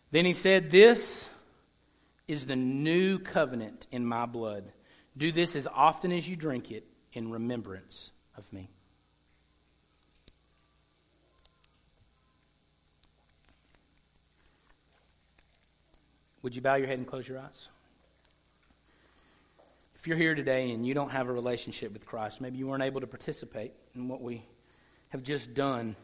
Then 0.09 0.25
he 0.25 0.33
said, 0.33 0.71
This 0.71 1.29
is 2.27 2.45
the 2.45 2.55
new 2.55 3.19
covenant 3.19 3.85
in 3.91 4.05
my 4.05 4.25
blood. 4.25 4.71
Do 5.17 5.31
this 5.31 5.55
as 5.55 5.67
often 5.67 6.11
as 6.11 6.27
you 6.27 6.35
drink 6.35 6.71
it 6.71 6.85
in 7.13 7.31
remembrance 7.31 8.11
of 8.37 8.51
me. 8.51 8.69
Would 16.45 16.55
you 16.55 16.61
bow 16.61 16.75
your 16.75 16.85
head 16.85 16.99
and 16.99 17.07
close 17.07 17.27
your 17.27 17.39
eyes? 17.39 17.69
If 19.95 20.05
you're 20.05 20.15
here 20.15 20.35
today 20.35 20.69
and 20.69 20.85
you 20.85 20.93
don't 20.93 21.09
have 21.09 21.27
a 21.27 21.33
relationship 21.33 21.91
with 21.91 22.05
Christ, 22.05 22.39
maybe 22.39 22.59
you 22.59 22.67
weren't 22.67 22.83
able 22.83 23.01
to 23.01 23.07
participate 23.07 23.73
in 23.95 24.07
what 24.07 24.21
we 24.21 24.43
have 25.09 25.23
just 25.23 25.55
done 25.55 25.95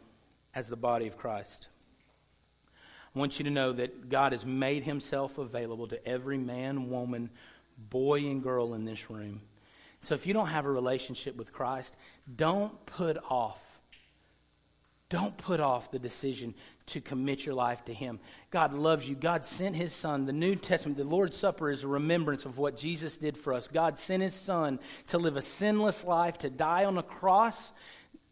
as 0.55 0.67
the 0.67 0.75
body 0.75 1.05
of 1.05 1.15
Christ. 1.15 1.67
I 3.15 3.19
want 3.19 3.37
you 3.37 3.45
to 3.45 3.51
know 3.51 3.71
that 3.73 4.09
God 4.09 4.31
has 4.31 4.43
made 4.43 4.83
himself 4.83 5.37
available 5.37 5.87
to 5.89 6.07
every 6.07 6.39
man, 6.39 6.89
woman, 6.89 7.29
boy, 7.91 8.21
and 8.21 8.41
girl 8.41 8.73
in 8.73 8.83
this 8.83 9.11
room. 9.11 9.41
So 10.01 10.15
if 10.15 10.25
you 10.25 10.33
don't 10.33 10.47
have 10.47 10.65
a 10.65 10.71
relationship 10.71 11.35
with 11.35 11.53
Christ, 11.53 11.95
don't 12.35 12.83
put 12.87 13.17
off 13.29 13.61
don't 15.11 15.37
put 15.37 15.59
off 15.59 15.91
the 15.91 15.99
decision 15.99 16.55
to 16.87 17.01
commit 17.01 17.45
your 17.45 17.53
life 17.53 17.83
to 17.85 17.93
Him. 17.93 18.19
God 18.49 18.73
loves 18.73 19.07
you. 19.07 19.13
God 19.13 19.45
sent 19.45 19.75
His 19.75 19.93
Son. 19.93 20.25
The 20.25 20.33
New 20.33 20.55
Testament, 20.55 20.97
the 20.97 21.03
Lord's 21.03 21.37
Supper 21.37 21.69
is 21.69 21.83
a 21.83 21.87
remembrance 21.87 22.45
of 22.45 22.57
what 22.57 22.77
Jesus 22.77 23.17
did 23.17 23.37
for 23.37 23.53
us. 23.53 23.67
God 23.67 23.99
sent 23.99 24.23
His 24.23 24.33
Son 24.33 24.79
to 25.09 25.17
live 25.17 25.35
a 25.35 25.41
sinless 25.41 26.05
life, 26.05 26.39
to 26.39 26.49
die 26.49 26.85
on 26.85 26.97
a 26.97 27.03
cross. 27.03 27.73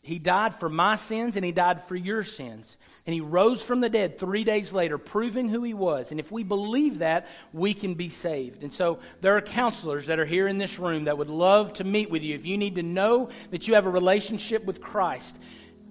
He 0.02 0.18
died 0.18 0.56
for 0.56 0.70
my 0.70 0.96
sins 0.96 1.36
and 1.36 1.44
He 1.44 1.52
died 1.52 1.84
for 1.84 1.98
your 1.98 2.24
sins. 2.24 2.78
And 3.06 3.14
He 3.14 3.20
rose 3.20 3.62
from 3.62 3.82
the 3.82 3.90
dead 3.90 4.18
three 4.18 4.46
days 4.46 4.72
later, 4.72 4.98
proving 4.98 5.50
who 5.50 5.64
He 5.64 5.74
was. 5.74 6.12
And 6.12 6.20
if 6.20 6.32
we 6.32 6.44
believe 6.44 7.00
that, 7.00 7.28
we 7.52 7.74
can 7.74 7.96
be 7.96 8.08
saved. 8.08 8.64
And 8.64 8.72
so 8.72 9.00
there 9.20 9.36
are 9.36 9.42
counselors 9.42 10.08
that 10.08 10.18
are 10.20 10.26
here 10.26 10.48
in 10.48 10.58
this 10.58 10.80
room 10.80 11.04
that 11.04 11.18
would 11.18 11.30
love 11.30 11.74
to 11.74 11.84
meet 11.84 12.10
with 12.10 12.24
you. 12.24 12.36
If 12.36 12.46
you 12.46 12.58
need 12.58 12.76
to 12.76 12.84
know 12.84 13.30
that 13.52 13.68
you 13.68 13.74
have 13.74 13.86
a 13.86 13.92
relationship 13.92 14.64
with 14.64 14.82
Christ, 14.82 15.38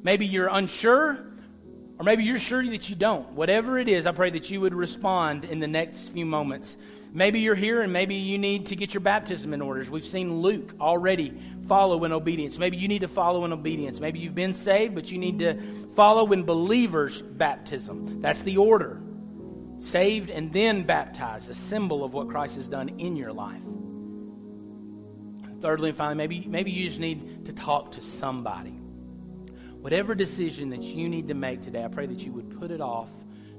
Maybe 0.02 0.26
you're 0.26 0.48
unsure, 0.48 1.18
or 1.98 2.04
maybe 2.04 2.24
you're 2.24 2.38
sure 2.38 2.64
that 2.64 2.88
you 2.88 2.94
don't. 2.94 3.32
Whatever 3.32 3.78
it 3.78 3.88
is, 3.88 4.06
I 4.06 4.12
pray 4.12 4.30
that 4.30 4.50
you 4.50 4.60
would 4.60 4.74
respond 4.74 5.44
in 5.44 5.58
the 5.58 5.66
next 5.66 6.10
few 6.10 6.24
moments. 6.24 6.76
Maybe 7.12 7.40
you're 7.40 7.54
here 7.54 7.80
and 7.80 7.92
maybe 7.92 8.14
you 8.16 8.38
need 8.38 8.66
to 8.66 8.76
get 8.76 8.94
your 8.94 9.00
baptism 9.00 9.54
in 9.54 9.60
orders. 9.62 9.90
We've 9.90 10.04
seen 10.04 10.40
Luke 10.40 10.74
already 10.80 11.36
follow 11.66 12.04
in 12.04 12.12
obedience. 12.12 12.58
Maybe 12.58 12.76
you 12.76 12.86
need 12.86 13.00
to 13.00 13.08
follow 13.08 13.44
in 13.44 13.52
obedience. 13.52 13.98
Maybe 13.98 14.20
you've 14.20 14.34
been 14.34 14.54
saved, 14.54 14.94
but 14.94 15.10
you 15.10 15.18
need 15.18 15.38
to 15.40 15.60
follow 15.96 16.30
in 16.32 16.44
believers' 16.44 17.20
baptism. 17.20 18.20
That's 18.20 18.42
the 18.42 18.58
order. 18.58 19.00
Saved 19.80 20.30
and 20.30 20.52
then 20.52 20.82
baptized, 20.84 21.50
a 21.50 21.54
symbol 21.54 22.04
of 22.04 22.12
what 22.12 22.28
Christ 22.28 22.56
has 22.56 22.68
done 22.68 22.90
in 23.00 23.16
your 23.16 23.32
life. 23.32 23.62
Thirdly 25.60 25.88
and 25.88 25.98
finally, 25.98 26.16
maybe, 26.16 26.46
maybe 26.46 26.70
you 26.70 26.88
just 26.88 27.00
need 27.00 27.46
to 27.46 27.52
talk 27.52 27.92
to 27.92 28.00
somebody. 28.00 28.77
Whatever 29.80 30.14
decision 30.14 30.70
that 30.70 30.82
you 30.82 31.08
need 31.08 31.28
to 31.28 31.34
make 31.34 31.62
today, 31.62 31.84
I 31.84 31.88
pray 31.88 32.06
that 32.06 32.18
you 32.18 32.32
would 32.32 32.58
put 32.58 32.70
it 32.70 32.80
off 32.80 33.10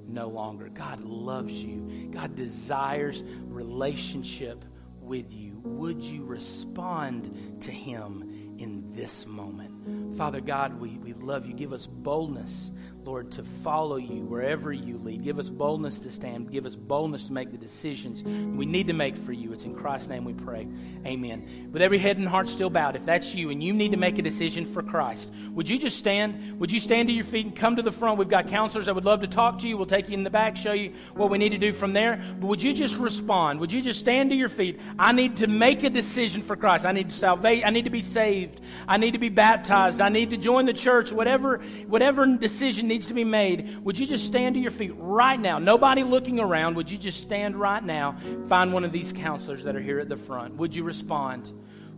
no 0.07 0.28
longer. 0.28 0.70
God 0.70 1.01
loves 1.01 1.53
you, 1.53 2.09
God 2.11 2.36
desires 2.36 3.24
relationship 3.47 4.65
with 5.01 5.34
you. 5.34 5.59
Would 5.63 6.03
you 6.03 6.24
respond 6.24 7.61
to 7.61 7.72
Him 7.72 8.55
in 8.57 8.91
this 8.93 9.26
moment? 9.26 10.17
Father 10.17 10.41
God, 10.41 10.80
we, 10.80 10.97
we 10.97 11.13
love 11.13 11.45
you. 11.45 11.53
Give 11.53 11.74
us 11.74 11.88
boldness 11.88 12.72
Lord, 13.06 13.32
to 13.32 13.43
follow 13.64 13.95
you 13.95 14.24
wherever 14.26 14.74
you 14.74 14.97
lead. 14.97 15.24
Give 15.24 15.39
us 15.39 15.50
boldness 15.50 16.02
to 16.02 16.12
stand. 16.12 16.52
Give 16.52 16.66
us 16.66 16.76
boldness 16.76 17.26
to 17.26 17.34
make 17.34 17.52
the 17.52 17.58
decisions 17.58 18.22
we 18.24 18.66
need 18.66 18.88
to 18.88 18.93
make 18.93 19.16
for 19.16 19.32
you. 19.32 19.54
It's 19.54 19.64
in 19.64 19.74
Christ's 19.74 20.10
name 20.10 20.26
we 20.26 20.34
pray. 20.34 20.68
Amen. 21.06 21.70
With 21.72 21.82
every 21.82 21.97
head 21.97 22.18
and 22.18 22.28
heart 22.28 22.50
still 22.50 22.70
bowed, 22.70 22.97
if 22.97 23.06
that's 23.06 23.34
you 23.34 23.52
and 23.52 23.64
you 23.64 23.72
need 23.72 23.91
to 23.91 23.97
make 23.97 24.20
a 24.20 24.22
decision 24.22 24.72
for 24.74 24.84
Christ, 24.84 25.32
would 25.54 25.70
you 25.70 25.80
just 25.80 25.97
stand? 25.97 26.60
Would 26.60 26.74
you 26.74 26.80
stand 26.80 27.08
to 27.08 27.14
your 27.14 27.24
feet 27.24 27.45
and 27.45 27.56
come 27.56 27.78
to 27.78 27.82
the 27.82 27.91
front? 27.91 28.20
We've 28.20 28.28
got 28.28 28.50
counselors 28.50 28.88
that 28.88 28.95
would 28.95 29.06
love 29.06 29.22
to 29.22 29.28
talk 29.28 29.60
to 29.60 29.68
you. 29.68 29.78
We'll 29.78 29.86
take 29.86 30.10
you 30.10 30.16
in 30.16 30.24
the 30.24 30.30
back, 30.30 30.58
show 30.58 30.74
you 30.74 30.93
what 31.14 31.30
we 31.30 31.38
need 31.38 31.50
to 31.50 31.58
do 31.58 31.72
from 31.72 31.93
there. 31.93 32.22
But 32.39 32.47
would 32.47 32.62
you 32.62 32.74
just 32.74 32.97
respond? 32.97 33.62
Would 33.62 33.72
you 33.72 33.82
just 33.82 34.02
stand 34.02 34.32
to 34.32 34.36
your 34.36 34.50
feet? 34.50 34.78
I 35.00 35.14
need 35.14 35.38
to 35.38 35.47
make 35.47 35.84
a 35.84 35.89
decision 35.89 36.41
for 36.41 36.58
Christ. 36.58 36.86
I 36.86 36.91
need 36.91 37.10
to 37.10 37.16
salvate. 37.16 37.66
I 37.66 37.70
need 37.70 37.86
to 37.86 37.91
be 37.91 38.02
saved. 38.02 38.60
I 38.88 38.97
need 38.97 39.12
to 39.12 39.20
be 39.20 39.30
baptized. 39.30 40.02
I 40.02 40.10
need 40.10 40.32
to 40.32 40.38
join 40.38 40.66
the 40.66 40.74
church. 40.74 41.14
Whatever, 41.14 41.60
whatever 41.88 42.26
decision 42.36 42.89
needs 42.90 43.06
to 43.06 43.14
be 43.14 43.24
made, 43.24 43.78
would 43.86 43.98
you 43.98 44.06
just 44.06 44.26
stand 44.26 44.56
to 44.56 44.62
your 44.62 44.72
feet 44.72 44.92
right 44.98 45.40
now? 45.40 45.60
Nobody 45.60 46.04
looking 46.04 46.42
around. 46.42 46.76
Would 46.76 46.92
you 46.92 46.98
just 46.98 47.22
stand 47.22 47.56
right 47.56 47.82
now? 47.82 48.18
Find 48.50 48.74
one 48.74 48.84
of 48.84 48.92
these 48.92 49.14
counselors 49.14 49.64
that 49.64 49.78
are 49.78 49.82
here 49.82 50.00
at 50.00 50.10
the 50.10 50.18
front. 50.18 50.56
Would 50.56 50.76
you 50.76 50.84
respond? 50.84 51.50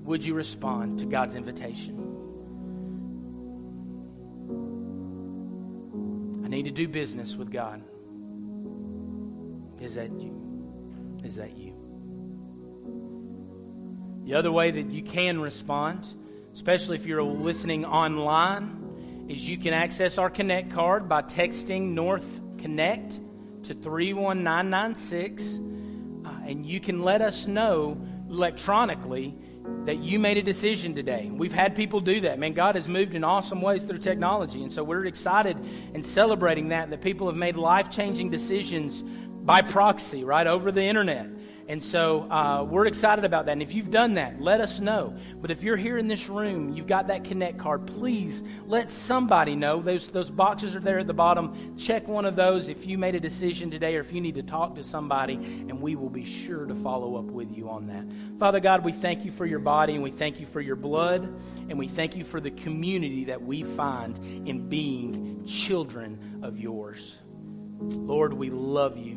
Would 0.04 0.24
you 0.24 0.36
respond 0.36 1.00
to 1.00 1.06
God's 1.06 1.36
invitation? 1.36 1.98
I 6.46 6.48
need 6.48 6.66
to 6.66 6.72
do 6.72 6.88
business 6.88 7.36
with 7.36 7.52
God. 7.52 7.82
Is 9.82 9.96
that 9.96 10.12
you? 10.12 11.20
Is 11.24 11.38
that 11.38 11.58
you? 11.58 11.74
The 14.26 14.36
other 14.36 14.52
way 14.52 14.70
that 14.70 14.92
you 14.92 15.02
can 15.02 15.40
respond, 15.40 16.06
especially 16.54 16.98
if 16.98 17.06
you're 17.06 17.24
listening 17.24 17.86
online, 17.86 18.91
is 19.28 19.48
you 19.48 19.58
can 19.58 19.74
access 19.74 20.18
our 20.18 20.30
Connect 20.30 20.72
card 20.72 21.08
by 21.08 21.22
texting 21.22 21.94
North 21.94 22.42
Connect 22.58 23.20
to 23.64 23.74
31996, 23.74 25.60
uh, 26.26 26.30
and 26.46 26.66
you 26.66 26.80
can 26.80 27.04
let 27.04 27.22
us 27.22 27.48
know 27.48 27.98
electronically 28.30 29.36
that 29.86 29.98
you 29.98 30.20
made 30.20 30.38
a 30.38 30.42
decision 30.42 30.96
today. 30.96 31.30
We've 31.32 31.54
had 31.54 31.76
people 31.76 32.00
do 32.00 32.22
that. 32.22 32.40
Man, 32.40 32.54
God 32.54 32.76
has 32.76 32.88
moved 32.88 33.16
in 33.16 33.24
awesome 33.24 33.62
ways 33.62 33.84
through 33.84 34.00
technology. 34.00 34.64
And 34.64 34.72
so 34.72 34.84
we're 34.84 35.06
excited 35.06 35.58
and 35.94 36.06
celebrating 36.06 36.70
that, 36.70 36.90
that 36.90 37.02
people 37.02 37.28
have 37.28 37.36
made 37.36 37.56
life 37.56 37.90
changing 37.90 38.30
decisions 38.30 39.02
by 39.02 39.62
proxy, 39.62 40.24
right, 40.24 40.46
over 40.46 40.72
the 40.72 40.84
internet. 40.84 41.28
And 41.72 41.82
so 41.82 42.30
uh, 42.30 42.66
we're 42.70 42.86
excited 42.86 43.24
about 43.24 43.46
that. 43.46 43.54
And 43.54 43.62
if 43.62 43.74
you've 43.74 43.92
done 43.92 44.16
that, 44.16 44.42
let 44.42 44.60
us 44.60 44.82
know. 44.82 45.16
But 45.38 45.52
if 45.52 45.64
you're 45.64 45.78
here 45.78 45.98
in 45.98 46.10
this 46.10 46.28
room, 46.28 46.74
you've 46.74 46.86
got 46.86 47.08
that 47.08 47.24
Connect 47.24 47.58
card, 47.60 47.88
please 47.88 48.44
let 48.68 48.92
somebody 48.92 49.56
know. 49.56 49.82
Those, 49.82 50.10
those 50.10 50.30
boxes 50.30 50.76
are 50.76 50.82
there 50.82 51.00
at 51.00 51.08
the 51.08 51.14
bottom. 51.14 51.78
Check 51.78 52.10
one 52.10 52.26
of 52.26 52.36
those 52.36 52.68
if 52.68 52.86
you 52.86 52.98
made 52.98 53.16
a 53.16 53.22
decision 53.22 53.72
today 53.72 53.96
or 53.96 54.02
if 54.02 54.12
you 54.12 54.20
need 54.20 54.36
to 54.36 54.44
talk 54.44 54.76
to 54.76 54.84
somebody, 54.84 55.36
and 55.36 55.82
we 55.82 55.96
will 55.96 56.10
be 56.10 56.26
sure 56.26 56.66
to 56.66 56.76
follow 56.76 57.16
up 57.16 57.24
with 57.24 57.56
you 57.56 57.70
on 57.70 57.88
that. 57.88 58.04
Father 58.38 58.60
God, 58.60 58.84
we 58.84 58.92
thank 58.92 59.24
you 59.24 59.32
for 59.32 59.46
your 59.46 59.60
body 59.60 59.94
and 59.94 60.04
we 60.04 60.12
thank 60.12 60.42
you 60.42 60.48
for 60.48 60.60
your 60.60 60.76
blood, 60.76 61.24
and 61.70 61.80
we 61.80 61.88
thank 61.88 62.18
you 62.18 62.26
for 62.26 62.42
the 62.42 62.52
community 62.52 63.24
that 63.24 63.42
we 63.42 63.64
find 63.64 64.18
in 64.46 64.68
being 64.68 65.46
children 65.48 66.42
of 66.44 66.60
yours. 66.60 67.18
Lord, 67.80 68.34
we 68.34 68.50
love 68.50 68.98
you. 68.98 69.16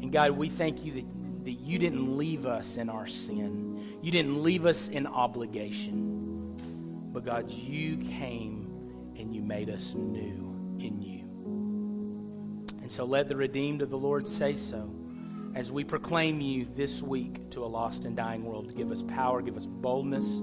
And 0.00 0.12
God, 0.12 0.30
we 0.32 0.48
thank 0.48 0.84
you 0.84 0.92
that 0.92 1.23
that 1.44 1.52
you 1.52 1.78
didn't 1.78 2.16
leave 2.16 2.46
us 2.46 2.76
in 2.76 2.88
our 2.88 3.06
sin. 3.06 3.98
You 4.02 4.10
didn't 4.10 4.42
leave 4.42 4.66
us 4.66 4.88
in 4.88 5.06
obligation. 5.06 7.10
But 7.12 7.24
God, 7.24 7.50
you 7.50 7.96
came 7.96 9.12
and 9.16 9.34
you 9.34 9.42
made 9.42 9.70
us 9.70 9.94
new 9.94 10.76
in 10.80 11.00
you. 11.00 11.20
And 12.82 12.90
so 12.90 13.04
let 13.04 13.28
the 13.28 13.36
redeemed 13.36 13.82
of 13.82 13.90
the 13.90 13.98
Lord 13.98 14.26
say 14.26 14.56
so 14.56 14.90
as 15.54 15.70
we 15.70 15.84
proclaim 15.84 16.40
you 16.40 16.64
this 16.64 17.00
week 17.00 17.50
to 17.50 17.64
a 17.64 17.66
lost 17.66 18.06
and 18.06 18.16
dying 18.16 18.44
world. 18.44 18.76
Give 18.76 18.90
us 18.90 19.02
power, 19.02 19.40
give 19.40 19.56
us 19.56 19.66
boldness, 19.66 20.40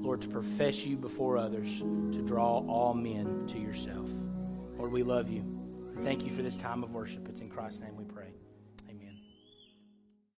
Lord, 0.00 0.22
to 0.22 0.28
profess 0.28 0.84
you 0.84 0.96
before 0.96 1.36
others, 1.36 1.80
to 1.80 2.22
draw 2.22 2.66
all 2.66 2.94
men 2.94 3.46
to 3.48 3.58
yourself. 3.58 4.08
Lord, 4.78 4.90
we 4.90 5.02
love 5.02 5.30
you. 5.30 5.44
Thank 6.02 6.24
you 6.24 6.34
for 6.34 6.42
this 6.42 6.56
time 6.56 6.82
of 6.82 6.92
worship. 6.92 7.28
It's 7.28 7.40
in 7.40 7.50
Christ's 7.50 7.80
name 7.80 7.96
we 7.96 8.04
pray. 8.04 8.32